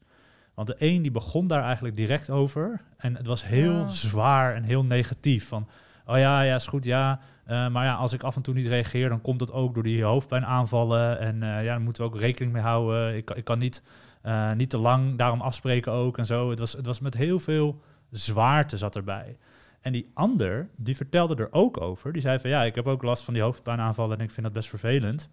Want 0.54 0.68
de 0.68 0.76
een 0.78 1.02
die 1.02 1.12
begon 1.12 1.48
daar 1.48 1.64
eigenlijk 1.64 1.96
direct 1.96 2.30
over. 2.30 2.82
En 2.98 3.16
het 3.16 3.26
was 3.26 3.46
heel 3.46 3.88
zwaar 3.88 4.56
en 4.56 4.64
heel 4.64 4.86
negatief. 4.86 5.48
Van, 5.48 5.68
oh 6.10 6.18
ja, 6.18 6.42
ja, 6.42 6.56
is 6.56 6.68
goed, 6.68 6.84
ja. 6.84 7.20
Eh, 7.46 7.68
maar 7.70 7.86
ja, 7.86 7.94
als 7.94 8.14
ik 8.14 8.24
af 8.24 8.36
en 8.36 8.42
toe 8.42 8.54
niet 8.54 8.68
reageer, 8.68 9.10
dan 9.10 9.22
komt 9.22 9.40
dat 9.40 9.52
ook 9.52 9.74
door 9.74 9.84
die 9.84 10.04
hoofdpijnaanvallen. 10.04 11.20
En 11.20 11.36
uh, 11.36 11.42
ja, 11.42 11.64
daar 11.64 11.82
moeten 11.82 12.04
we 12.04 12.10
ook 12.10 12.20
rekening 12.20 12.54
mee 12.54 12.62
houden. 12.62 13.16
Ik, 13.16 13.30
ik 13.30 13.44
kan 13.44 13.60
niet, 13.60 13.84
uh, 14.26 14.54
niet 14.54 14.70
te 14.70 14.78
lang 14.78 15.18
daarom 15.18 15.42
afspreken 15.42 15.92
ook 15.92 16.18
en 16.18 16.26
zo. 16.26 16.50
Het 16.50 16.60
was, 16.60 16.74
het 16.74 16.86
was 16.86 17.00
met 17.00 17.14
heel 17.14 17.40
veel 17.40 17.82
zwaarte 18.12 18.78
zat 18.78 18.96
erbij. 18.96 19.38
En 19.82 19.92
die 19.92 20.12
ander, 20.14 20.70
die 20.76 20.96
vertelde 20.96 21.36
er 21.36 21.48
ook 21.52 21.82
over. 21.82 22.12
Die 22.14 22.22
zei 22.22 22.40
van 22.40 22.50
ja, 22.50 22.64
ik 22.64 22.76
heb 22.76 22.88
ook 22.88 23.04
last 23.04 23.24
van 23.24 23.34
die 23.34 23.44
hoofdpijnaanvallen 23.44 24.18
en 24.18 24.24
ik 24.24 24.32
vind 24.32 24.46
dat 24.46 24.56
best 24.56 24.70
vervelend. 24.70 25.30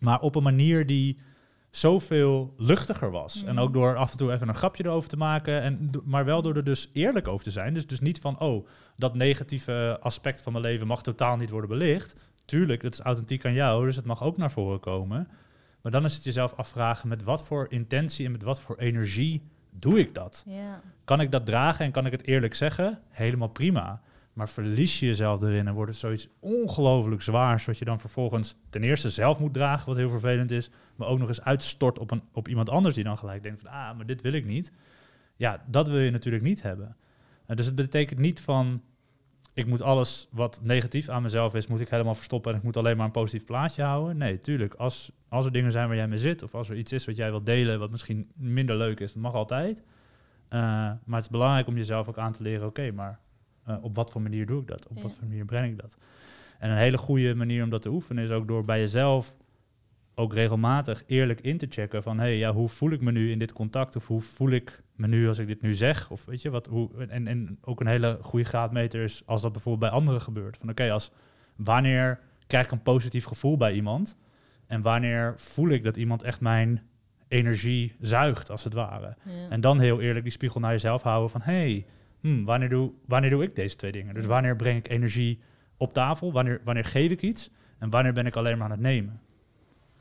Maar 0.00 0.20
op 0.20 0.34
een 0.34 0.42
manier 0.42 0.86
die 0.86 1.18
zoveel 1.76 2.54
luchtiger 2.56 3.10
was. 3.10 3.44
En 3.44 3.58
ook 3.58 3.72
door 3.72 3.96
af 3.96 4.10
en 4.10 4.16
toe 4.16 4.32
even 4.32 4.48
een 4.48 4.54
grapje 4.54 4.84
erover 4.84 5.08
te 5.08 5.16
maken. 5.16 5.62
En, 5.62 5.90
maar 6.04 6.24
wel 6.24 6.42
door 6.42 6.56
er 6.56 6.64
dus 6.64 6.90
eerlijk 6.92 7.28
over 7.28 7.44
te 7.44 7.50
zijn. 7.50 7.74
Dus, 7.74 7.86
dus 7.86 8.00
niet 8.00 8.20
van, 8.20 8.38
oh, 8.38 8.66
dat 8.96 9.14
negatieve 9.14 9.98
aspect 10.00 10.42
van 10.42 10.52
mijn 10.52 10.64
leven 10.64 10.86
mag 10.86 11.02
totaal 11.02 11.36
niet 11.36 11.50
worden 11.50 11.68
belicht. 11.68 12.16
Tuurlijk, 12.44 12.82
dat 12.82 12.92
is 12.92 13.00
authentiek 13.00 13.44
aan 13.44 13.52
jou, 13.52 13.84
dus 13.84 13.96
het 13.96 14.04
mag 14.04 14.22
ook 14.22 14.36
naar 14.36 14.50
voren 14.50 14.80
komen. 14.80 15.28
Maar 15.82 15.92
dan 15.92 16.04
is 16.04 16.14
het 16.14 16.24
jezelf 16.24 16.54
afvragen 16.56 17.08
met 17.08 17.22
wat 17.22 17.44
voor 17.44 17.66
intentie 17.68 18.26
en 18.26 18.32
met 18.32 18.42
wat 18.42 18.60
voor 18.60 18.76
energie 18.76 19.42
doe 19.70 19.98
ik 19.98 20.14
dat? 20.14 20.44
Ja. 20.46 20.80
Kan 21.04 21.20
ik 21.20 21.30
dat 21.30 21.46
dragen 21.46 21.84
en 21.84 21.90
kan 21.90 22.06
ik 22.06 22.12
het 22.12 22.26
eerlijk 22.26 22.54
zeggen? 22.54 22.98
Helemaal 23.08 23.48
prima. 23.48 24.00
Maar 24.32 24.48
verlies 24.48 25.00
je 25.00 25.06
jezelf 25.06 25.42
erin 25.42 25.66
en 25.66 25.74
wordt 25.74 25.90
het 25.90 26.00
zoiets 26.00 26.28
ongelooflijk 26.40 27.22
zwaars, 27.22 27.64
wat 27.64 27.78
je 27.78 27.84
dan 27.84 28.00
vervolgens 28.00 28.54
ten 28.70 28.82
eerste 28.82 29.10
zelf 29.10 29.38
moet 29.38 29.54
dragen, 29.54 29.86
wat 29.86 29.96
heel 29.96 30.10
vervelend 30.10 30.50
is, 30.50 30.70
maar 30.96 31.08
ook 31.08 31.18
nog 31.18 31.28
eens 31.28 31.42
uitstort 31.42 31.98
op, 31.98 32.10
een, 32.10 32.22
op 32.32 32.48
iemand 32.48 32.68
anders 32.68 32.94
die 32.94 33.04
dan 33.04 33.18
gelijk 33.18 33.42
denkt 33.42 33.60
van, 33.60 33.70
ah, 33.70 33.96
maar 33.96 34.06
dit 34.06 34.22
wil 34.22 34.32
ik 34.32 34.44
niet. 34.44 34.72
Ja, 35.36 35.64
dat 35.66 35.88
wil 35.88 35.98
je 35.98 36.10
natuurlijk 36.10 36.44
niet 36.44 36.62
hebben. 36.62 36.96
Uh, 37.46 37.56
dus 37.56 37.66
het 37.66 37.74
betekent 37.74 38.20
niet 38.20 38.40
van, 38.40 38.82
ik 39.52 39.66
moet 39.66 39.82
alles 39.82 40.28
wat 40.30 40.60
negatief 40.62 41.08
aan 41.08 41.22
mezelf 41.22 41.54
is, 41.54 41.66
moet 41.66 41.80
ik 41.80 41.88
helemaal 41.88 42.14
verstoppen 42.14 42.52
en 42.52 42.58
ik 42.58 42.64
moet 42.64 42.76
alleen 42.76 42.96
maar 42.96 43.06
een 43.06 43.12
positief 43.12 43.44
plaatje 43.44 43.82
houden. 43.82 44.16
Nee, 44.16 44.38
tuurlijk, 44.38 44.74
als, 44.74 45.12
als 45.28 45.44
er 45.44 45.52
dingen 45.52 45.72
zijn 45.72 45.86
waar 45.86 45.96
jij 45.96 46.08
mee 46.08 46.18
zit, 46.18 46.42
of 46.42 46.54
als 46.54 46.68
er 46.68 46.76
iets 46.76 46.92
is 46.92 47.06
wat 47.06 47.16
jij 47.16 47.30
wilt 47.30 47.46
delen, 47.46 47.78
wat 47.78 47.90
misschien 47.90 48.30
minder 48.34 48.76
leuk 48.76 49.00
is, 49.00 49.12
dat 49.12 49.22
mag 49.22 49.34
altijd. 49.34 49.78
Uh, 49.78 50.60
maar 51.04 51.16
het 51.16 51.24
is 51.24 51.28
belangrijk 51.28 51.66
om 51.66 51.76
jezelf 51.76 52.08
ook 52.08 52.18
aan 52.18 52.32
te 52.32 52.42
leren, 52.42 52.66
oké, 52.66 52.90
maar 52.90 53.20
uh, 53.68 53.76
op 53.80 53.94
wat 53.94 54.10
voor 54.10 54.22
manier 54.22 54.46
doe 54.46 54.60
ik 54.60 54.66
dat? 54.66 54.88
Op 54.88 55.02
wat 55.02 55.12
voor 55.12 55.26
manier 55.26 55.44
breng 55.44 55.72
ik 55.72 55.80
dat? 55.80 55.96
En 56.58 56.70
een 56.70 56.76
hele 56.76 56.98
goede 56.98 57.34
manier 57.34 57.62
om 57.62 57.70
dat 57.70 57.82
te 57.82 57.90
oefenen 57.90 58.24
is 58.24 58.30
ook 58.30 58.48
door 58.48 58.64
bij 58.64 58.80
jezelf 58.80 59.36
ook 60.14 60.32
regelmatig 60.32 61.02
eerlijk 61.06 61.40
in 61.40 61.58
te 61.58 61.66
checken 61.70 62.02
van 62.02 62.18
hey, 62.18 62.36
ja, 62.36 62.52
hoe 62.52 62.68
voel 62.68 62.90
ik 62.90 63.00
me 63.00 63.12
nu 63.12 63.30
in 63.30 63.38
dit 63.38 63.52
contact? 63.52 63.96
Of 63.96 64.06
hoe 64.06 64.20
voel 64.20 64.50
ik 64.50 64.82
me 64.96 65.06
nu 65.06 65.28
als 65.28 65.38
ik 65.38 65.46
dit 65.46 65.62
nu 65.62 65.74
zeg? 65.74 66.10
Of 66.10 66.24
weet 66.24 66.42
je 66.42 66.50
wat, 66.50 66.66
hoe, 66.66 67.06
en, 67.08 67.26
en 67.26 67.58
ook 67.60 67.80
een 67.80 67.86
hele 67.86 68.18
goede 68.20 68.44
graadmeter 68.44 69.02
is 69.02 69.22
als 69.26 69.42
dat 69.42 69.52
bijvoorbeeld 69.52 69.90
bij 69.90 69.98
anderen 69.98 70.20
gebeurt. 70.20 70.56
Van 70.56 70.68
oké, 70.68 70.90
als 70.90 71.10
wanneer 71.56 72.20
krijg 72.46 72.64
ik 72.64 72.72
een 72.72 72.82
positief 72.82 73.24
gevoel 73.24 73.56
bij 73.56 73.72
iemand? 73.72 74.16
En 74.66 74.82
wanneer 74.82 75.34
voel 75.36 75.68
ik 75.68 75.84
dat 75.84 75.96
iemand 75.96 76.22
echt 76.22 76.40
mijn 76.40 76.82
energie 77.28 77.94
zuigt, 78.00 78.50
als 78.50 78.64
het 78.64 78.72
ware? 78.72 79.16
En 79.48 79.60
dan 79.60 79.80
heel 79.80 80.00
eerlijk 80.00 80.22
die 80.22 80.32
spiegel 80.32 80.60
naar 80.60 80.72
jezelf 80.72 81.02
houden 81.02 81.30
van 81.30 81.40
hey, 81.42 81.86
hmm, 82.20 82.44
wanneer, 82.44 82.68
doe, 82.68 82.92
wanneer 83.06 83.30
doe 83.30 83.42
ik 83.42 83.54
deze 83.54 83.76
twee 83.76 83.92
dingen? 83.92 84.14
Dus 84.14 84.26
wanneer 84.26 84.56
breng 84.56 84.78
ik 84.78 84.88
energie 84.88 85.40
op 85.76 85.92
tafel? 85.92 86.32
Wanneer, 86.32 86.60
wanneer 86.64 86.84
geef 86.84 87.10
ik 87.10 87.22
iets? 87.22 87.50
En 87.78 87.90
wanneer 87.90 88.12
ben 88.12 88.26
ik 88.26 88.36
alleen 88.36 88.58
maar 88.58 88.66
aan 88.66 88.70
het 88.72 88.80
nemen? 88.80 89.20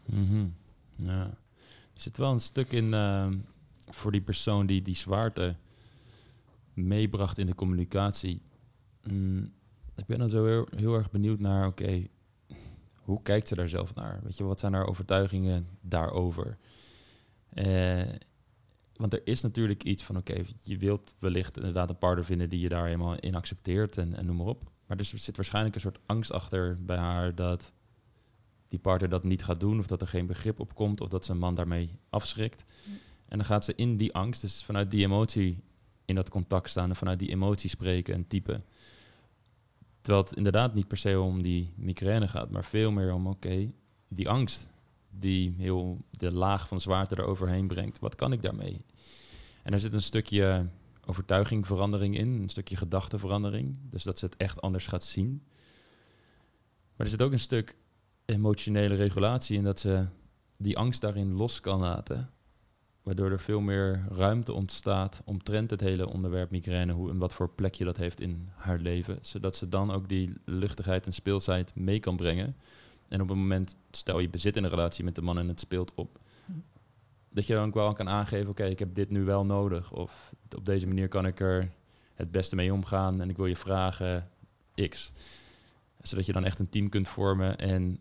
Mm 0.06 0.54
ja. 0.96 1.22
Er 1.94 2.02
zit 2.02 2.18
wel 2.18 2.32
een 2.32 2.40
stuk 2.40 2.72
in 2.72 2.94
ehm, 2.94 3.38
voor 3.90 4.12
die 4.12 4.22
persoon 4.22 4.66
die 4.66 4.82
die 4.82 4.96
zwaarte 4.96 5.56
meebracht 6.74 7.38
in 7.38 7.46
de 7.46 7.56
communicatie. 7.56 8.42
Mm, 9.04 9.54
ik 9.96 10.06
ben 10.06 10.20
dan 10.20 10.30
zo 10.30 10.66
heel, 10.76 10.96
erg 10.96 11.12
benieuwd 11.12 11.40
naar, 11.40 11.68
oké, 11.68 12.08
hoe 12.94 13.22
kijkt 13.22 13.48
ze 13.48 13.56
daar 13.56 13.70
zelf 13.70 13.96
naar? 13.96 14.20
Weet 14.24 14.38
je, 14.38 14.44
wat 14.44 14.60
zijn 14.60 14.74
haar 14.74 14.88
overtuigingen 14.88 15.68
daarover? 15.82 16.58
Uh, 17.54 18.04
want 18.96 19.14
er 19.14 19.22
is 19.24 19.42
natuurlijk 19.42 19.84
iets 19.84 20.04
van, 20.04 20.18
oké, 20.18 20.42
je 20.64 20.78
wilt 20.78 21.14
wellicht 21.20 21.58
inderdaad 21.58 21.90
een 21.90 21.98
partner 21.98 22.26
vinden 22.26 22.50
die 22.50 22.60
je 22.60 22.70
daar 22.70 22.86
helemaal 22.86 23.20
in 23.20 23.36
accepteert 23.36 23.98
en, 23.98 24.16
en 24.16 24.26
noem 24.26 24.36
maar 24.36 24.46
op. 24.46 24.72
Maar 24.86 24.98
er 24.98 25.06
zit 25.06 25.36
waarschijnlijk 25.36 25.76
een 25.76 25.82
soort 25.82 26.00
angst 26.06 26.32
achter 26.32 26.84
bij 26.86 26.98
haar 26.98 27.36
dat 27.36 27.72
die 28.74 28.82
partner 28.82 29.10
dat 29.10 29.24
niet 29.24 29.44
gaat 29.44 29.60
doen, 29.60 29.80
of 29.80 29.88
dat 29.88 30.02
er 30.02 30.08
geen 30.08 30.26
begrip 30.26 30.60
op 30.60 30.76
komt, 30.76 31.02
of 31.02 31.08
dat 31.10 31.26
zijn 31.26 31.38
man 31.38 31.56
daarmee 31.56 31.90
afschrikt. 32.10 32.64
En 33.28 33.38
dan 33.38 33.46
gaat 33.46 33.66
ze 33.66 33.76
in 33.76 33.98
die 33.98 34.14
angst, 34.14 34.42
dus 34.42 34.64
vanuit 34.64 34.92
die 34.92 35.04
emotie 35.04 35.64
in 36.06 36.16
dat 36.16 36.30
contact 36.30 36.70
staan 36.70 36.90
en 36.90 36.96
vanuit 36.96 37.20
die 37.20 37.30
emotie 37.30 37.70
spreken 37.70 38.14
en 38.14 38.28
typen. 38.28 38.64
Terwijl 40.02 40.24
het 40.24 40.36
inderdaad 40.36 40.74
niet 40.74 40.88
per 40.88 40.98
se 40.98 41.20
om 41.20 41.42
die 41.42 41.74
migraine 41.76 42.28
gaat, 42.28 42.50
maar 42.50 42.64
veel 42.64 42.92
meer 42.92 43.14
om, 43.14 43.28
oké, 43.28 43.72
die 44.08 44.30
angst 44.30 44.70
die 45.10 45.54
heel 45.58 46.06
de 46.10 46.32
laag 46.32 46.68
van 46.68 46.82
zwaarte 46.82 47.18
eroverheen 47.18 47.68
brengt. 47.68 48.00
Wat 48.00 48.16
kan 48.16 48.32
ik 48.32 48.42
daarmee? 48.42 48.86
En 49.64 49.74
er 49.74 49.80
zit 49.80 49.94
een 49.94 50.02
stukje 50.02 50.68
overtuigingverandering 51.06 52.18
in, 52.18 52.42
een 52.42 52.50
stukje 52.50 52.76
gedachteverandering. 52.76 53.78
Dus 53.90 54.04
dat 54.04 54.20
ze 54.20 54.26
het 54.26 54.38
echt 54.38 54.62
anders 54.62 54.88
gaat 54.88 55.04
zien. 55.04 55.42
Maar 56.96 57.06
er 57.06 57.12
zit 57.12 57.22
ook 57.22 57.32
een 57.32 57.40
stuk 57.40 57.78
emotionele 58.26 58.96
regulatie 58.96 59.58
in 59.58 59.64
dat 59.64 59.80
ze 59.80 60.06
die 60.58 60.78
angst 60.78 61.02
daarin 61.02 61.34
los 61.34 61.60
kan 61.60 61.80
laten. 61.80 62.30
Waardoor 63.02 63.32
er 63.32 63.40
veel 63.40 63.60
meer 63.60 64.06
ruimte 64.10 64.54
ontstaat 64.54 65.22
omtrent 65.26 65.70
het 65.70 65.82
hele 65.82 66.10
onderwerp 66.10 66.52
migraine, 66.52 66.94
hoe 66.94 67.10
en 67.10 67.18
wat 67.18 67.34
voor 67.34 67.50
plekje 67.50 67.86
dat 67.86 67.98
heeft 67.98 68.20
in 68.20 68.48
haar 68.54 68.80
leven. 68.80 69.18
Zodat 69.22 69.56
ze 69.56 69.70
dan 69.70 69.92
ook 69.92 70.10
die 70.10 70.34
luchtigheid 70.46 71.06
en 71.06 71.14
speelsheid 71.14 71.76
mee 71.76 72.00
kan 72.00 72.16
brengen. 72.16 72.56
En 73.08 73.22
op 73.22 73.30
een 73.30 73.38
moment, 73.38 73.76
stel 73.92 74.20
je 74.20 74.30
bezit 74.30 74.56
in 74.56 74.64
een 74.64 74.70
relatie 74.70 75.04
met 75.04 75.16
de 75.16 75.22
man 75.22 75.38
en 75.38 75.48
het 75.48 75.60
speelt 75.60 75.92
op, 75.96 76.20
dat 77.34 77.48
je 77.48 77.54
dan 77.54 77.68
ook 77.68 77.74
wel 77.74 77.94
kan 77.94 78.10
aangeven, 78.10 78.50
oké, 78.50 78.64
ik 78.64 78.80
heb 78.80 78.96
dit 78.96 79.10
nu 79.10 79.24
wel 79.24 79.46
nodig. 79.46 79.92
Of 79.92 80.34
op 80.56 80.66
deze 80.66 80.88
manier 80.88 81.08
kan 81.08 81.26
ik 81.26 81.40
er 81.40 81.72
het 82.14 82.32
beste 82.32 82.56
mee 82.56 82.74
omgaan 82.74 83.22
en 83.22 83.30
ik 83.30 83.38
wil 83.38 83.46
je 83.46 83.56
vragen 83.56 84.30
X. 84.90 85.12
Zodat 86.02 86.26
je 86.26 86.34
dan 86.34 86.44
echt 86.44 86.60
een 86.60 86.70
team 86.70 86.90
kunt 86.90 87.08
vormen 87.08 87.58
en 87.58 88.00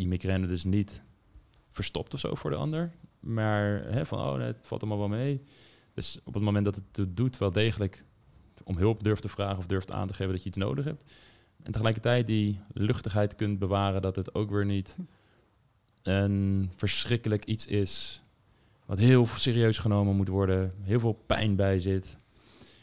je 0.00 0.08
migraine 0.08 0.46
dus 0.46 0.64
niet 0.64 1.02
verstopt 1.70 2.14
of 2.14 2.20
zo 2.20 2.34
voor 2.34 2.50
de 2.50 2.56
ander. 2.56 2.92
Maar 3.20 3.84
hè, 3.84 4.06
van, 4.06 4.18
oh, 4.18 4.34
nee, 4.34 4.46
het 4.46 4.58
valt 4.62 4.80
allemaal 4.82 5.08
wel 5.08 5.18
mee. 5.18 5.42
Dus 5.94 6.18
op 6.24 6.34
het 6.34 6.42
moment 6.42 6.64
dat 6.64 6.74
het 6.74 7.16
doet, 7.16 7.38
wel 7.38 7.52
degelijk 7.52 8.04
om 8.64 8.76
hulp 8.76 9.02
durft 9.02 9.22
te 9.22 9.28
vragen 9.28 9.58
of 9.58 9.66
durft 9.66 9.90
aan 9.90 10.06
te 10.06 10.14
geven 10.14 10.32
dat 10.32 10.42
je 10.42 10.48
iets 10.48 10.58
nodig 10.58 10.84
hebt. 10.84 11.12
En 11.62 11.72
tegelijkertijd 11.72 12.26
die 12.26 12.60
luchtigheid 12.72 13.36
kunt 13.36 13.58
bewaren 13.58 14.02
dat 14.02 14.16
het 14.16 14.34
ook 14.34 14.50
weer 14.50 14.66
niet 14.66 14.96
een 16.02 16.70
verschrikkelijk 16.76 17.44
iets 17.44 17.66
is 17.66 18.22
wat 18.86 18.98
heel 18.98 19.26
serieus 19.26 19.78
genomen 19.78 20.16
moet 20.16 20.28
worden, 20.28 20.74
heel 20.80 21.00
veel 21.00 21.22
pijn 21.26 21.56
bij 21.56 21.78
zit. 21.78 22.18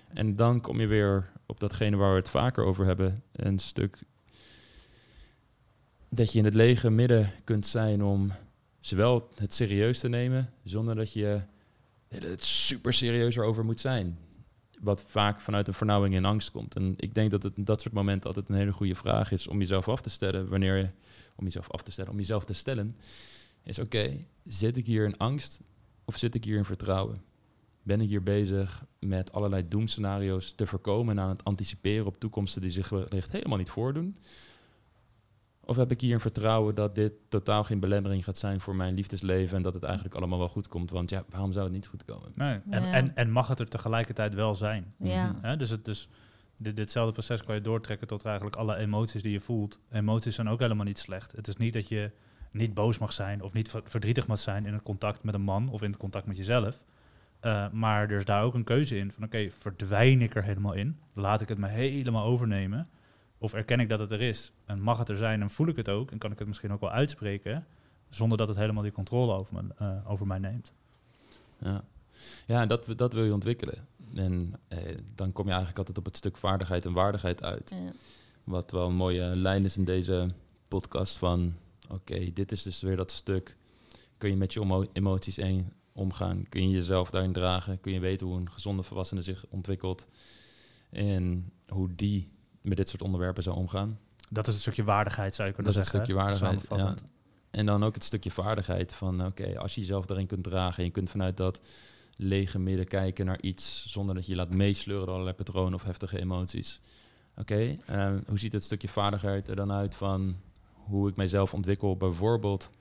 En 0.07 0.35
dan 0.35 0.61
kom 0.61 0.79
je 0.79 0.87
weer 0.87 1.31
op 1.45 1.59
datgene 1.59 1.95
waar 1.95 2.11
we 2.11 2.19
het 2.19 2.29
vaker 2.29 2.63
over 2.63 2.85
hebben, 2.85 3.23
een 3.31 3.59
stuk 3.59 3.99
dat 6.09 6.31
je 6.31 6.39
in 6.39 6.45
het 6.45 6.53
lege 6.53 6.89
midden 6.89 7.33
kunt 7.43 7.65
zijn 7.65 8.03
om 8.03 8.31
zowel 8.79 9.29
het 9.35 9.53
serieus 9.53 9.99
te 9.99 10.09
nemen, 10.09 10.53
zonder 10.63 10.95
dat 10.95 11.13
je 11.13 11.41
het 12.07 12.43
super 12.43 12.93
serieus 12.93 13.35
erover 13.35 13.65
moet 13.65 13.79
zijn. 13.79 14.17
Wat 14.79 15.03
vaak 15.07 15.41
vanuit 15.41 15.67
een 15.67 15.73
vernauwing 15.73 16.15
en 16.15 16.25
angst 16.25 16.51
komt. 16.51 16.75
En 16.75 16.93
ik 16.97 17.13
denk 17.13 17.31
dat 17.31 17.43
het 17.43 17.53
dat 17.55 17.81
soort 17.81 17.93
momenten 17.93 18.27
altijd 18.27 18.49
een 18.49 18.55
hele 18.55 18.71
goede 18.71 18.95
vraag 18.95 19.31
is 19.31 19.47
om 19.47 19.59
jezelf 19.59 19.89
af 19.89 20.01
te 20.01 20.09
stellen. 20.09 20.49
Wanneer 20.49 20.77
je, 20.77 20.89
om 21.35 21.43
jezelf 21.43 21.71
af 21.71 21.83
te 21.83 21.91
stellen, 21.91 22.11
om 22.11 22.17
jezelf 22.17 22.45
te 22.45 22.53
stellen, 22.53 22.95
is 23.63 23.79
oké, 23.79 24.25
zit 24.43 24.77
ik 24.77 24.85
hier 24.85 25.05
in 25.05 25.17
angst 25.17 25.61
of 26.05 26.17
zit 26.17 26.35
ik 26.35 26.43
hier 26.43 26.57
in 26.57 26.65
vertrouwen? 26.65 27.21
Ben 27.83 28.01
ik 28.01 28.07
hier 28.07 28.23
bezig 28.23 28.85
met 28.99 29.31
allerlei 29.31 29.67
doemscenario's 29.67 30.51
te 30.51 30.65
voorkomen 30.65 31.17
en 31.17 31.23
aan 31.23 31.29
het 31.29 31.43
anticiperen 31.43 32.05
op 32.05 32.19
toekomsten 32.19 32.61
die 32.61 32.71
zich 32.71 32.89
wellicht 32.89 33.31
helemaal 33.31 33.57
niet 33.57 33.69
voordoen? 33.69 34.17
Of 35.67 35.75
heb 35.75 35.91
ik 35.91 36.01
hier 36.01 36.13
een 36.13 36.19
vertrouwen 36.19 36.75
dat 36.75 36.95
dit 36.95 37.13
totaal 37.29 37.63
geen 37.63 37.79
belemmering 37.79 38.23
gaat 38.23 38.37
zijn 38.37 38.59
voor 38.59 38.75
mijn 38.75 38.93
liefdesleven 38.93 39.57
en 39.57 39.63
dat 39.63 39.73
het 39.73 39.83
eigenlijk 39.83 40.15
allemaal 40.15 40.37
wel 40.37 40.49
goed 40.49 40.67
komt? 40.67 40.91
Want 40.91 41.09
ja, 41.09 41.23
waarom 41.29 41.51
zou 41.51 41.65
het 41.65 41.73
niet 41.73 41.87
goed 41.87 42.05
komen? 42.05 42.31
Nee. 42.35 42.59
En, 42.69 42.83
en, 42.83 43.15
en 43.15 43.31
mag 43.31 43.47
het 43.47 43.59
er 43.59 43.67
tegelijkertijd 43.67 44.33
wel 44.33 44.55
zijn? 44.55 44.93
Ja. 44.97 45.31
Mhm. 45.41 45.57
dus 45.57 45.69
het, 45.69 45.85
dus 45.85 46.09
dit, 46.57 46.75
ditzelfde 46.75 47.11
proces 47.11 47.43
kan 47.43 47.55
je 47.55 47.61
doortrekken 47.61 48.07
tot 48.07 48.25
eigenlijk 48.25 48.55
alle 48.55 48.75
emoties 48.75 49.21
die 49.21 49.31
je 49.31 49.39
voelt. 49.39 49.79
Emoties 49.89 50.35
zijn 50.35 50.49
ook 50.49 50.59
helemaal 50.59 50.85
niet 50.85 50.99
slecht. 50.99 51.31
Het 51.31 51.47
is 51.47 51.57
niet 51.57 51.73
dat 51.73 51.87
je 51.87 52.11
niet 52.51 52.73
boos 52.73 52.97
mag 52.97 53.13
zijn 53.13 53.41
of 53.41 53.53
niet 53.53 53.75
verdrietig 53.83 54.27
mag 54.27 54.39
zijn 54.39 54.65
in 54.65 54.73
het 54.73 54.83
contact 54.83 55.23
met 55.23 55.33
een 55.33 55.41
man 55.41 55.69
of 55.69 55.81
in 55.81 55.89
het 55.89 55.99
contact 55.99 56.25
met 56.25 56.37
jezelf. 56.37 56.83
Uh, 57.41 57.69
maar 57.71 58.11
er 58.11 58.17
is 58.17 58.25
daar 58.25 58.43
ook 58.43 58.53
een 58.53 58.63
keuze 58.63 58.97
in 58.97 59.11
van 59.11 59.23
oké, 59.23 59.49
verdwijn 59.49 60.21
ik 60.21 60.35
er 60.35 60.43
helemaal 60.43 60.73
in? 60.73 60.99
Laat 61.13 61.41
ik 61.41 61.47
het 61.47 61.57
me 61.57 61.67
helemaal 61.67 62.25
overnemen? 62.25 62.87
Of 63.37 63.53
erken 63.53 63.79
ik 63.79 63.89
dat 63.89 63.99
het 63.99 64.11
er 64.11 64.21
is 64.21 64.51
en 64.65 64.81
mag 64.81 64.97
het 64.97 65.09
er 65.09 65.17
zijn 65.17 65.41
en 65.41 65.49
voel 65.49 65.67
ik 65.67 65.75
het 65.75 65.89
ook 65.89 66.11
en 66.11 66.17
kan 66.17 66.31
ik 66.31 66.39
het 66.39 66.47
misschien 66.47 66.71
ook 66.71 66.81
wel 66.81 66.91
uitspreken 66.91 67.65
zonder 68.09 68.37
dat 68.37 68.47
het 68.47 68.57
helemaal 68.57 68.83
die 68.83 68.91
controle 68.91 69.33
over, 69.33 69.53
me, 69.53 69.73
uh, 69.81 70.11
over 70.11 70.27
mij 70.27 70.39
neemt? 70.39 70.73
Ja, 71.59 71.83
ja 72.45 72.65
dat, 72.65 72.93
dat 72.95 73.13
wil 73.13 73.23
je 73.23 73.33
ontwikkelen. 73.33 73.87
En 74.13 74.53
eh, 74.67 74.97
dan 75.15 75.31
kom 75.31 75.43
je 75.43 75.49
eigenlijk 75.49 75.79
altijd 75.79 75.97
op 75.97 76.05
het 76.05 76.17
stuk 76.17 76.37
vaardigheid 76.37 76.85
en 76.85 76.93
waardigheid 76.93 77.43
uit. 77.43 77.69
Ja. 77.69 77.91
Wat 78.43 78.71
wel 78.71 78.87
een 78.87 78.95
mooie 78.95 79.23
lijn 79.35 79.65
is 79.65 79.77
in 79.77 79.85
deze 79.85 80.29
podcast 80.67 81.17
van... 81.17 81.53
oké, 81.89 82.33
dit 82.33 82.51
is 82.51 82.63
dus 82.63 82.81
weer 82.81 82.95
dat 82.95 83.11
stuk. 83.11 83.57
Kun 84.17 84.29
je 84.29 84.35
met 84.35 84.53
je 84.53 84.89
emoties 84.93 85.37
één 85.37 85.73
omgaan? 85.91 86.45
Kun 86.49 86.69
je 86.69 86.75
jezelf 86.75 87.09
daarin 87.09 87.33
dragen? 87.33 87.79
Kun 87.79 87.91
je 87.91 87.99
weten 87.99 88.27
hoe 88.27 88.37
een 88.37 88.51
gezonde 88.51 88.83
volwassene 88.83 89.21
zich 89.21 89.45
ontwikkelt? 89.49 90.07
En 90.89 91.51
hoe 91.67 91.95
die 91.95 92.31
met 92.67 92.77
dit 92.77 92.89
soort 92.89 93.01
onderwerpen 93.01 93.43
zou 93.43 93.55
omgaan. 93.55 93.99
Dat 94.29 94.47
is 94.47 94.53
het 94.53 94.61
stukje 94.61 94.83
waardigheid, 94.83 95.35
zou 95.35 95.47
je 95.47 95.53
kunnen 95.53 95.73
dat 95.73 95.83
zeggen. 95.83 95.99
Dat 95.99 96.09
is 96.09 96.15
het 96.15 96.29
stukje 96.29 96.49
waardigheid, 96.49 97.01
ja. 97.01 97.07
En 97.51 97.65
dan 97.65 97.83
ook 97.83 97.93
het 97.93 98.03
stukje 98.03 98.31
vaardigheid 98.31 98.93
van, 98.93 99.25
oké, 99.25 99.59
als 99.59 99.75
je 99.75 99.81
jezelf 99.81 100.05
daarin 100.05 100.27
kunt 100.27 100.43
dragen... 100.43 100.77
en 100.77 100.83
je 100.83 100.91
kunt 100.91 101.09
vanuit 101.09 101.37
dat 101.37 101.61
lege 102.15 102.59
midden 102.59 102.87
kijken 102.87 103.25
naar 103.25 103.41
iets... 103.41 103.85
zonder 103.91 104.15
dat 104.15 104.25
je 104.25 104.35
laat 104.35 104.53
meesleuren 104.53 105.05
door 105.05 105.13
allerlei 105.13 105.37
patronen 105.37 105.73
of 105.73 105.83
heftige 105.83 106.19
emoties. 106.19 106.81
Oké, 107.35 107.77
ehm, 107.85 108.19
hoe 108.27 108.39
ziet 108.39 108.51
het 108.51 108.63
stukje 108.63 108.87
vaardigheid 108.87 109.47
er 109.47 109.55
dan 109.55 109.71
uit 109.71 109.95
van 109.95 110.35
hoe 110.71 111.09
ik 111.09 111.15
mijzelf 111.15 111.53
ontwikkel? 111.53 111.97
Bijvoorbeeld 111.97 112.71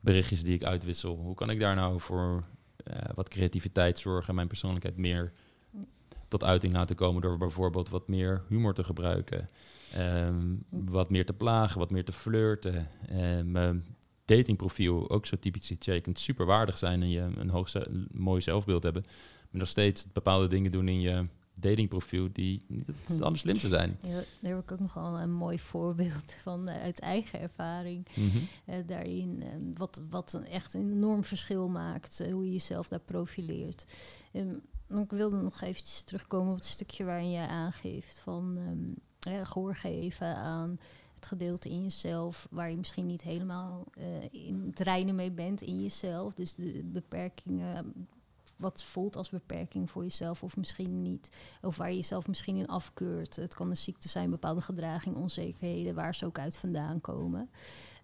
berichtjes 0.00 0.42
die 0.42 0.54
ik 0.54 0.64
uitwissel. 0.64 1.16
Hoe 1.16 1.34
kan 1.34 1.50
ik 1.50 1.60
daar 1.60 1.74
nou 1.74 2.00
voor 2.00 2.44
uh, 2.84 2.96
wat 3.14 3.28
creativiteit 3.28 3.98
zorgen 3.98 4.28
en 4.28 4.34
mijn 4.34 4.48
persoonlijkheid 4.48 4.96
meer 4.96 5.32
tot 6.28 6.44
uiting 6.44 6.72
laten 6.72 6.96
komen 6.96 7.22
door 7.22 7.38
bijvoorbeeld 7.38 7.88
wat 7.88 8.08
meer 8.08 8.42
humor 8.48 8.74
te 8.74 8.84
gebruiken. 8.84 9.48
Ehm, 9.92 10.56
wat 10.68 11.10
meer 11.10 11.26
te 11.26 11.32
plagen, 11.32 11.78
wat 11.78 11.90
meer 11.90 12.04
te 12.04 12.12
flirten. 12.12 12.88
Um, 13.12 13.50
mijn 13.50 13.84
datingprofiel, 14.24 15.10
ook 15.10 15.26
zo 15.26 15.36
typisch 15.38 15.70
iets. 15.70 15.86
Je 15.86 16.00
kunt 16.00 16.18
super 16.18 16.46
waardig 16.46 16.78
zijn 16.78 17.02
en 17.02 17.10
je 17.10 17.20
een 17.20 17.50
hoog 17.50 17.72
mooi 18.12 18.40
zelfbeeld 18.40 18.82
hebben. 18.82 19.02
Maar 19.50 19.60
nog 19.60 19.68
steeds 19.68 20.06
bepaalde 20.12 20.46
dingen 20.46 20.70
doen 20.70 20.88
in 20.88 21.00
je 21.00 21.26
datingprofiel 21.54 22.28
die 22.32 22.64
niet 22.68 23.20
anders 23.20 23.40
slim 23.40 23.58
te 23.58 23.68
zijn. 23.68 23.98
Ja, 24.02 24.22
daar 24.40 24.54
heb 24.54 24.62
ik 24.62 24.72
ook 24.72 24.80
nogal 24.80 25.20
een 25.20 25.32
mooi 25.32 25.58
voorbeeld 25.58 26.32
van 26.42 26.68
uh, 26.68 26.80
uit 26.80 27.00
eigen 27.00 27.40
ervaring. 27.40 28.06
Mm 28.14 28.30
-hmm. 28.30 28.48
uh, 28.74 28.74
daarin, 28.86 29.42
uh, 29.42 29.46
wat, 29.72 30.02
wat 30.10 30.32
een 30.32 30.46
echt 30.46 30.74
een 30.74 30.90
enorm 30.92 31.24
verschil 31.24 31.68
maakt, 31.68 32.22
hoe 32.30 32.44
je 32.44 32.52
jezelf 32.52 32.88
daar 32.88 33.00
profileert. 33.00 33.86
Um, 34.32 34.60
ik 34.88 35.10
wilde 35.10 35.36
nog 35.36 35.60
eventjes 35.60 36.02
terugkomen 36.02 36.50
op 36.50 36.58
het 36.58 36.66
stukje 36.66 37.04
waarin 37.04 37.30
jij 37.30 37.46
aangeeft 37.46 38.18
van 38.18 38.56
um, 38.56 38.94
gehoor 39.46 39.74
geven 39.74 40.36
aan 40.36 40.78
het 41.14 41.26
gedeelte 41.26 41.68
in 41.68 41.82
jezelf 41.82 42.46
waar 42.50 42.70
je 42.70 42.76
misschien 42.76 43.06
niet 43.06 43.22
helemaal 43.22 43.84
uh, 43.98 44.04
in 44.46 44.72
het 44.76 45.12
mee 45.12 45.30
bent 45.30 45.62
in 45.62 45.82
jezelf. 45.82 46.34
Dus 46.34 46.54
de 46.54 46.82
beperkingen, 46.84 48.08
wat 48.58 48.84
voelt 48.84 49.16
als 49.16 49.30
beperking 49.30 49.90
voor 49.90 50.02
jezelf 50.02 50.42
of 50.42 50.56
misschien 50.56 51.02
niet. 51.02 51.30
Of 51.62 51.76
waar 51.76 51.90
je 51.90 51.96
jezelf 51.96 52.26
misschien 52.26 52.56
in 52.56 52.66
afkeurt. 52.66 53.36
Het 53.36 53.54
kan 53.54 53.70
een 53.70 53.76
ziekte 53.76 54.08
zijn, 54.08 54.30
bepaalde 54.30 54.60
gedraging, 54.60 55.16
onzekerheden, 55.16 55.94
waar 55.94 56.14
ze 56.14 56.26
ook 56.26 56.38
uit 56.38 56.56
vandaan 56.56 57.00
komen. 57.00 57.50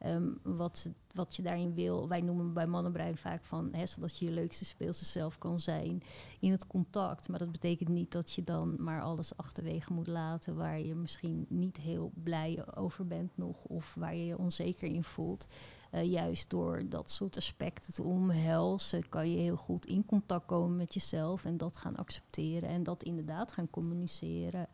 Um, 0.07 0.39
wat, 0.43 0.89
wat 1.15 1.37
je 1.37 1.43
daarin 1.43 1.75
wil. 1.75 2.09
Wij 2.09 2.21
noemen 2.21 2.53
bij 2.53 2.67
mannenbrein 2.67 3.17
vaak 3.17 3.45
van, 3.45 3.69
hè, 3.73 3.87
zodat 3.87 4.19
je 4.19 4.25
je 4.25 4.31
leukste 4.31 4.65
speelse 4.65 5.05
zelf 5.05 5.39
kan 5.39 5.61
zijn 5.61 6.03
in 6.41 6.51
het 6.51 6.67
contact. 6.67 7.29
Maar 7.29 7.39
dat 7.39 7.53
betekent 7.53 7.89
niet 7.89 8.13
dat 8.13 8.33
je 8.33 8.45
dan 8.45 8.75
maar 8.79 9.03
alles 9.03 9.37
achterwege 9.37 9.93
moet 9.93 10.07
laten 10.07 10.57
waar 10.57 10.81
je 10.81 10.95
misschien 10.95 11.47
niet 11.49 11.77
heel 11.77 12.13
blij 12.15 12.65
over 12.75 13.07
bent 13.07 13.37
nog 13.37 13.65
of 13.65 13.95
waar 13.95 14.15
je 14.15 14.27
je 14.27 14.39
onzeker 14.39 14.89
in 14.89 15.05
voelt. 15.05 15.47
Uh, 15.95 16.05
juist 16.05 16.51
door 16.51 16.83
dat 16.89 17.11
soort 17.11 17.37
aspecten 17.37 17.93
te 17.93 18.03
omhelzen, 18.03 19.09
kan 19.09 19.31
je 19.31 19.39
heel 19.39 19.57
goed 19.57 19.87
in 19.87 20.05
contact 20.07 20.47
komen 20.47 20.77
met 20.77 20.95
jezelf 20.95 21.45
en 21.45 21.57
dat 21.57 21.77
gaan 21.77 21.97
accepteren 21.97 22.69
en 22.69 22.83
dat 22.83 23.03
inderdaad 23.03 23.53
gaan 23.53 23.71
communiceren. 23.71 24.67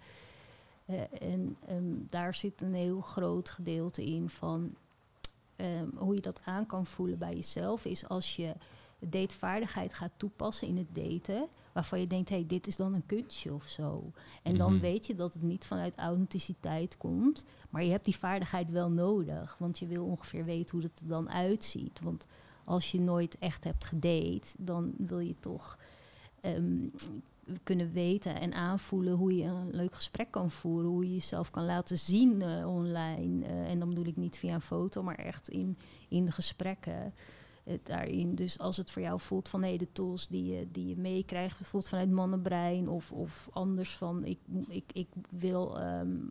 Uh, 0.87 1.01
en 1.21 1.57
um, 1.71 2.07
daar 2.11 2.35
zit 2.35 2.61
een 2.61 2.75
heel 2.75 3.01
groot 3.01 3.51
gedeelte 3.51 4.05
in 4.05 4.29
van 4.29 4.75
um, 5.57 5.93
hoe 5.97 6.14
je 6.14 6.21
dat 6.21 6.41
aan 6.45 6.66
kan 6.66 6.87
voelen 6.87 7.18
bij 7.18 7.35
jezelf, 7.35 7.85
is 7.85 8.09
als 8.09 8.37
je 8.37 8.55
datevaardigheid 9.01 9.94
gaat 9.94 10.12
toepassen 10.16 10.68
in 10.68 10.76
het 10.76 10.94
daten, 10.94 11.48
waarvan 11.72 12.01
je 12.01 12.07
denkt, 12.07 12.28
hé, 12.28 12.34
hey, 12.36 12.46
dit 12.46 12.66
is 12.66 12.76
dan 12.76 12.94
een 12.94 13.07
kunstje 13.07 13.55
of 13.55 13.64
zo. 13.64 14.12
En 14.42 14.57
dan 14.57 14.72
mhm. 14.72 14.80
weet 14.80 15.07
je 15.07 15.14
dat 15.14 15.32
het 15.32 15.42
niet 15.42 15.66
vanuit 15.66 15.96
authenticiteit 15.96 16.96
komt, 16.96 17.44
maar 17.70 17.84
je 17.84 17.90
hebt 17.90 18.05
die 18.05 18.16
vaardigheid 18.16 18.70
wel 18.70 18.90
nodig, 18.90 19.57
want 19.59 19.78
je 19.78 19.86
wil 19.86 20.05
ongeveer 20.05 20.44
weten 20.44 20.76
hoe 20.76 20.86
het 20.86 21.01
er 21.01 21.09
dan 21.09 21.30
uitziet. 21.30 22.01
Want 22.01 22.26
als 22.64 22.90
je 22.90 23.01
nooit 23.01 23.38
echt 23.38 23.64
hebt 23.64 23.84
gedate, 23.84 24.48
dan 24.59 24.92
wil 24.96 25.18
je 25.18 25.34
toch 25.40 25.78
ehm, 26.40 26.88
kunnen 27.62 27.92
weten 27.92 28.40
en 28.40 28.53
aanvoelen 28.53 29.12
hoe 29.12 29.36
je 29.36 29.44
een 29.44 29.70
leuk 29.70 29.94
gesprek 29.94 30.30
kan 30.30 30.51
voeren, 30.51 30.90
hoe 30.90 31.05
je 31.05 31.12
jezelf 31.12 31.51
kan 31.51 31.64
laten 31.64 31.98
zien 31.98 32.40
uh, 32.40 32.68
online. 32.68 33.46
Uh, 33.46 33.70
en 33.70 33.78
dan 33.78 33.88
bedoel 33.88 34.07
ik 34.07 34.16
niet 34.16 34.38
via 34.38 34.55
een 34.55 34.61
foto, 34.61 35.03
maar 35.03 35.14
echt 35.14 35.48
in, 35.48 35.78
in 36.09 36.24
de 36.24 36.32
gesprekken 37.64 37.78
daarin. 37.84 38.34
Dus 38.34 38.58
als 38.58 38.76
het 38.76 38.90
voor 38.90 39.02
jou 39.02 39.20
voelt 39.20 39.48
van 39.48 39.61
de 39.61 39.92
tools 39.92 40.28
die 40.28 40.44
je, 40.44 40.70
die 40.70 40.88
je 40.88 40.96
meekrijgt, 40.96 41.58
bijvoorbeeld 41.58 41.90
vanuit 41.90 42.11
mannenbrein 42.11 42.88
of, 42.88 43.12
of 43.12 43.48
anders 43.52 43.96
van 43.96 44.24
ik, 44.24 44.38
ik, 44.68 44.90
ik 44.92 45.08
wil 45.30 45.82
um, 45.82 46.30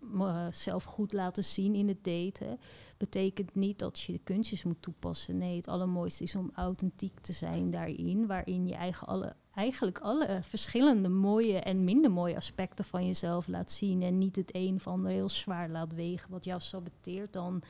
mezelf 0.00 0.84
goed 0.84 1.12
laten 1.12 1.44
zien 1.44 1.74
in 1.74 1.88
het 1.88 2.04
daten, 2.04 2.58
betekent 2.96 3.54
niet 3.54 3.78
dat 3.78 4.00
je 4.00 4.12
de 4.12 4.20
kunstjes 4.24 4.64
moet 4.64 4.82
toepassen. 4.82 5.38
Nee, 5.38 5.56
het 5.56 5.68
allermooiste 5.68 6.22
is 6.22 6.34
om 6.34 6.50
authentiek 6.54 7.20
te 7.20 7.32
zijn 7.32 7.70
daarin, 7.70 8.26
waarin 8.26 8.66
je 8.66 8.74
eigen 8.74 9.06
alle, 9.06 9.34
eigenlijk 9.54 9.98
alle 9.98 10.38
verschillende 10.42 11.08
mooie 11.08 11.58
en 11.58 11.84
minder 11.84 12.10
mooie 12.10 12.36
aspecten 12.36 12.84
van 12.84 13.06
jezelf 13.06 13.46
laat 13.46 13.72
zien 13.72 14.02
en 14.02 14.18
niet 14.18 14.36
het 14.36 14.50
een 14.54 14.74
of 14.74 14.86
ander 14.86 15.10
heel 15.10 15.28
zwaar 15.28 15.68
laat 15.68 15.94
wegen 15.94 16.30
wat 16.30 16.44
jou 16.44 16.60
saboteert 16.60 17.32
dan 17.32 17.62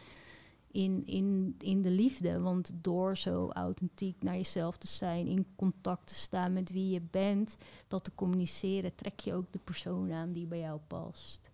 in, 0.79 1.03
in, 1.07 1.55
in 1.59 1.83
de 1.83 1.91
liefde. 1.91 2.41
Want 2.41 2.73
door 2.81 3.17
zo 3.17 3.51
authentiek 3.51 4.23
naar 4.23 4.37
jezelf 4.37 4.77
te 4.77 4.87
zijn, 4.87 5.27
in 5.27 5.47
contact 5.57 6.07
te 6.07 6.15
staan 6.15 6.53
met 6.53 6.73
wie 6.73 6.91
je 6.91 7.01
bent, 7.11 7.57
dat 7.89 8.05
te 8.05 8.15
communiceren, 8.15 8.95
trek 8.95 9.21
je 9.21 9.35
ook 9.35 9.53
de 9.53 9.59
persoon 9.59 10.13
aan 10.13 10.33
die 10.33 10.47
bij 10.47 10.59
jou 10.59 10.81
past. 10.87 11.51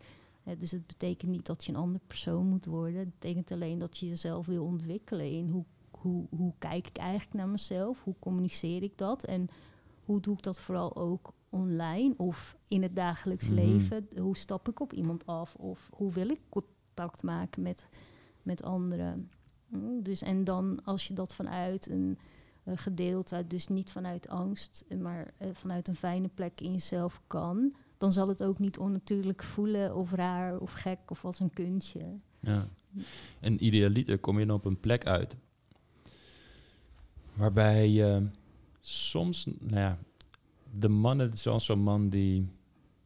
dus 0.59 0.71
het 0.71 0.87
betekent 0.87 1.31
niet 1.31 1.47
dat 1.47 1.65
je 1.65 1.73
een 1.73 1.79
andere 1.79 2.05
persoon 2.07 2.47
moet 2.47 2.65
worden. 2.65 2.99
Het 2.99 3.19
betekent 3.19 3.53
alleen 3.53 3.79
dat 3.79 3.99
je 3.99 4.09
jezelf 4.09 4.47
wil 4.47 4.65
ontwikkelen 4.65 5.31
in 5.31 5.49
hoe, 5.49 5.65
hoe, 5.91 6.27
hoe 6.37 6.53
kijk 6.59 6.87
ik 6.87 6.97
eigenlijk 6.97 7.35
naar 7.35 7.49
mezelf, 7.49 8.03
hoe 8.03 8.15
communiceer 8.19 8.83
ik 8.83 8.99
dat 8.99 9.25
en 9.25 9.49
hoe 10.05 10.21
doe 10.21 10.37
ik 10.37 10.43
dat 10.43 10.61
vooral 10.61 10.97
ook 10.97 11.33
online 11.49 12.15
of 12.17 12.57
in 12.69 12.83
het 12.83 12.97
dagelijks 12.97 13.49
mhm. 13.49 13.55
leven. 13.55 14.09
Hoe 14.17 14.37
stap 14.37 14.69
ik 14.69 14.81
op 14.81 14.93
iemand 14.93 15.27
af 15.27 15.55
of 15.55 15.89
hoe 15.93 16.13
wil 16.13 16.29
ik 16.29 16.41
contact 16.49 17.23
maken 17.23 17.63
met 17.63 17.89
met 18.45 18.63
anderen. 18.63 19.31
Mm, 19.69 20.03
dus 20.03 20.23
en 20.23 20.45
dan 20.45 20.85
als 20.85 21.09
je 21.09 21.15
dat 21.15 21.35
vanuit 21.35 21.91
een 21.91 22.19
gedeelte, 22.65 23.45
dus 23.47 23.69
niet 23.69 23.91
vanuit 23.91 24.29
angst, 24.29 24.85
maar 25.01 25.31
uh, 25.43 25.49
vanuit 25.53 25.89
een 25.89 25.97
fijne 25.97 26.29
plek 26.29 26.61
in 26.61 26.73
jezelf 26.73 27.23
kan, 27.27 27.75
dan 27.99 28.13
zal 28.13 28.29
het 28.29 28.43
ook 28.43 28.59
niet 28.59 28.79
onnatuurlijk 28.79 29.43
voelen 29.43 29.97
of 29.97 30.13
raar 30.13 30.59
of 30.59 30.73
gek 30.73 30.99
of 31.09 31.25
als 31.25 31.41
een 31.41 31.53
kuntje. 31.53 32.19
Ja. 32.41 32.69
En 33.41 33.65
idealiter 33.65 34.19
kom 34.19 34.39
je 34.39 34.47
dan 34.47 34.57
op 34.57 34.65
een 34.65 34.81
plek 34.81 35.07
uit 35.07 35.37
waarbij 37.35 38.23
soms, 38.81 39.45
nou 39.45 39.81
ja, 39.81 39.99
de 40.79 40.89
mannen, 40.89 41.39
zoals 41.39 41.65
zo'n 41.65 41.83
man 41.83 42.09
die 42.09 42.49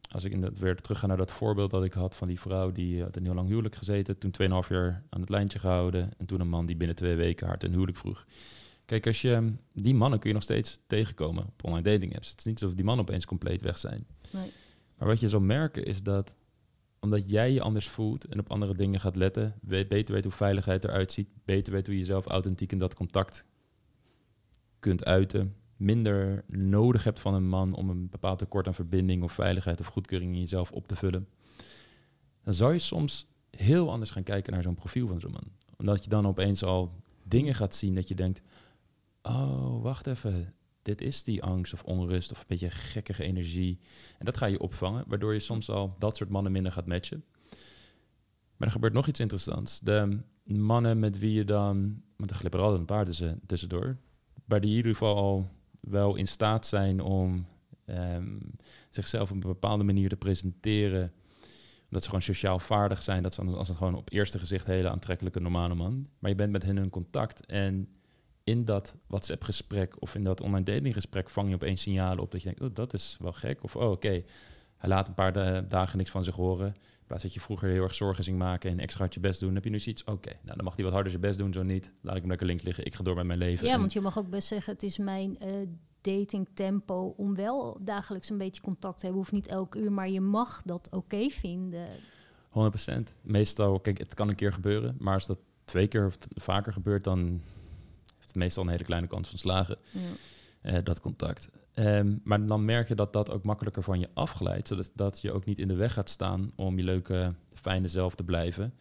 als 0.08 0.24
ik 0.24 0.32
in 0.32 0.40
dat, 0.40 0.58
weer 0.58 0.76
terug 0.76 0.98
ga 0.98 1.06
naar 1.06 1.16
dat 1.16 1.30
voorbeeld 1.30 1.70
dat 1.70 1.84
ik 1.84 1.92
had 1.92 2.16
van 2.16 2.28
die 2.28 2.40
vrouw 2.40 2.72
die 2.72 3.02
had 3.02 3.16
een 3.16 3.24
heel 3.24 3.34
lang 3.34 3.48
huwelijk 3.48 3.74
gezeten, 3.74 4.18
toen 4.18 4.34
2,5 4.64 4.68
jaar 4.68 5.02
aan 5.08 5.20
het 5.20 5.30
lijntje 5.30 5.58
gehouden 5.58 6.10
en 6.18 6.26
toen 6.26 6.40
een 6.40 6.48
man 6.48 6.66
die 6.66 6.76
binnen 6.76 6.96
twee 6.96 7.14
weken 7.14 7.46
hard 7.46 7.64
een 7.64 7.72
huwelijk 7.72 7.96
vroeg. 7.96 8.26
Kijk, 8.84 9.06
als 9.06 9.22
je 9.22 9.52
die 9.72 9.94
mannen 9.94 10.18
kun 10.18 10.28
je 10.28 10.34
nog 10.34 10.44
steeds 10.44 10.78
tegenkomen 10.86 11.44
op 11.44 11.64
online 11.64 11.90
dating 11.90 12.14
apps. 12.14 12.28
Het 12.28 12.38
is 12.38 12.44
niet 12.44 12.62
alsof 12.62 12.76
die 12.76 12.84
mannen 12.84 13.04
opeens 13.04 13.26
compleet 13.26 13.62
weg 13.62 13.78
zijn. 13.78 14.06
Nee. 14.30 14.50
Maar 14.98 15.08
wat 15.08 15.20
je 15.20 15.28
zal 15.28 15.40
merken 15.40 15.84
is 15.84 16.02
dat 16.02 16.36
omdat 17.00 17.30
jij 17.30 17.52
je 17.52 17.60
anders 17.60 17.88
voelt 17.88 18.24
en 18.24 18.38
op 18.38 18.50
andere 18.50 18.74
dingen 18.74 19.00
gaat 19.00 19.16
letten, 19.16 19.54
weet, 19.62 19.88
beter 19.88 20.14
weet 20.14 20.24
hoe 20.24 20.32
veiligheid 20.32 20.84
eruit 20.84 21.12
ziet, 21.12 21.28
beter 21.44 21.72
weet 21.72 21.86
hoe 21.86 21.94
je 21.94 22.00
jezelf 22.00 22.26
authentiek 22.26 22.72
in 22.72 22.78
dat 22.78 22.94
contact 22.94 23.44
kunt 24.78 25.04
uiten, 25.04 25.54
minder 25.78 26.44
nodig 26.46 27.04
hebt 27.04 27.20
van 27.20 27.34
een 27.34 27.48
man 27.48 27.74
om 27.74 27.90
een 27.90 28.08
bepaald 28.08 28.38
tekort 28.38 28.66
aan 28.66 28.74
verbinding 28.74 29.22
of 29.22 29.32
veiligheid 29.32 29.80
of 29.80 29.86
goedkeuring 29.86 30.32
in 30.32 30.40
jezelf 30.40 30.70
op 30.70 30.88
te 30.88 30.96
vullen, 30.96 31.28
dan 32.42 32.54
zou 32.54 32.72
je 32.72 32.78
soms 32.78 33.26
heel 33.50 33.90
anders 33.90 34.10
gaan 34.10 34.22
kijken 34.22 34.52
naar 34.52 34.62
zo'n 34.62 34.74
profiel 34.74 35.06
van 35.06 35.20
zo'n 35.20 35.30
man. 35.30 35.52
Omdat 35.76 36.04
je 36.04 36.10
dan 36.10 36.26
opeens 36.26 36.64
al 36.64 36.92
dingen 37.24 37.54
gaat 37.54 37.74
zien 37.74 37.94
dat 37.94 38.08
je 38.08 38.14
denkt, 38.14 38.40
oh, 39.22 39.82
wacht 39.82 40.06
even, 40.06 40.54
dit 40.82 41.00
is 41.00 41.22
die 41.24 41.42
angst 41.42 41.72
of 41.72 41.82
onrust 41.82 42.30
of 42.30 42.38
een 42.38 42.44
beetje 42.48 42.70
gekkige 42.70 43.24
energie. 43.24 43.78
En 44.18 44.24
dat 44.24 44.36
ga 44.36 44.46
je 44.46 44.60
opvangen, 44.60 45.04
waardoor 45.06 45.32
je 45.32 45.40
soms 45.40 45.70
al 45.70 45.94
dat 45.98 46.16
soort 46.16 46.30
mannen 46.30 46.52
minder 46.52 46.72
gaat 46.72 46.86
matchen. 46.86 47.24
Maar 48.56 48.66
er 48.66 48.74
gebeurt 48.74 48.92
nog 48.92 49.06
iets 49.06 49.20
interessants. 49.20 49.80
De 49.80 50.18
mannen 50.44 50.98
met 50.98 51.18
wie 51.18 51.32
je 51.32 51.44
dan, 51.44 52.02
want 52.16 52.30
er 52.30 52.36
glippen 52.36 52.58
er 52.58 52.64
altijd 52.64 52.80
een 52.80 52.94
paar 52.94 53.04
tussen, 53.04 53.40
tussendoor, 53.46 53.96
waar 54.44 54.60
die 54.60 54.70
in 54.70 54.76
ieder 54.76 54.92
geval 54.92 55.16
al 55.16 55.48
wel 55.80 56.16
in 56.16 56.26
staat 56.26 56.66
zijn 56.66 57.00
om 57.00 57.46
um, 57.86 58.40
zichzelf 58.88 59.30
op 59.30 59.34
een 59.34 59.40
bepaalde 59.40 59.84
manier 59.84 60.08
te 60.08 60.16
presenteren. 60.16 61.12
Dat 61.90 62.02
ze 62.02 62.08
gewoon 62.08 62.22
sociaal 62.22 62.58
vaardig 62.58 63.02
zijn. 63.02 63.22
Dat 63.22 63.34
ze 63.34 63.42
als 63.42 63.68
het 63.68 63.76
gewoon 63.76 63.94
op 63.94 64.12
eerste 64.12 64.38
gezicht 64.38 64.66
hele 64.66 64.90
aantrekkelijke 64.90 65.40
normale 65.40 65.74
man. 65.74 66.08
Maar 66.18 66.30
je 66.30 66.36
bent 66.36 66.52
met 66.52 66.62
hen 66.62 66.78
in 66.78 66.90
contact 66.90 67.46
en 67.46 67.88
in 68.44 68.64
dat 68.64 68.96
WhatsApp-gesprek 69.06 70.02
of 70.02 70.14
in 70.14 70.24
dat 70.24 70.40
online 70.40 70.64
dating-gesprek 70.64 71.30
vang 71.30 71.48
je 71.48 71.54
opeens 71.54 71.82
signalen 71.82 72.22
op 72.22 72.30
dat 72.30 72.42
je 72.42 72.46
denkt, 72.46 72.62
oh, 72.62 72.74
dat 72.74 72.92
is 72.92 73.16
wel 73.20 73.32
gek. 73.32 73.62
Of, 73.62 73.76
oh, 73.76 73.90
oké, 73.90 74.22
hij 74.76 74.88
laat 74.88 75.08
een 75.08 75.14
paar 75.14 75.68
dagen 75.68 75.98
niks 75.98 76.10
van 76.10 76.24
zich 76.24 76.34
horen. 76.34 76.74
Plaats 77.08 77.22
dat 77.22 77.34
je 77.34 77.40
vroeger 77.40 77.68
heel 77.68 77.82
erg 77.82 77.94
zorgen 77.94 78.24
ging 78.24 78.38
maken 78.38 78.70
en 78.70 78.78
extra 78.78 79.00
hard 79.00 79.14
je 79.14 79.20
best 79.20 79.40
doen, 79.40 79.54
heb 79.54 79.64
je 79.64 79.70
nu 79.70 79.78
zoiets, 79.78 80.04
oké, 80.04 80.32
nou 80.42 80.56
dan 80.56 80.64
mag 80.64 80.74
hij 80.74 80.84
wat 80.84 80.92
harder 80.92 81.10
zijn 81.10 81.22
best 81.22 81.38
doen, 81.38 81.52
zo 81.52 81.62
niet. 81.62 81.92
Laat 82.00 82.14
ik 82.14 82.20
hem 82.20 82.30
lekker 82.30 82.46
links 82.46 82.62
liggen, 82.62 82.84
ik 82.84 82.94
ga 82.94 83.02
door 83.02 83.14
met 83.14 83.26
mijn 83.26 83.38
leven. 83.38 83.66
Ja, 83.66 83.78
want 83.78 83.92
je 83.92 84.00
mag 84.00 84.18
ook 84.18 84.30
best 84.30 84.48
zeggen, 84.48 84.72
het 84.72 84.82
is 84.82 84.98
mijn 84.98 85.36
uh, 85.42 85.66
dating 86.00 86.48
tempo 86.54 87.14
om 87.16 87.34
wel 87.34 87.78
dagelijks 87.80 88.30
een 88.30 88.38
beetje 88.38 88.62
contact 88.62 88.98
te 88.98 89.04
hebben. 89.04 89.20
Hoeft 89.22 89.34
niet 89.34 89.46
elk 89.46 89.74
uur, 89.74 89.92
maar 89.92 90.08
je 90.08 90.20
mag 90.20 90.62
dat 90.62 90.88
oké 90.90 91.28
vinden. 91.28 91.88
100%. 92.48 93.02
Meestal, 93.20 93.80
kijk, 93.80 93.98
het 93.98 94.14
kan 94.14 94.28
een 94.28 94.34
keer 94.34 94.52
gebeuren, 94.52 94.96
maar 94.98 95.14
als 95.14 95.26
dat 95.26 95.38
twee 95.64 95.86
keer 95.86 96.06
of 96.06 96.16
vaker 96.34 96.72
gebeurt, 96.72 97.04
dan 97.04 97.18
heeft 98.16 98.26
het 98.26 98.34
meestal 98.34 98.62
een 98.62 98.70
hele 98.70 98.84
kleine 98.84 99.06
kans 99.06 99.28
van 99.28 99.38
slagen. 99.38 99.78
Ja. 99.90 100.72
Uh, 100.72 100.84
dat 100.84 101.00
contact. 101.00 101.50
Ehm, 101.78 102.16
maar 102.22 102.46
dan 102.46 102.64
merk 102.64 102.88
je 102.88 102.94
dat 102.94 103.12
dat 103.12 103.30
ook 103.30 103.44
makkelijker 103.44 103.82
van 103.82 104.00
je 104.00 104.08
afglijdt, 104.14 104.68
zodat 104.68 104.90
dat 104.94 105.20
je 105.20 105.32
ook 105.32 105.44
niet 105.44 105.58
in 105.58 105.68
de 105.68 105.74
weg 105.74 105.92
gaat 105.92 106.08
staan 106.08 106.52
om 106.54 106.76
je 106.76 106.84
leuke, 106.84 107.34
fijne 107.54 107.88
zelf 107.88 108.14
te 108.14 108.24
blijven. 108.24 108.74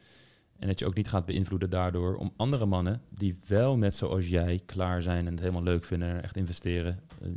En 0.60 0.68
dat 0.68 0.80
je 0.80 0.86
ook 0.86 0.96
niet 0.96 1.08
gaat 1.08 1.26
beïnvloeden 1.26 1.70
daardoor 1.70 2.16
om 2.16 2.34
andere 2.36 2.66
mannen 2.66 3.02
die 3.10 3.40
wel 3.48 3.78
net 3.78 3.96
zoals 3.96 4.30
jij 4.30 4.62
klaar 4.66 5.02
zijn 5.02 5.26
en 5.26 5.32
het 5.32 5.40
helemaal 5.40 5.64
leuk 5.64 5.84
vinden 5.84 6.10
en 6.10 6.24
echt 6.24 6.38
investeren. 6.38 7.00
Uh, 7.22 7.28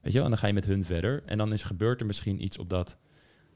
weet 0.00 0.12
je 0.12 0.12
wel, 0.12 0.24
en 0.24 0.30
dan 0.30 0.38
ga 0.38 0.46
je 0.46 0.52
met 0.52 0.64
hun 0.64 0.84
verder. 0.84 1.22
En 1.26 1.38
dan 1.38 1.52
is, 1.52 1.62
gebeurt 1.62 2.00
er 2.00 2.06
misschien 2.06 2.44
iets 2.44 2.58
op 2.58 2.70
dat 2.70 2.96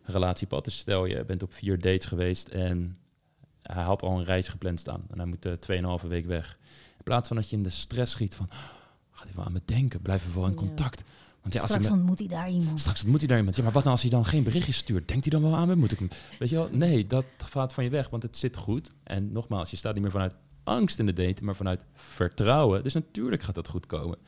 relatiepad. 0.03 0.65
Dus 0.65 0.79
stel 0.79 1.05
je 1.05 1.25
bent 1.25 1.43
op 1.43 1.53
vier 1.53 1.79
dates 1.79 2.07
geweest 2.07 2.49
en 2.49 2.99
hij 3.63 3.83
had 3.83 4.03
al 4.03 4.19
een 4.19 4.25
reis 4.25 4.49
gepland 4.49 4.81
staan. 4.81 5.05
En 5.11 5.19
hij 5.19 5.27
moet 5.27 5.47
uh, 5.47 5.53
tweeënhalve 5.53 6.09
week 6.09 6.27
weg. 6.27 6.59
In 6.97 7.05
plaats 7.05 7.29
van 7.29 7.37
dat 7.37 7.51
je 7.51 7.57
in 7.57 7.63
de 7.63 7.69
stress 7.69 8.13
schiet 8.13 8.35
van, 8.35 8.47
oh, 8.51 8.59
gaat 9.11 9.29
even 9.29 9.45
aan 9.45 9.53
me 9.53 9.63
denken, 9.65 10.03
blijven 10.03 10.29
we 10.33 10.41
wel 10.41 10.49
in 10.49 10.55
contact. 10.55 11.05
Want 11.47 11.59
ja, 11.59 11.67
straks 11.67 11.91
ontmoet 11.91 12.19
hij 12.19 12.29
daar 12.29 12.51
iemand. 12.51 12.81
Straks 12.81 13.01
ontmoet 13.01 13.19
hij 13.19 13.29
daar 13.29 13.39
iemand. 13.39 13.57
Ja, 13.57 13.63
maar 13.63 13.73
wat 13.73 13.83
nou 13.83 13.95
als 13.95 14.03
hij 14.03 14.11
dan 14.11 14.25
geen 14.25 14.43
berichtje 14.43 14.73
stuurt? 14.73 15.09
Denkt 15.09 15.31
hij 15.31 15.41
dan 15.41 15.51
wel 15.51 15.59
aan 15.59 15.69
me? 15.69 15.77
Moet 15.77 15.93
ik 15.93 15.99
hem... 15.99 16.09
Weet 16.39 16.49
je 16.49 16.55
wel? 16.55 16.69
Nee, 16.73 17.07
dat 17.07 17.25
gaat 17.37 17.73
van 17.73 17.85
je 17.85 17.91
weg, 17.91 18.09
want 18.09 18.23
het 18.23 18.37
zit 18.37 18.57
goed. 18.57 18.93
En 19.03 19.33
nogmaals, 19.33 19.71
je 19.71 19.77
staat 19.77 19.93
niet 19.93 20.03
meer 20.03 20.11
vanuit 20.11 20.35
angst 20.65 20.99
in 20.99 21.07
de 21.07 21.13
daten, 21.13 21.45
maar 21.45 21.57
vanuit 21.57 21.85
vertrouwen. 21.95 22.83
Dus 22.83 22.95
natuurlijk 22.95 23.43
gaat 23.43 23.55
dat 23.55 23.69
goed 23.69 23.87
komen. 23.87 24.19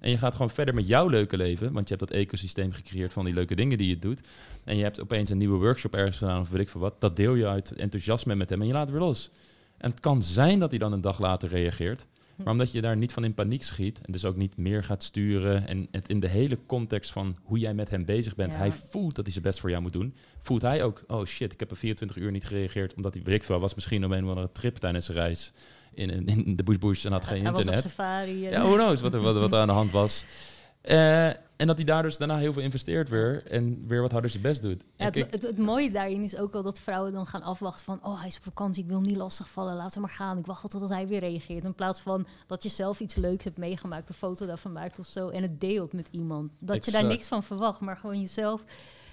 En 0.00 0.10
je 0.10 0.18
gaat 0.18 0.32
gewoon 0.32 0.50
verder 0.50 0.74
met 0.74 0.86
jouw 0.86 1.08
leuke 1.08 1.36
leven, 1.36 1.72
want 1.72 1.88
je 1.88 1.94
hebt 1.94 2.08
dat 2.08 2.18
ecosysteem 2.18 2.72
gecreëerd 2.72 3.12
van 3.12 3.24
die 3.24 3.34
leuke 3.34 3.54
dingen 3.54 3.78
die 3.78 3.88
je 3.88 3.98
doet. 3.98 4.20
En 4.64 4.76
je 4.76 4.82
hebt 4.82 5.00
opeens 5.00 5.30
een 5.30 5.38
nieuwe 5.38 5.58
workshop 5.58 5.94
ergens 5.94 6.18
gedaan 6.18 6.40
of 6.40 6.50
weet 6.50 6.60
ik 6.60 6.68
veel 6.68 6.80
wat. 6.80 7.00
Dat 7.00 7.16
deel 7.16 7.34
je 7.34 7.46
uit 7.46 7.72
enthousiasme 7.72 8.34
met 8.34 8.48
hem 8.50 8.60
en 8.60 8.66
je 8.66 8.72
laat 8.72 8.82
het 8.82 8.90
weer 8.90 9.06
los. 9.06 9.30
En 9.78 9.90
het 9.90 10.00
kan 10.00 10.22
zijn 10.22 10.58
dat 10.58 10.70
hij 10.70 10.78
dan 10.78 10.92
een 10.92 11.00
dag 11.00 11.18
later 11.18 11.48
reageert. 11.48 12.06
Maar 12.36 12.52
omdat 12.52 12.72
je 12.72 12.80
daar 12.80 12.96
niet 12.96 13.12
van 13.12 13.24
in 13.24 13.34
paniek 13.34 13.62
schiet 13.62 14.00
en 14.02 14.12
dus 14.12 14.24
ook 14.24 14.36
niet 14.36 14.56
meer 14.56 14.84
gaat 14.84 15.02
sturen 15.02 15.66
en 15.66 15.88
het 15.90 16.08
in 16.08 16.20
de 16.20 16.28
hele 16.28 16.58
context 16.66 17.12
van 17.12 17.36
hoe 17.42 17.58
jij 17.58 17.74
met 17.74 17.90
hem 17.90 18.04
bezig 18.04 18.34
bent, 18.34 18.52
hij 18.52 18.72
voelt 18.72 19.14
dat 19.14 19.24
hij 19.24 19.32
zijn 19.32 19.44
best 19.44 19.60
voor 19.60 19.70
jou 19.70 19.82
moet 19.82 19.92
doen, 19.92 20.14
voelt 20.40 20.62
hij 20.62 20.84
ook, 20.84 21.02
oh 21.06 21.24
shit, 21.24 21.52
ik 21.52 21.60
heb 21.60 21.70
er 21.70 21.76
24 21.76 22.16
uur 22.16 22.30
niet 22.30 22.46
gereageerd 22.46 22.94
omdat 22.94 23.14
hij, 23.14 23.22
weet 23.22 23.42
ik 23.42 23.48
was 23.48 23.74
misschien 23.74 24.04
op 24.04 24.10
een 24.10 24.22
of 24.22 24.28
andere 24.28 24.52
trip 24.52 24.76
tijdens 24.76 25.06
zijn 25.06 25.18
reis 25.18 25.52
in, 25.94 26.26
in, 26.26 26.56
de 26.56 26.62
bush 26.62 26.78
bush 26.78 27.04
en 27.04 27.12
had 27.12 27.24
geen 27.24 27.38
hij 27.38 27.46
internet. 27.46 27.74
Was 27.74 27.84
op 27.84 27.90
safari. 27.90 28.40
Ja, 28.40 28.62
who 28.62 28.74
knows 28.74 29.00
wat 29.00 29.14
er, 29.14 29.20
wat, 29.20 29.34
wat 29.34 29.52
er 29.52 29.58
aan 29.58 29.66
de 29.66 29.72
hand 29.72 29.90
was. 29.90 30.24
Uh, 30.82 31.26
en 31.62 31.68
dat 31.68 31.76
hij 31.76 31.86
daar 31.86 32.02
dus 32.02 32.16
daarna 32.16 32.38
heel 32.38 32.52
veel 32.52 32.62
investeert 32.62 33.08
weer 33.08 33.46
en 33.46 33.86
weer 33.86 34.00
wat 34.00 34.12
harder 34.12 34.30
zijn 34.30 34.42
best 34.42 34.62
doet. 34.62 34.84
het, 34.96 35.14
het, 35.14 35.42
het, 35.42 35.58
mooie 35.58 35.90
daarin 35.90 36.22
is 36.22 36.36
ook 36.36 36.52
wel 36.52 36.62
dat 36.62 36.80
vrouwen 36.80 37.12
dan 37.12 37.26
gaan 37.26 37.42
afwachten 37.42 37.84
van... 37.84 37.98
oh, 38.02 38.18
hij 38.18 38.28
is 38.28 38.36
op 38.36 38.42
vakantie, 38.42 38.82
ik 38.82 38.88
wil 38.88 38.98
hem 38.98 39.06
niet 39.06 39.16
lastigvallen, 39.16 39.76
laat 39.76 39.92
hem 39.92 40.02
maar 40.02 40.10
gaan. 40.10 40.38
Ik 40.38 40.46
wacht 40.46 40.62
wel 40.62 40.70
totdat 40.70 40.90
hij 40.90 41.08
weer 41.08 41.20
reageert. 41.20 41.64
In 41.64 41.74
plaats 41.74 42.00
van 42.00 42.26
dat 42.46 42.62
je 42.62 42.68
zelf 42.68 43.00
iets 43.00 43.14
leuks 43.14 43.44
hebt 43.44 43.58
meegemaakt, 43.58 44.08
een 44.08 44.14
foto 44.14 44.46
daarvan 44.46 44.72
maakt 44.72 44.98
of 44.98 45.06
zo... 45.06 45.28
en 45.28 45.42
het 45.42 45.60
deelt 45.60 45.92
met 45.92 46.08
iemand. 46.10 46.52
Dat 46.58 46.84
je 46.84 46.90
daar 46.90 47.04
niks 47.04 47.28
van 47.28 47.42
verwacht, 47.42 47.80
maar 47.80 47.96
gewoon 47.96 48.20
jezelf 48.20 48.64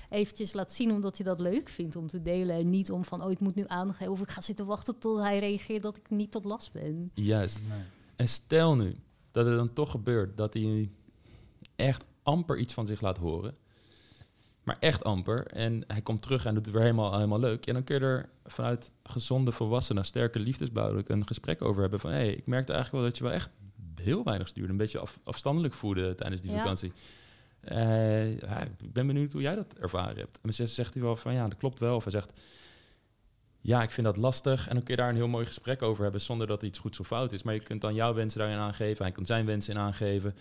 eventjes 0.10 0.54
laat 0.54 0.72
zien 0.72 0.92
omdat 0.92 1.18
je 1.18 1.24
dat 1.24 1.40
leuk 1.40 1.70
vindt 1.70 1.96
om 1.96 2.08
te 2.08 2.22
delen. 2.22 2.56
En 2.56 2.70
niet 2.70 2.92
om 2.92 3.06
van, 3.06 3.24
oh, 3.24 3.32
ik 3.32 3.40
moet 3.40 3.56
nu 3.56 3.64
aandacht 3.68 4.00
hebben 4.00 4.18
of 4.18 4.24
ik 4.24 4.30
ga 4.30 4.42
zitten 4.42 4.66
wachten 4.66 5.00
tot 5.00 5.20
hij 5.20 5.40
reageert 5.40 5.84
dat 5.84 5.98
ik 5.98 6.10
niet 6.10 6.32
tot 6.32 6.44
last 6.44 6.72
ben. 6.72 7.12
Juist. 7.14 7.62
En 8.16 8.28
stel 8.28 8.76
nu 8.76 8.96
dat 9.32 9.46
het 9.46 9.56
dan 9.56 9.74
toch 9.74 9.92
gebeurt 9.92 10.38
dat 10.38 10.54
hij 10.54 10.90
echt 11.80 12.06
amper 12.24 12.58
iets 12.58 12.74
van 12.74 12.86
zich 12.86 13.02
laat 13.02 13.18
horen. 13.18 13.58
Maar 14.64 14.78
echt 14.80 15.04
amper. 15.04 15.48
En 15.48 15.84
hij 15.88 16.02
komt 16.02 16.22
terug 16.22 16.46
en 16.46 16.54
doet 16.54 16.66
het 16.66 16.74
weer 16.76 16.84
helemaal, 16.84 17.14
helemaal 17.14 17.40
leuk. 17.40 17.66
Ja, 17.66 17.74
dan 17.74 17.84
kun 17.84 17.96
je 17.96 18.02
er 18.02 18.30
vanuit 18.46 18.92
gezonde, 19.04 19.52
volwassenen, 19.52 20.06
sterke 20.06 20.40
liefdesbouwelijk 20.40 21.10
een 21.10 21.28
gesprek 21.28 21.62
over 21.62 21.82
hebben. 21.82 22.00
Van 22.00 22.10
hé, 22.10 22.18
hey, 22.18 22.34
ik 22.34 22.46
merkte 22.46 22.74
eigenlijk 22.74 23.04
wel 23.04 23.12
dat 23.12 23.18
je 23.18 23.24
wel 23.24 23.34
echt 23.34 23.50
heel 23.96 24.24
weinig 24.24 24.48
stuurde. 24.48 24.72
Een 24.72 24.78
beetje 24.78 25.00
af, 25.00 25.20
afstandelijk 25.24 25.74
voelde 25.74 26.16
tijdens 26.16 26.42
die 26.42 26.52
vakantie. 26.52 26.92
Uh, 27.72 28.40
ja, 28.40 28.62
ik 28.62 28.94
ben 28.94 29.08
benieuwd 29.08 29.32
hoe 29.32 29.42
jij 29.42 29.56
dat 29.56 29.74
ervaren 29.74 30.18
hebt. 30.18 30.40
En 30.42 30.52
dan 30.56 30.68
zegt 30.68 30.94
hij 30.94 31.04
wel 31.04 31.16
van 31.16 31.34
ja, 31.34 31.48
dat 31.48 31.58
klopt 31.58 31.80
wel. 31.80 31.96
Of 31.96 32.04
hij 32.04 32.12
zegt 32.12 32.34
ja, 33.62 33.84
ik 33.84 33.92
vind 33.92 34.06
dat 34.06 34.18
lastig. 34.18 34.68
En 34.68 34.74
dan 34.74 34.84
kun 34.84 34.96
je 34.96 35.02
daar 35.02 35.10
een 35.10 35.16
heel 35.16 35.28
mooi 35.28 35.46
gesprek 35.46 35.82
over 35.82 36.04
hebben 36.04 36.22
zonder 36.22 36.48
dat 36.48 36.64
iets 36.64 36.80
goed 36.80 37.00
of 37.00 37.08
fout 37.08 37.32
is. 37.32 37.44
Maar 37.44 37.54
je 37.54 37.60
kunt 37.60 37.82
dan 37.82 37.94
jouw 37.94 38.14
wensen 38.14 38.40
daarin 38.40 38.58
aangeven. 38.58 39.04
Hij 39.04 39.14
kan 39.14 39.26
zijn 39.26 39.46
wensen 39.46 39.74
in 39.74 39.80
aangeven 39.80 40.36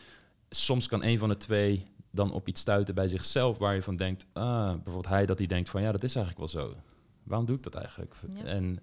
soms 0.51 0.87
kan 0.87 1.03
een 1.03 1.19
van 1.19 1.29
de 1.29 1.37
twee 1.37 1.87
dan 2.11 2.33
op 2.33 2.49
iets 2.49 2.61
stuiten 2.61 2.95
bij 2.95 3.09
zichzelf 3.09 3.59
waar 3.59 3.75
je 3.75 3.83
van 3.83 3.97
denkt, 3.97 4.27
ah, 4.33 4.73
bijvoorbeeld 4.73 5.09
hij 5.09 5.27
dat 5.27 5.39
hij 5.39 5.47
denkt 5.47 5.69
van 5.69 5.83
ja, 5.83 5.93
dat 5.93 6.03
is 6.03 6.15
eigenlijk 6.15 6.53
wel 6.53 6.63
zo. 6.63 6.75
Waarom 7.23 7.47
doe 7.47 7.57
ik 7.57 7.63
dat 7.63 7.75
eigenlijk? 7.75 8.15
En 8.45 8.79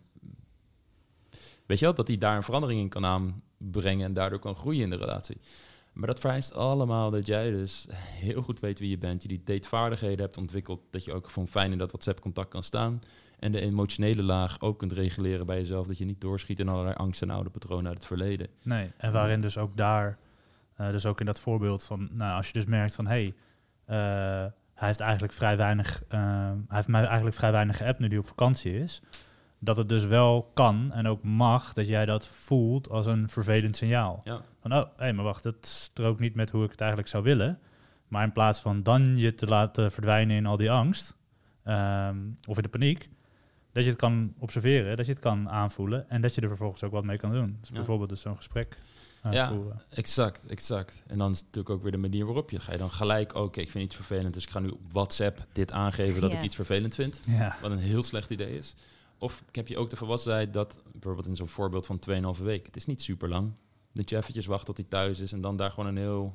weet 1.65 1.79
je 1.79 1.85
wel, 1.85 1.93
dat 1.93 2.07
hij 2.07 2.17
daar 2.17 2.35
een 2.35 2.43
verandering 2.43 2.79
in 2.79 2.89
kan 2.89 3.05
aanbrengen 3.05 4.05
en 4.05 4.13
daardoor 4.13 4.39
kan 4.39 4.55
groeien 4.55 4.83
in 4.83 4.89
de 4.89 4.95
relatie. 4.95 5.37
Maar 5.93 6.07
dat 6.07 6.19
vereist 6.19 6.53
allemaal 6.53 7.11
dat 7.11 7.25
jij 7.25 7.51
dus 7.51 7.87
heel 7.91 8.41
goed 8.41 8.59
weet 8.59 8.79
wie 8.79 8.89
je 8.89 8.97
bent, 8.97 9.21
je 9.21 9.27
die 9.27 9.41
datevaardigheden 9.43 10.19
hebt 10.19 10.37
ontwikkeld, 10.37 10.81
dat 10.89 11.05
je 11.05 11.13
ook 11.13 11.29
gewoon 11.29 11.47
fijn 11.47 11.71
in 11.71 11.77
dat 11.77 11.91
WhatsApp-contact 11.91 12.49
kan 12.49 12.63
staan. 12.63 12.99
En 13.39 13.51
de 13.51 13.61
emotionele 13.61 14.23
laag 14.23 14.61
ook 14.61 14.79
kunt 14.79 14.91
reguleren 14.91 15.45
bij 15.45 15.57
jezelf, 15.57 15.87
dat 15.87 15.97
je 15.97 16.05
niet 16.05 16.21
doorschiet 16.21 16.59
in 16.59 16.69
allerlei 16.69 16.95
angst 16.95 17.21
en 17.21 17.29
oude 17.29 17.49
patronen 17.49 17.87
uit 17.87 17.97
het 17.97 18.05
verleden. 18.05 18.47
Nee, 18.63 18.91
en 18.97 19.11
waarin 19.11 19.41
dus 19.41 19.57
ook 19.57 19.77
daar 19.77 20.17
uh, 20.79 20.89
dus 20.89 21.05
ook 21.05 21.19
in 21.19 21.25
dat 21.25 21.39
voorbeeld 21.39 21.83
van, 21.83 22.09
nou, 22.11 22.35
als 22.37 22.47
je 22.47 22.53
dus 22.53 22.65
merkt 22.65 22.95
van, 22.95 23.07
hé, 23.07 23.11
hey, 23.11 24.45
uh, 24.45 24.51
hij 24.73 24.87
heeft 24.87 24.99
eigenlijk 24.99 25.33
vrij 25.33 25.57
weinig, 25.57 26.03
uh, 26.09 26.19
hij 26.67 26.75
heeft 26.75 26.87
mij 26.87 27.03
eigenlijk 27.05 27.35
vrij 27.35 27.51
weinig 27.51 27.77
geappt 27.77 27.99
nu 27.99 28.07
hij 28.07 28.17
op 28.17 28.27
vakantie 28.27 28.79
is. 28.79 29.01
Dat 29.59 29.77
het 29.77 29.89
dus 29.89 30.05
wel 30.05 30.51
kan 30.53 30.91
en 30.91 31.07
ook 31.07 31.23
mag 31.23 31.73
dat 31.73 31.87
jij 31.87 32.05
dat 32.05 32.27
voelt 32.27 32.89
als 32.89 33.05
een 33.05 33.29
vervelend 33.29 33.77
signaal. 33.77 34.21
Ja. 34.23 34.41
Van, 34.61 34.73
oh, 34.73 34.77
hé, 34.77 34.89
hey, 34.97 35.13
maar 35.13 35.25
wacht, 35.25 35.43
dat 35.43 35.65
strookt 35.65 36.19
niet 36.19 36.35
met 36.35 36.49
hoe 36.49 36.63
ik 36.63 36.71
het 36.71 36.79
eigenlijk 36.79 37.09
zou 37.09 37.23
willen. 37.23 37.59
Maar 38.07 38.23
in 38.23 38.31
plaats 38.31 38.59
van 38.59 38.83
dan 38.83 39.17
je 39.17 39.33
te 39.33 39.45
laten 39.45 39.91
verdwijnen 39.91 40.35
in 40.35 40.45
al 40.45 40.57
die 40.57 40.71
angst, 40.71 41.17
um, 41.65 42.33
of 42.47 42.57
in 42.57 42.63
de 42.63 42.69
paniek, 42.69 43.09
dat 43.71 43.83
je 43.83 43.89
het 43.89 43.99
kan 43.99 44.33
observeren, 44.39 44.97
dat 44.97 45.05
je 45.05 45.11
het 45.11 45.21
kan 45.21 45.49
aanvoelen 45.49 46.09
en 46.09 46.21
dat 46.21 46.35
je 46.35 46.41
er 46.41 46.47
vervolgens 46.47 46.83
ook 46.83 46.91
wat 46.91 47.03
mee 47.03 47.17
kan 47.17 47.31
doen. 47.31 47.57
Dus 47.59 47.71
bijvoorbeeld 47.71 48.09
dus 48.09 48.21
zo'n 48.21 48.35
gesprek 48.35 48.77
ja, 49.31 49.53
exact, 49.89 50.45
exact. 50.47 51.03
En 51.07 51.17
dan 51.17 51.31
is 51.31 51.37
het 51.37 51.45
natuurlijk 51.45 51.75
ook 51.75 51.81
weer 51.81 51.91
de 51.91 51.97
manier 51.97 52.25
waarop 52.25 52.49
je 52.49 52.59
ga 52.59 52.71
je 52.71 52.77
dan 52.77 52.89
gelijk, 52.89 53.35
oké, 53.35 53.61
ik 53.61 53.69
vind 53.69 53.83
iets 53.83 53.95
vervelend, 53.95 54.33
dus 54.33 54.43
ik 54.43 54.49
ga 54.49 54.59
nu 54.59 54.69
op 54.69 54.79
WhatsApp 54.91 55.45
dit 55.53 55.71
aangeven 55.71 56.21
dat 56.21 56.33
ik 56.33 56.41
iets 56.41 56.55
vervelend 56.55 56.95
vind. 56.95 57.19
Ja. 57.27 57.57
Wat 57.61 57.71
een 57.71 57.77
heel 57.77 58.03
slecht 58.03 58.29
idee 58.29 58.57
is. 58.57 58.73
Of 59.17 59.43
heb 59.51 59.67
je 59.67 59.77
ook 59.77 59.89
de 59.89 59.95
volwassenheid 59.95 60.53
dat, 60.53 60.81
bijvoorbeeld 60.91 61.27
in 61.27 61.35
zo'n 61.35 61.47
voorbeeld 61.47 61.85
van 61.85 61.99
2,5 62.37 62.43
week, 62.43 62.65
het 62.65 62.75
is 62.75 62.85
niet 62.85 63.01
super 63.01 63.29
lang, 63.29 63.51
dat 63.93 64.09
je 64.09 64.17
eventjes 64.17 64.45
wacht 64.45 64.65
tot 64.65 64.77
hij 64.77 64.85
thuis 64.89 65.19
is 65.19 65.31
en 65.31 65.41
dan 65.41 65.55
daar 65.55 65.71
gewoon 65.71 65.89
een 65.89 65.97
heel 65.97 66.33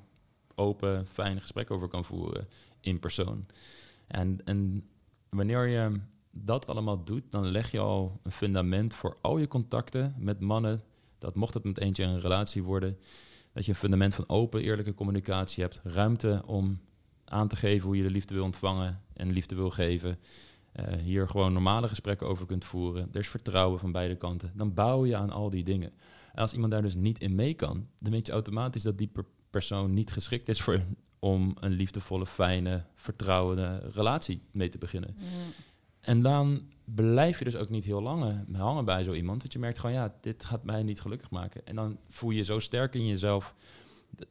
open, 0.54 1.06
fijn 1.06 1.40
gesprek 1.40 1.70
over 1.70 1.88
kan 1.88 2.04
voeren 2.04 2.48
in 2.80 2.98
persoon. 2.98 3.46
En, 4.06 4.40
en 4.44 4.88
wanneer 5.28 5.66
je 5.66 6.00
dat 6.30 6.66
allemaal 6.66 7.04
doet, 7.04 7.30
dan 7.30 7.46
leg 7.46 7.70
je 7.70 7.78
al 7.78 8.20
een 8.22 8.32
fundament 8.32 8.94
voor 8.94 9.16
al 9.20 9.38
je 9.38 9.48
contacten 9.48 10.14
met 10.18 10.40
mannen 10.40 10.82
dat 11.20 11.34
mocht 11.34 11.54
het 11.54 11.64
met 11.64 11.78
eentje 11.78 12.04
een 12.04 12.20
relatie 12.20 12.62
worden, 12.62 12.98
dat 13.52 13.64
je 13.64 13.70
een 13.70 13.76
fundament 13.76 14.14
van 14.14 14.28
open, 14.28 14.62
eerlijke 14.62 14.94
communicatie 14.94 15.62
hebt. 15.62 15.80
Ruimte 15.84 16.42
om 16.46 16.80
aan 17.24 17.48
te 17.48 17.56
geven 17.56 17.86
hoe 17.86 17.96
je 17.96 18.02
de 18.02 18.10
liefde 18.10 18.34
wil 18.34 18.44
ontvangen 18.44 19.02
en 19.12 19.32
liefde 19.32 19.54
wil 19.54 19.70
geven. 19.70 20.18
Uh, 20.80 20.94
hier 20.94 21.28
gewoon 21.28 21.52
normale 21.52 21.88
gesprekken 21.88 22.26
over 22.26 22.46
kunt 22.46 22.64
voeren. 22.64 23.08
Er 23.12 23.20
is 23.20 23.28
vertrouwen 23.28 23.80
van 23.80 23.92
beide 23.92 24.16
kanten. 24.16 24.52
Dan 24.54 24.74
bouw 24.74 25.04
je 25.04 25.16
aan 25.16 25.30
al 25.30 25.50
die 25.50 25.64
dingen. 25.64 25.92
En 26.32 26.42
als 26.42 26.52
iemand 26.52 26.72
daar 26.72 26.82
dus 26.82 26.94
niet 26.94 27.18
in 27.18 27.34
mee 27.34 27.54
kan, 27.54 27.86
dan 27.96 28.12
weet 28.12 28.26
je 28.26 28.32
automatisch 28.32 28.82
dat 28.82 28.98
die 28.98 29.10
persoon 29.50 29.94
niet 29.94 30.12
geschikt 30.12 30.48
is 30.48 30.62
voor, 30.62 30.80
om 31.18 31.54
een 31.60 31.72
liefdevolle, 31.72 32.26
fijne, 32.26 32.84
vertrouwende 32.94 33.82
relatie 33.92 34.42
mee 34.50 34.68
te 34.68 34.78
beginnen. 34.78 35.16
En 36.00 36.22
dan 36.22 36.62
blijf 36.94 37.38
je 37.38 37.44
dus 37.44 37.56
ook 37.56 37.68
niet 37.68 37.84
heel 37.84 38.02
lang 38.02 38.44
hangen 38.52 38.84
bij 38.84 39.02
zo 39.02 39.12
iemand. 39.12 39.42
Dat 39.42 39.52
je 39.52 39.58
merkt 39.58 39.78
gewoon, 39.78 39.94
ja, 39.94 40.14
dit 40.20 40.44
gaat 40.44 40.64
mij 40.64 40.82
niet 40.82 41.00
gelukkig 41.00 41.30
maken. 41.30 41.66
En 41.66 41.74
dan 41.74 41.98
voel 42.08 42.30
je 42.30 42.36
je 42.36 42.44
zo 42.44 42.58
sterk 42.58 42.94
in 42.94 43.06
jezelf 43.06 43.54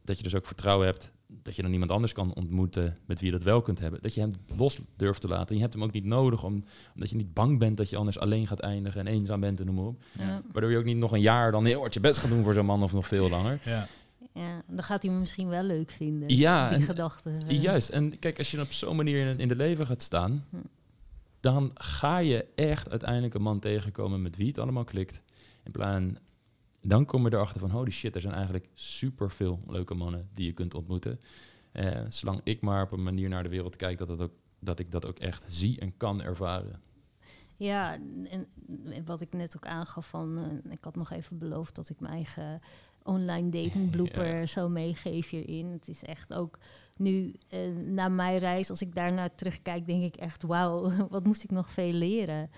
dat 0.04 0.18
je 0.18 0.24
dus 0.24 0.36
ook 0.36 0.46
vertrouwen 0.46 0.86
hebt 0.86 1.12
dat 1.44 1.56
je 1.56 1.62
dan 1.62 1.74
iemand 1.74 1.92
anders 1.92 2.14
kan 2.14 2.34
ontmoeten 2.34 2.98
met 3.06 3.20
wie 3.20 3.32
je 3.32 3.38
dat 3.38 3.46
wel 3.46 3.62
kunt 3.62 3.80
hebben. 3.80 4.02
Dat 4.02 4.14
je 4.14 4.20
hem 4.20 4.32
los 4.58 4.80
durft 4.96 5.22
te 5.22 5.28
laten. 5.28 5.48
En 5.48 5.56
je 5.56 5.62
hebt 5.62 5.74
hem 5.74 5.84
ook 5.84 5.92
niet 5.92 6.06
nodig 6.06 6.44
om, 6.44 6.64
omdat 6.94 7.10
je 7.10 7.16
niet 7.16 7.34
bang 7.34 7.60
bent 7.60 7.78
dat 7.78 7.90
je 7.90 7.98
anders 7.98 8.20
alleen 8.20 8.48
gaat 8.48 8.60
eindigen 8.60 9.00
en 9.00 9.08
eenzaam 9.08 9.40
bent 9.40 9.60
en 9.60 9.66
noem 9.66 9.76
maar 9.76 9.86
op. 9.86 10.04
Ja. 10.18 10.42
Waardoor 10.52 10.72
je 10.72 10.78
ook 10.78 10.84
niet 10.86 10.98
nog 10.98 11.12
een 11.12 11.22
jaar 11.22 11.52
dan 11.52 11.66
heel 11.66 11.80
hard 11.80 11.94
je 11.94 12.00
best 12.00 12.20
gaat 12.20 12.30
doen 12.30 12.44
voor 12.44 12.54
zo'n 12.54 12.66
man 12.66 12.84
of 12.84 12.94
nog 12.94 13.08
veel 13.08 13.30
langer. 13.30 13.60
Ja. 13.66 13.88
Ja, 14.34 14.62
dan 14.68 14.84
gaat 14.84 15.04
hij 15.04 15.12
me 15.12 15.20
misschien 15.20 15.50
wel 15.50 15.64
leuk 15.64 15.92
vinden. 15.92 16.36
Ja, 16.36 16.70
die 16.70 16.82
gedachte. 16.82 17.32
Juist. 17.48 17.90
En 17.90 18.20
kijk, 18.20 18.38
als 18.38 18.52
je 18.52 18.62
op 18.62 18.72
zo'n 18.72 18.96
manier 18.96 19.28
in, 19.28 19.40
in 19.40 19.48
de 19.48 19.56
leven 19.56 19.86
gaat 19.86 20.02
staan, 20.02 20.46
hm 20.50 20.58
dan 21.40 21.72
ga 21.74 22.18
je 22.18 22.46
echt 22.56 22.90
uiteindelijk 22.90 23.34
een 23.34 23.42
man 23.42 23.60
tegenkomen 23.60 24.22
met 24.22 24.36
wie 24.36 24.48
het 24.48 24.60
allemaal 24.60 24.84
klikt. 24.84 25.22
In 25.64 25.72
plaats 25.72 26.06
dan 26.82 27.06
kom 27.06 27.26
je 27.26 27.34
erachter 27.34 27.60
van, 27.60 27.70
holy 27.70 27.92
shit, 27.92 28.16
er 28.16 28.22
zijn 28.22 28.34
eigenlijk 28.34 28.70
super 28.74 29.32
veel 29.32 29.60
leuke 29.68 29.94
mannen 29.94 30.30
die 30.34 30.46
je 30.46 30.54
kunt 30.54 30.74
ontmoeten. 30.74 31.20
Uh, 31.74 32.02
zolang 32.10 32.42
ik 32.44 32.62
maar 32.62 32.84
op 32.84 32.92
een 32.92 33.04
manier 33.04 33.30
naar 33.30 33.44
de 33.44 33.50
wereld 33.50 33.76
kijk, 33.76 33.98
dat, 33.98 34.08
dat, 34.08 34.22
ook, 34.22 34.34
dat 34.60 34.80
ik 34.80 34.92
dat 34.92 35.06
ook 35.06 35.20
echt 35.20 35.44
zie 35.48 35.80
en 35.80 35.98
kan 35.98 36.22
ervaren. 36.22 36.82
Ja, 37.56 37.94
en 37.94 38.48
wat 39.06 39.22
ik 39.22 39.34
net 39.34 39.56
ook 39.56 39.66
aangaf 39.66 40.10
van, 40.10 40.38
uh, 40.38 40.72
ik 40.72 40.84
had 40.84 40.96
nog 40.96 41.12
even 41.12 41.38
beloofd 41.38 41.76
dat 41.76 41.90
ik 41.90 42.00
mijn 42.00 42.14
eigen 42.14 42.62
online 43.10 43.50
dating 43.50 43.90
blooper 43.96 44.48
zo 44.48 44.70
meegeef 44.70 45.30
hierin. 45.30 45.72
Het 45.72 45.88
is 45.88 46.04
echt 46.04 46.34
ook 46.34 46.60
nu, 46.96 47.36
uh, 47.54 47.60
na 47.86 48.08
mijn 48.08 48.38
reis, 48.38 48.70
als 48.70 48.82
ik 48.82 48.96
daarnaar 48.96 49.36
terugkijk, 49.36 49.86
denk 49.86 50.04
ik 50.04 50.16
echt, 50.16 50.44
wauw, 50.44 50.92
wat 51.10 51.24
moest 51.24 51.44
ik 51.44 51.52
nog 51.52 51.72
veel 51.72 51.94
leren. 51.94 52.50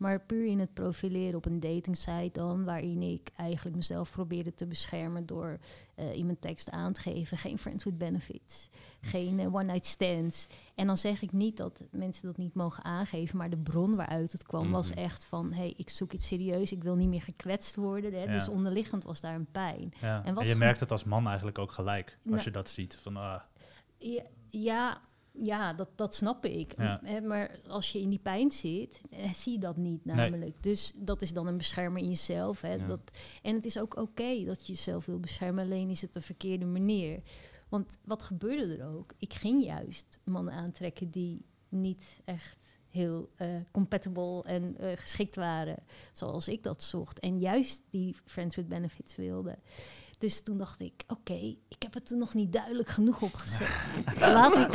Maar 0.00 0.20
puur 0.20 0.46
in 0.46 0.58
het 0.58 0.74
profileren 0.74 1.36
op 1.36 1.46
een 1.46 1.60
datingsite 1.60 2.30
dan, 2.32 2.64
waarin 2.64 3.02
ik 3.02 3.30
eigenlijk 3.36 3.76
mezelf 3.76 4.10
probeerde 4.10 4.54
te 4.54 4.66
beschermen 4.66 5.26
door 5.26 5.58
uh, 5.96 6.14
in 6.14 6.26
mijn 6.26 6.38
tekst 6.38 6.70
aan 6.70 6.92
te 6.92 7.00
geven, 7.00 7.38
geen 7.38 7.58
friends 7.58 7.84
with 7.84 7.98
benefits, 7.98 8.68
geen 9.00 9.38
uh, 9.38 9.54
one-night 9.54 9.86
stands. 9.86 10.46
En 10.74 10.86
dan 10.86 10.96
zeg 10.96 11.22
ik 11.22 11.32
niet 11.32 11.56
dat 11.56 11.82
mensen 11.90 12.26
dat 12.26 12.36
niet 12.36 12.54
mogen 12.54 12.84
aangeven, 12.84 13.36
maar 13.36 13.50
de 13.50 13.56
bron 13.56 13.96
waaruit 13.96 14.32
het 14.32 14.42
kwam 14.42 14.70
was 14.70 14.90
mhm. 14.90 14.98
echt 14.98 15.24
van, 15.24 15.52
hey, 15.52 15.74
ik 15.76 15.90
zoek 15.90 16.12
iets 16.12 16.26
serieus, 16.26 16.72
ik 16.72 16.82
wil 16.82 16.96
niet 16.96 17.08
meer 17.08 17.22
gekwetst 17.22 17.76
worden. 17.76 18.12
Hè? 18.12 18.26
Dus 18.26 18.48
onderliggend 18.48 19.04
was 19.04 19.20
daar 19.20 19.34
een 19.34 19.50
pijn. 19.50 19.92
Ja. 20.00 20.24
En, 20.24 20.34
wat 20.34 20.48
je 20.48 20.54
merkt 20.54 20.80
het 20.80 20.90
als 20.90 21.04
man 21.04 21.26
eigenlijk 21.26 21.58
ook 21.58 21.72
gelijk, 21.72 22.16
als 22.16 22.24
nou 22.24 22.42
je 22.42 22.50
dat 22.50 22.70
ziet. 22.70 22.94
Van, 22.94 23.16
ah, 23.16 23.40
ja, 23.98 24.22
ja, 24.50 25.00
dat, 25.76 25.88
dat 25.94 26.14
snap 26.14 26.44
ik. 26.44 26.76
Maar 27.22 27.58
als 27.68 27.92
je 27.92 28.00
in 28.00 28.08
die 28.08 28.18
pijn 28.18 28.50
zit, 28.50 29.00
eh, 29.10 29.32
zie 29.32 29.52
je 29.52 29.58
dat 29.58 29.76
niet 29.76 30.04
namelijk. 30.04 30.62
Dus 30.62 30.92
dat 30.96 31.22
is 31.22 31.32
dan 31.32 31.46
een 31.46 31.56
beschermer 31.56 32.02
in 32.02 32.08
jezelf. 32.08 32.60
Hè. 32.60 32.86
Dat, 32.86 33.00
en 33.42 33.54
het 33.54 33.64
is 33.64 33.78
ook 33.78 33.96
oké 33.96 34.44
dat 34.44 34.66
je 34.66 34.72
jezelf 34.72 35.06
wil 35.06 35.20
beschermen, 35.20 35.64
alleen 35.64 35.90
is 35.90 36.00
het 36.00 36.12
de 36.12 36.20
verkeerde 36.20 36.66
manier. 36.66 37.22
Want 37.68 37.98
wat 38.04 38.22
gebeurde 38.22 38.76
er 38.76 38.96
ook? 38.96 39.14
Ik 39.18 39.34
ging 39.34 39.64
juist 39.64 40.18
mannen 40.24 40.54
aantrekken 40.54 41.10
die 41.10 41.44
niet 41.68 42.20
echt 42.24 42.78
heel 42.88 43.30
uh, 43.38 43.48
compatible 43.70 44.42
en 44.42 44.76
uh, 44.80 44.92
geschikt 44.94 45.36
waren 45.36 45.76
zoals 46.12 46.48
ik 46.48 46.62
dat 46.62 46.82
zocht. 46.82 47.18
En 47.18 47.38
juist 47.38 47.82
die 47.90 48.16
friends 48.24 48.56
with 48.56 48.68
benefits 48.68 49.16
wilde. 49.16 49.58
Dus 50.20 50.42
toen 50.42 50.58
dacht 50.58 50.80
ik, 50.80 51.04
oké, 51.08 51.56
ik 51.68 51.76
heb 51.78 51.94
het 51.94 52.10
er 52.10 52.16
nog 52.16 52.34
niet 52.34 52.52
duidelijk 52.52 52.88
genoeg 52.88 53.22
opgezet. 53.22 53.68
laat 54.20 54.58
ik... 54.58 54.68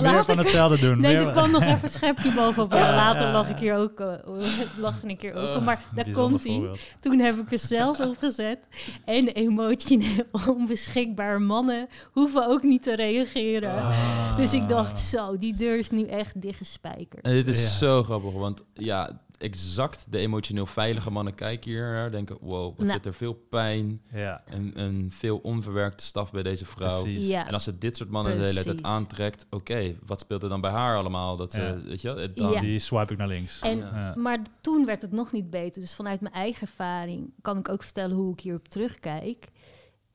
laat 0.00 0.26
van 0.26 0.38
hetzelfde 0.38 0.78
doen. 0.78 1.00
Nee, 1.00 1.16
er 1.16 1.30
kwam 1.30 1.50
nog 1.50 1.62
even 1.72 1.82
een 1.82 1.88
schepje 1.88 2.34
bovenop. 2.34 2.72
Ja, 2.72 2.94
later 2.94 3.32
lag 3.32 3.50
ik 3.50 3.58
hier 3.58 3.74
ook, 3.74 4.00
uh, 4.00 4.14
lag 4.76 5.02
een 5.02 5.16
keer 5.16 5.34
ook. 5.34 5.62
maar 5.62 5.84
daar 5.94 6.10
komt 6.10 6.44
hij. 6.44 6.70
Toen 7.00 7.18
heb 7.18 7.36
ik 7.36 7.52
er 7.52 7.58
zelfs 7.58 8.00
opgezet. 8.00 8.58
En 9.04 9.28
emotioneel 9.28 10.24
onbeschikbare 10.46 11.38
mannen 11.38 11.88
hoeven 12.12 12.48
ook 12.48 12.62
niet 12.62 12.82
te 12.82 12.94
reageren. 12.94 13.76
Ah. 13.76 14.36
Dus 14.36 14.52
ik 14.52 14.68
dacht, 14.68 14.98
zo, 14.98 15.36
die 15.36 15.56
deur 15.56 15.78
is 15.78 15.90
nu 15.90 16.06
echt 16.06 16.40
dichtgespijkerd. 16.40 17.24
En 17.24 17.32
dit 17.32 17.48
is 17.48 17.78
zo 17.78 18.02
grappig, 18.02 18.32
want 18.32 18.64
ja, 18.72 19.20
exact 19.38 20.04
de 20.08 20.18
emotioneel 20.18 20.66
veilige 20.66 21.10
mannen 21.10 21.34
kijken 21.34 21.70
hier 21.70 22.10
denken, 22.10 22.36
wow, 22.40 22.76
wat 22.76 22.86
nou. 22.86 22.90
zit 22.90 23.06
er 23.06 23.14
veel 23.14 23.34
pijn 23.34 24.00
ja. 24.12 24.42
en, 24.44 24.72
en 24.74 25.08
veel 25.10 25.38
onverwerkte 25.38 26.04
staf 26.04 26.30
bij 26.30 26.42
deze 26.42 26.64
vrouw. 26.64 27.06
Ja. 27.06 27.46
En 27.46 27.52
als 27.52 27.64
ze 27.64 27.78
dit 27.78 27.96
soort 27.96 28.10
mannen 28.10 28.32
Precies. 28.32 28.54
de 28.54 28.60
hele 28.60 28.74
tijd 28.74 28.86
aantrekt, 28.86 29.46
oké, 29.50 29.96
wat 30.06 30.20
speelt 30.20 30.42
er 30.42 30.48
dan 30.48 30.60
bij 30.60 30.70
haar 30.70 30.96
allemaal? 30.96 31.36
Dat 31.36 31.52
ze, 31.52 31.80
weet 31.84 32.00
je, 32.00 32.30
dan... 32.34 32.60
Die 32.60 32.78
swipe 32.78 33.12
ik 33.12 33.18
naar 33.18 33.28
links. 33.28 33.60
En, 33.60 33.84
Maar 34.16 34.38
toen 34.60 34.86
werd 34.86 35.02
het 35.02 35.12
nog 35.12 35.32
niet 35.32 35.50
beter. 35.50 35.80
Dus 35.80 35.94
vanuit 35.94 36.20
mijn 36.20 36.34
eigen 36.34 36.66
ervaring 36.66 37.32
kan 37.42 37.58
ik 37.58 37.68
ook 37.68 37.82
vertellen 37.82 38.16
hoe 38.16 38.32
ik 38.32 38.40
hierop 38.40 38.68
terugkijk. 38.68 39.48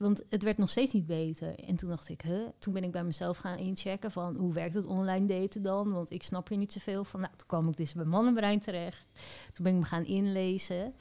Want 0.04 0.22
het 0.30 0.44
werd 0.44 0.58
nog 0.58 0.70
steeds 0.70 0.94
niet 0.94 1.06
beter. 1.06 1.60
En 1.60 1.76
toen 1.76 1.90
dacht 1.90 2.10
ik, 2.10 2.22
huh? 2.22 2.48
toen 2.60 2.74
ben 2.74 2.84
ik 2.84 2.92
bij 2.92 3.04
mezelf 3.04 3.38
gaan 3.38 3.58
inchecken 3.58 4.12
van 4.12 4.36
hoe 4.36 4.54
werkt 4.54 4.74
het 4.74 4.86
online 4.86 5.26
daten 5.26 5.62
dan? 5.62 5.92
Want 5.92 6.12
ik 6.12 6.24
snap 6.24 6.48
hier 6.48 6.58
niet 6.58 6.72
zoveel 6.72 7.04
van. 7.04 7.20
Nou, 7.20 7.34
toen 7.36 7.48
kwam 7.48 7.70
ik 7.70 7.78
dus 7.78 7.94
bij 7.94 8.06
Mannenbrein 8.06 8.60
terecht. 8.60 9.06
Toen 9.54 9.64
ben 9.64 9.74
ik 9.74 9.80
me 9.80 9.86
gaan 9.86 10.06
inlezen. 10.06 10.94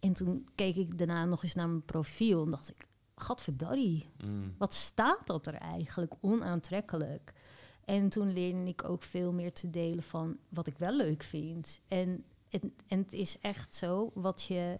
En 0.00 0.12
toen 0.12 0.48
keek 0.54 0.76
ik 0.76 0.98
daarna 0.98 1.24
nog 1.24 1.42
eens 1.42 1.54
naar 1.54 1.68
mijn 1.68 1.84
profiel 1.84 2.44
en 2.44 2.50
dacht 2.50 2.68
ik, 2.68 2.86
gadverdarrie, 3.16 4.06
mm. 4.24 4.54
wat 4.58 4.74
staat 4.74 5.26
dat 5.26 5.46
er 5.46 5.54
eigenlijk? 5.54 6.14
Onaantrekkelijk. 6.20 7.32
En 7.84 8.08
toen 8.08 8.32
leerde 8.32 8.64
ik 8.64 8.84
ook 8.84 9.02
veel 9.02 9.32
meer 9.32 9.52
te 9.52 9.70
delen 9.70 10.02
van 10.02 10.36
wat 10.48 10.66
ik 10.66 10.78
wel 10.78 10.92
leuk 10.92 11.22
vind. 11.22 11.80
En, 11.88 12.24
en, 12.50 12.74
en 12.88 12.98
het 12.98 13.12
is 13.12 13.38
echt 13.40 13.76
zo, 13.76 14.10
wat 14.14 14.42
je 14.42 14.78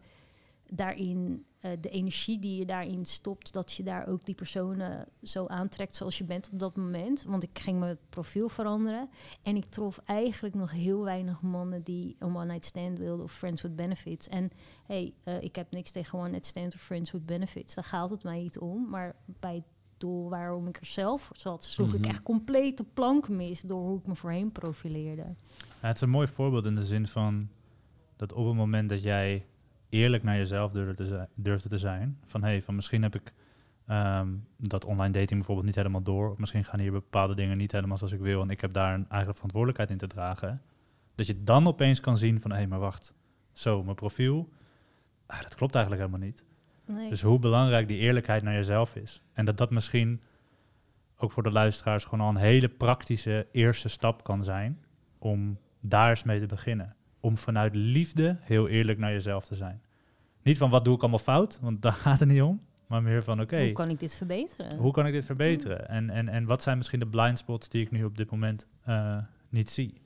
daarin, 0.68 1.44
uh, 1.60 1.72
de 1.80 1.88
energie 1.88 2.38
die 2.38 2.58
je 2.58 2.64
daarin 2.64 3.04
stopt, 3.06 3.52
dat 3.52 3.72
je 3.72 3.82
daar 3.82 4.08
ook 4.08 4.24
die 4.24 4.34
personen 4.34 5.08
zo 5.22 5.46
aantrekt 5.46 5.94
zoals 5.94 6.18
je 6.18 6.24
bent 6.24 6.50
op 6.52 6.58
dat 6.58 6.76
moment. 6.76 7.22
Want 7.22 7.42
ik 7.42 7.58
ging 7.58 7.78
mijn 7.78 7.98
profiel 8.08 8.48
veranderen 8.48 9.08
en 9.42 9.56
ik 9.56 9.64
trof 9.64 10.00
eigenlijk 10.04 10.54
nog 10.54 10.70
heel 10.70 11.04
weinig 11.04 11.40
mannen 11.40 11.82
die 11.82 12.16
een 12.18 12.36
one-night 12.36 12.64
stand 12.64 12.98
wilden 12.98 13.24
of 13.24 13.32
friends 13.32 13.62
with 13.62 13.76
benefits. 13.76 14.28
En 14.28 14.50
hey, 14.86 15.14
uh, 15.24 15.42
ik 15.42 15.56
heb 15.56 15.70
niks 15.70 15.90
tegen 15.90 16.18
one-night 16.18 16.46
stand 16.46 16.74
of 16.74 16.80
friends 16.80 17.10
with 17.10 17.26
benefits. 17.26 17.74
Daar 17.74 17.84
gaat 17.84 18.10
het 18.10 18.22
mij 18.22 18.42
niet 18.42 18.58
om. 18.58 18.88
Maar 18.88 19.16
bij 19.40 19.54
het 19.54 19.64
doel 19.96 20.28
waarom 20.28 20.66
ik 20.66 20.76
er 20.76 20.86
zelf 20.86 21.30
zat, 21.32 21.64
sloeg 21.64 21.94
ik 21.94 22.00
mhm. 22.00 22.08
echt 22.08 22.22
compleet 22.22 22.76
de 22.76 22.84
plank 22.94 23.28
mis 23.28 23.60
door 23.60 23.80
hoe 23.80 23.98
ik 23.98 24.06
me 24.06 24.14
voorheen 24.14 24.52
profileerde. 24.52 25.34
Ja, 25.80 25.86
het 25.86 25.96
is 25.96 26.02
een 26.02 26.10
mooi 26.10 26.26
voorbeeld 26.26 26.66
in 26.66 26.74
de 26.74 26.84
zin 26.84 27.06
van 27.06 27.48
dat 28.16 28.32
op 28.32 28.46
het 28.46 28.54
moment 28.54 28.88
dat 28.88 29.02
jij 29.02 29.46
eerlijk 29.88 30.22
naar 30.22 30.36
jezelf 30.36 30.72
durfde 30.72 30.94
te 30.94 31.06
zijn. 31.06 31.28
Durfde 31.34 31.68
te 31.68 31.78
zijn 31.78 32.18
van 32.24 32.42
hey, 32.42 32.62
van 32.62 32.74
misschien 32.74 33.02
heb 33.02 33.14
ik 33.14 33.32
ehm, 33.86 34.28
dat 34.56 34.84
online 34.84 35.12
dating 35.12 35.38
bijvoorbeeld 35.38 35.66
niet 35.66 35.76
helemaal 35.76 36.02
door. 36.02 36.30
Of 36.30 36.38
misschien 36.38 36.64
gaan 36.64 36.80
hier 36.80 36.92
bepaalde 36.92 37.34
dingen 37.34 37.56
niet 37.56 37.72
helemaal 37.72 37.98
zoals 37.98 38.12
ik 38.12 38.20
wil. 38.20 38.42
En 38.42 38.50
ik 38.50 38.60
heb 38.60 38.72
daar 38.72 38.94
een 38.94 39.08
eigen 39.08 39.34
verantwoordelijkheid 39.34 39.90
in 39.90 39.98
te 39.98 40.06
dragen. 40.06 40.62
Dat 41.14 41.26
je 41.26 41.44
dan 41.44 41.66
opeens 41.66 42.00
kan 42.00 42.16
zien 42.16 42.40
van 42.40 42.50
hé, 42.50 42.56
hey, 42.56 42.66
maar 42.66 42.78
wacht. 42.78 43.14
Zo, 43.52 43.82
mijn 43.82 43.96
profiel. 43.96 44.48
Ah, 45.26 45.42
dat 45.42 45.54
klopt 45.54 45.74
eigenlijk 45.74 46.06
helemaal 46.06 46.26
niet. 46.28 46.44
Nee. 46.86 47.08
Dus 47.08 47.22
hoe 47.22 47.38
belangrijk 47.38 47.88
die 47.88 47.98
eerlijkheid 47.98 48.42
naar 48.42 48.54
jezelf 48.54 48.96
is. 48.96 49.22
En 49.32 49.44
dat 49.44 49.56
dat 49.56 49.70
misschien 49.70 50.20
ook 51.16 51.32
voor 51.32 51.42
de 51.42 51.50
luisteraars 51.50 52.04
gewoon 52.04 52.20
al 52.20 52.28
een 52.28 52.40
hele 52.40 52.68
praktische 52.68 53.46
eerste 53.52 53.88
stap 53.88 54.24
kan 54.24 54.44
zijn 54.44 54.84
om 55.18 55.58
daar 55.80 56.10
eens 56.10 56.22
mee 56.22 56.38
te 56.38 56.46
beginnen 56.46 56.96
om 57.28 57.36
vanuit 57.36 57.74
liefde 57.74 58.36
heel 58.40 58.68
eerlijk 58.68 58.98
naar 58.98 59.12
jezelf 59.12 59.44
te 59.44 59.54
zijn. 59.54 59.82
Niet 60.42 60.58
van 60.58 60.70
wat 60.70 60.84
doe 60.84 60.94
ik 60.94 61.00
allemaal 61.00 61.18
fout, 61.18 61.58
want 61.60 61.82
daar 61.82 61.92
gaat 62.04 62.20
het 62.20 62.28
niet 62.28 62.42
om. 62.42 62.66
Maar 62.86 63.02
meer 63.02 63.24
van 63.24 63.40
oké. 63.40 63.64
hoe 63.64 63.72
kan 63.72 63.90
ik 63.90 63.98
dit 63.98 64.14
verbeteren? 64.14 64.76
Hoe 64.76 64.92
kan 64.92 65.06
ik 65.06 65.12
dit 65.12 65.24
verbeteren? 65.24 65.88
En, 65.88 66.10
en, 66.10 66.28
en 66.28 66.44
wat 66.44 66.62
zijn 66.62 66.76
misschien 66.76 66.98
de 66.98 67.06
blind 67.06 67.38
spots 67.38 67.68
die 67.68 67.82
ik 67.82 67.90
nu 67.90 68.04
op 68.04 68.16
dit 68.16 68.30
moment 68.30 68.66
uh, 68.88 69.16
niet 69.48 69.70
zie? 69.70 70.00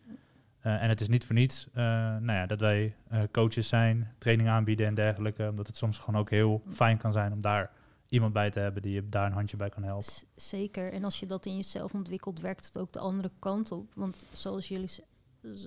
Uh, 0.66 0.82
en 0.82 0.88
het 0.88 1.00
is 1.00 1.08
niet 1.08 1.24
voor 1.24 1.34
niets 1.34 1.66
uh, 1.68 1.82
nou 1.84 2.32
ja, 2.32 2.46
dat 2.46 2.60
wij 2.60 2.94
coaches 3.30 3.68
zijn, 3.68 4.14
training 4.18 4.48
aanbieden 4.48 4.86
en 4.86 4.94
dergelijke. 4.94 5.48
Omdat 5.48 5.66
het 5.66 5.76
soms 5.76 5.98
gewoon 5.98 6.20
ook 6.20 6.30
heel 6.30 6.62
fijn 6.68 6.98
kan 6.98 7.12
zijn 7.12 7.32
om 7.32 7.40
daar 7.40 7.70
iemand 8.08 8.32
bij 8.32 8.50
te 8.50 8.60
hebben 8.60 8.82
die 8.82 8.92
je 8.92 9.08
daar 9.08 9.26
een 9.26 9.32
handje 9.32 9.56
bij 9.56 9.68
kan 9.68 9.82
helpen. 9.82 10.12
zeker. 10.34 10.92
En 10.92 11.04
als 11.04 11.20
je 11.20 11.26
dat 11.26 11.46
in 11.46 11.56
jezelf 11.56 11.94
ontwikkelt, 11.94 12.40
werkt 12.40 12.66
het 12.66 12.78
ook 12.78 12.92
de 12.92 12.98
andere 12.98 13.30
kant 13.38 13.72
op. 13.72 13.92
Want 13.94 14.26
zoals 14.32 14.68
jullie 14.68 14.90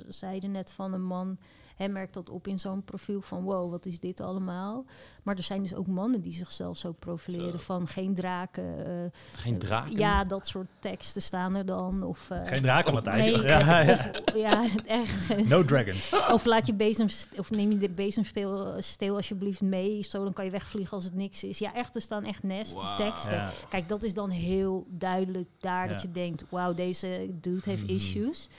zeiden 0.08 0.52
net 0.52 0.72
van 0.72 0.94
een 0.94 1.04
man, 1.04 1.38
hij 1.76 1.90
merkt 1.90 2.14
dat 2.14 2.30
op 2.30 2.48
in 2.48 2.60
zo'n 2.60 2.84
profiel 2.84 3.22
van 3.22 3.44
wow, 3.44 3.72
wat 3.72 3.86
is 3.86 4.00
dit 4.00 4.22
allemaal? 4.22 4.86
Maar 5.24 5.36
er 5.36 5.44
zijn 5.44 5.62
dus 5.62 5.74
ook 5.74 5.88
mannen 5.88 6.22
die 6.22 6.34
zichzelf 6.34 6.78
zo 6.78 6.92
profileren 6.92 7.60
van 7.60 7.88
geen 7.88 8.14
draken. 8.14 8.90
Uh, 8.90 9.12
geen 9.36 9.58
draken? 9.58 9.98
Ja, 9.98 10.24
dat 10.24 10.48
soort 10.48 10.68
teksten 10.80 11.22
staan 11.22 11.56
er 11.56 11.66
dan. 11.66 12.04
Of, 12.04 12.30
uh, 12.32 12.40
geen 12.44 12.62
draken, 12.62 12.94
Matthijs. 12.94 13.24
Nee, 13.24 13.42
ja, 13.48 13.82
ja. 13.82 14.12
ja, 14.36 14.66
echt. 14.86 15.48
No 15.48 15.64
dragons. 15.66 16.14
Of 16.30 16.46
laat 16.46 16.68
je 16.68 16.74
bezem, 16.74 17.08
of 17.38 17.50
neem 17.50 17.72
je 17.72 17.78
de 17.78 17.90
bezemsteel 17.90 18.82
alsjeblieft 19.00 19.62
mee, 19.62 20.04
zo 20.04 20.24
dan 20.24 20.34
kan 20.34 20.46
je 20.46 20.52
wegvliegen 20.52 20.94
als 20.94 21.04
het 21.04 21.16
niks 21.16 21.44
is. 21.44 21.60
Ja, 21.60 21.74
echt, 21.74 21.96
er 21.96 22.02
staan 22.02 22.24
echt 22.24 22.44
nest 22.44 22.78
teksten. 22.98 23.50
Kijk, 23.70 23.90
dat 23.90 24.04
is 24.04 24.14
dan 24.14 24.30
heel 24.30 24.86
duidelijk 24.90 25.50
daar 25.60 25.88
dat 25.88 26.02
je 26.02 26.12
denkt, 26.12 26.44
wauw, 26.50 26.74
deze 26.74 27.30
dude 27.42 27.70
heeft 27.70 27.84
mhm. 27.84 27.94
issues. 27.94 28.50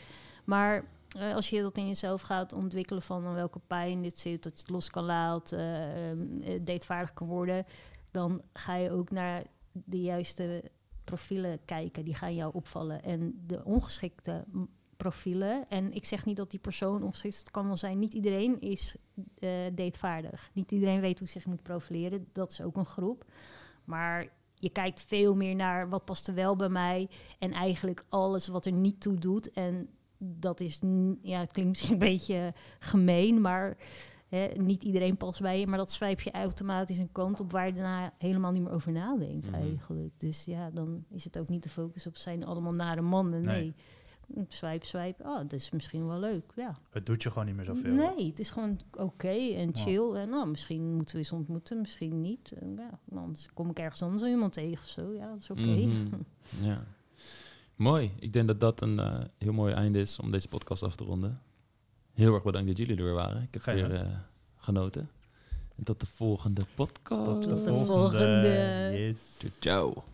Maar 0.44 0.84
als 1.18 1.50
je 1.50 1.62
dat 1.62 1.76
in 1.76 1.86
jezelf 1.86 2.22
gaat 2.22 2.52
ontwikkelen 2.52 3.02
van 3.02 3.34
welke 3.34 3.60
pijn 3.66 4.02
dit 4.02 4.18
zit, 4.18 4.42
dat 4.42 4.52
je 4.52 4.58
het 4.58 4.70
los 4.70 4.90
kan 4.90 5.04
laten, 5.04 5.58
uh, 5.58 6.54
uh, 6.54 6.60
datevaardig 6.64 7.14
kan 7.14 7.26
worden, 7.26 7.64
dan 8.10 8.42
ga 8.52 8.74
je 8.74 8.90
ook 8.90 9.10
naar 9.10 9.44
de 9.72 10.02
juiste 10.02 10.70
profielen 11.04 11.64
kijken. 11.64 12.04
Die 12.04 12.14
gaan 12.14 12.34
jou 12.34 12.54
opvallen. 12.54 13.02
En 13.02 13.42
de 13.46 13.64
ongeschikte 13.64 14.44
profielen. 14.96 15.68
En 15.68 15.92
ik 15.92 16.04
zeg 16.04 16.24
niet 16.24 16.36
dat 16.36 16.50
die 16.50 16.60
persoon 16.60 17.02
ongeschikt 17.02 17.50
kan 17.50 17.66
wel 17.66 17.76
zijn. 17.76 17.98
Niet 17.98 18.14
iedereen 18.14 18.60
is 18.60 18.96
uh, 19.38 19.50
datevaardig. 19.74 20.50
Niet 20.52 20.72
iedereen 20.72 21.00
weet 21.00 21.18
hoe 21.18 21.28
zich 21.28 21.46
moet 21.46 21.62
profileren. 21.62 22.28
Dat 22.32 22.50
is 22.50 22.60
ook 22.60 22.76
een 22.76 22.86
groep. 22.86 23.24
Maar 23.84 24.28
je 24.54 24.70
kijkt 24.70 25.04
veel 25.08 25.34
meer 25.34 25.54
naar 25.54 25.88
wat 25.88 26.04
past 26.04 26.28
er 26.28 26.34
wel 26.34 26.56
bij 26.56 26.68
mij. 26.68 27.08
En 27.38 27.52
eigenlijk 27.52 28.04
alles 28.08 28.46
wat 28.46 28.66
er 28.66 28.72
niet 28.72 29.00
toe 29.00 29.18
doet. 29.18 29.50
En 29.50 29.88
dat 30.18 30.60
is, 30.60 30.80
ja, 31.20 31.40
het 31.40 31.52
klinkt 31.52 31.70
misschien 31.70 31.92
een 31.92 31.98
beetje 31.98 32.54
gemeen, 32.78 33.40
maar 33.40 33.76
hè, 34.28 34.46
niet 34.56 34.82
iedereen 34.82 35.16
past 35.16 35.40
bij 35.40 35.60
je. 35.60 35.66
Maar 35.66 35.78
dat 35.78 35.92
swipe 35.92 36.22
je 36.24 36.30
automatisch 36.30 36.98
een 36.98 37.12
kant 37.12 37.40
op 37.40 37.52
waar 37.52 37.66
je 37.66 37.72
daarna 37.72 38.12
helemaal 38.18 38.52
niet 38.52 38.62
meer 38.62 38.72
over 38.72 38.92
nadenkt 38.92 39.46
mhm. 39.46 39.54
eigenlijk. 39.54 40.12
Dus 40.16 40.44
ja, 40.44 40.70
dan 40.70 41.04
is 41.10 41.24
het 41.24 41.38
ook 41.38 41.48
niet 41.48 41.62
de 41.62 41.68
focus 41.68 42.06
op 42.06 42.16
zijn 42.16 42.44
allemaal 42.44 42.72
nare 42.72 43.02
mannen. 43.02 43.40
Nee. 43.40 43.62
nee. 43.62 43.74
Swipe, 44.48 44.86
swipe. 44.86 45.22
Oh, 45.22 45.38
dat 45.38 45.52
is 45.52 45.70
misschien 45.70 46.06
wel 46.06 46.18
leuk. 46.18 46.52
Ja. 46.56 46.74
Het 46.90 47.06
doet 47.06 47.22
je 47.22 47.30
gewoon 47.30 47.46
niet 47.46 47.56
meer 47.56 47.64
zoveel. 47.64 47.92
Nee, 47.92 48.26
het 48.26 48.38
is 48.38 48.50
gewoon 48.50 48.80
oké 48.98 49.54
en 49.54 49.74
chill. 49.74 50.12
En 50.12 50.28
nou, 50.28 50.48
misschien 50.48 50.94
moeten 50.94 51.14
we 51.14 51.20
eens 51.20 51.32
ontmoeten, 51.32 51.80
misschien 51.80 52.20
niet. 52.20 52.52
ja, 52.76 52.98
anders 53.14 53.52
kom 53.52 53.70
ik 53.70 53.78
ergens 53.78 54.02
anders 54.02 54.30
iemand 54.30 54.52
tegen 54.52 54.84
of 54.84 54.88
zo. 54.88 55.12
Ja, 55.12 55.28
dat 55.30 55.38
is 55.38 55.50
oké. 55.50 55.60
Mhm. 55.60 56.06
ja. 56.68 56.86
Mooi. 57.76 58.12
Ik 58.18 58.32
denk 58.32 58.46
dat 58.46 58.60
dat 58.60 58.80
een 58.80 58.98
uh, 58.98 59.18
heel 59.38 59.52
mooi 59.52 59.74
einde 59.74 59.98
is 59.98 60.18
om 60.18 60.30
deze 60.30 60.48
podcast 60.48 60.82
af 60.82 60.96
te 60.96 61.04
ronden. 61.04 61.40
Heel 62.12 62.34
erg 62.34 62.42
bedankt 62.42 62.68
dat 62.68 62.78
jullie 62.78 62.96
er 62.96 63.04
weer 63.04 63.14
waren. 63.14 63.42
Ik 63.42 63.54
heb 63.54 63.62
weer 63.62 63.92
uh, 63.92 64.00
genoten. 64.56 65.10
En 65.76 65.84
tot 65.84 66.00
de 66.00 66.06
volgende 66.06 66.62
podcast. 66.74 67.24
Tot 67.24 67.42
de 67.42 67.64
volgende. 67.64 68.90
Yes. 68.92 69.50
Ciao. 69.60 70.04